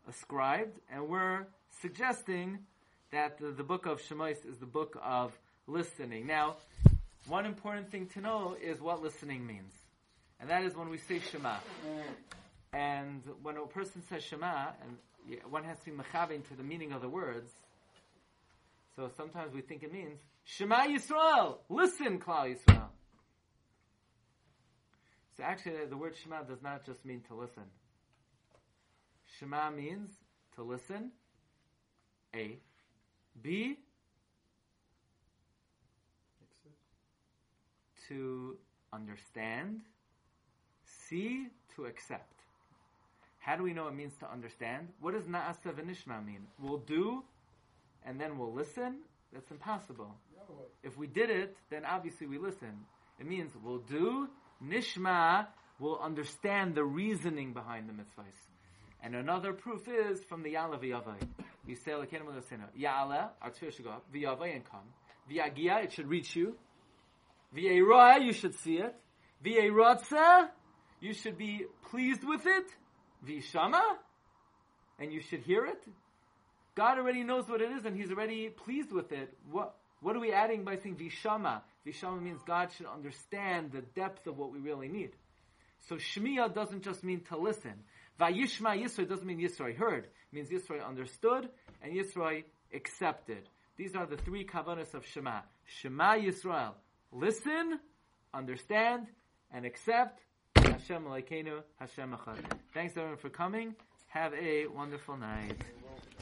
ascribed, 0.07 0.79
and 0.91 1.07
we're 1.07 1.45
suggesting 1.81 2.59
that 3.11 3.37
the, 3.37 3.51
the 3.51 3.63
book 3.63 3.85
of 3.85 4.01
Shemais 4.01 4.45
is 4.45 4.57
the 4.57 4.65
book 4.65 4.97
of 5.03 5.37
listening. 5.67 6.27
Now, 6.27 6.57
one 7.27 7.45
important 7.45 7.91
thing 7.91 8.07
to 8.07 8.21
know 8.21 8.55
is 8.61 8.79
what 8.79 9.01
listening 9.01 9.45
means, 9.45 9.73
and 10.39 10.49
that 10.49 10.63
is 10.63 10.75
when 10.75 10.89
we 10.89 10.97
say 10.97 11.19
Shema. 11.19 11.55
And 12.73 13.23
when 13.41 13.57
a 13.57 13.65
person 13.65 14.01
says 14.09 14.23
Shema, 14.23 14.67
and 14.81 15.39
one 15.49 15.63
has 15.63 15.79
to 15.79 15.85
be 15.85 15.91
mechavein 15.91 16.47
to 16.47 16.55
the 16.55 16.63
meaning 16.63 16.91
of 16.91 17.01
the 17.01 17.09
words. 17.09 17.51
So 18.95 19.09
sometimes 19.15 19.53
we 19.53 19.61
think 19.61 19.83
it 19.83 19.93
means 19.93 20.19
Shema 20.43 20.87
Yisrael, 20.87 21.57
listen, 21.69 22.19
Klal 22.19 22.55
Yisrael. 22.55 22.87
So 25.35 25.43
actually, 25.43 25.85
the 25.87 25.97
word 25.97 26.15
Shema 26.21 26.43
does 26.43 26.63
not 26.63 26.85
just 26.85 27.05
mean 27.05 27.21
to 27.27 27.35
listen. 27.35 27.63
Shema 29.39 29.69
means 29.71 30.09
to 30.55 30.63
listen. 30.63 31.11
A. 32.35 32.57
B. 33.41 33.77
To 38.09 38.57
understand. 38.91 39.81
C. 40.85 41.47
To 41.75 41.85
accept. 41.85 42.33
How 43.39 43.55
do 43.55 43.63
we 43.63 43.73
know 43.73 43.87
it 43.87 43.95
means 43.95 44.13
to 44.19 44.29
understand? 44.29 44.89
What 44.99 45.13
does 45.13 45.23
na'asa 45.23 45.73
v'nishma 45.73 46.25
mean? 46.25 46.47
We'll 46.59 46.79
do, 46.79 47.23
and 48.05 48.19
then 48.19 48.37
we'll 48.37 48.53
listen? 48.53 49.03
That's 49.31 49.49
impossible. 49.51 50.15
If 50.83 50.97
we 50.97 51.07
did 51.07 51.29
it, 51.29 51.55
then 51.69 51.85
obviously 51.85 52.27
we 52.27 52.37
listen. 52.39 52.85
It 53.19 53.25
means 53.25 53.51
we'll 53.63 53.79
do, 53.79 54.27
nishma, 54.61 55.47
we'll 55.79 55.99
understand 55.99 56.75
the 56.75 56.83
reasoning 56.83 57.53
behind 57.53 57.87
the 57.87 57.93
mitzvahs. 57.93 58.56
And 59.03 59.15
another 59.15 59.53
proof 59.53 59.87
is 59.87 60.23
from 60.23 60.43
the 60.43 60.53
Ya'ala 60.53 60.81
v'yavai. 60.81 61.21
You 61.65 61.75
say, 61.75 61.91
Ya'ala, 61.91 63.29
our 63.41 63.49
tefillah 63.51 63.73
should 63.75 63.85
go 63.85 63.91
up, 63.91 64.05
v'yavai 64.13 64.55
and 64.55 64.63
come. 64.69 64.81
V'yagia, 65.29 65.83
it 65.83 65.93
should 65.93 66.07
reach 66.07 66.35
you. 66.35 66.55
V'yeroa, 67.55 68.23
you 68.23 68.33
should 68.33 68.55
see 68.59 68.77
it. 68.77 68.95
V'yeratza, 69.45 70.49
you 70.99 71.13
should 71.13 71.37
be 71.37 71.65
pleased 71.89 72.23
with 72.23 72.45
it. 72.45 72.65
Vishama, 73.25 73.81
and 74.99 75.11
you 75.11 75.21
should 75.21 75.41
hear 75.41 75.65
it. 75.65 75.83
God 76.75 76.97
already 76.97 77.23
knows 77.23 77.47
what 77.47 77.61
it 77.61 77.71
is, 77.71 77.85
and 77.85 77.95
He's 77.95 78.11
already 78.11 78.49
pleased 78.49 78.91
with 78.91 79.11
it. 79.11 79.33
What 79.51 79.75
what 79.99 80.15
are 80.15 80.19
we 80.19 80.31
adding 80.31 80.63
by 80.63 80.77
saying 80.77 80.97
Vishama? 80.97 81.61
Vishama 81.85 82.21
means 82.21 82.41
God 82.45 82.69
should 82.77 82.85
understand 82.85 83.71
the 83.71 83.81
depth 83.81 84.27
of 84.27 84.37
what 84.37 84.51
we 84.51 84.59
really 84.59 84.87
need. 84.87 85.11
So 85.89 85.95
Shmiya 85.95 86.53
doesn't 86.53 86.83
just 86.83 87.03
mean 87.03 87.21
to 87.29 87.37
listen. 87.37 87.73
Vayishma 88.19 88.81
Yisroi 88.81 89.07
doesn't 89.07 89.25
mean 89.25 89.39
Yisroi 89.39 89.75
heard. 89.75 90.05
It 90.05 90.35
means 90.35 90.49
Yisroi 90.49 90.85
understood 90.85 91.49
and 91.83 91.93
Yisroi 91.93 92.43
accepted. 92.73 93.49
These 93.77 93.95
are 93.95 94.07
the 94.07 94.17
three 94.17 94.43
kavanas 94.43 94.93
of 94.95 95.05
Shema. 95.05 95.41
Shema 95.65 96.15
Yisrael. 96.15 96.73
Listen, 97.11 97.79
understand, 98.33 99.07
and 99.51 99.65
accept. 99.65 100.21
Hashem 100.55 101.03
Elokeinu, 101.03 101.61
Hashem 101.79 102.11
Echad. 102.11 102.43
Thanks 102.73 102.97
everyone 102.97 103.17
for 103.17 103.29
coming. 103.29 103.75
Have 104.07 104.33
a 104.33 104.65
wonderful 104.67 105.15
night. 105.15 105.61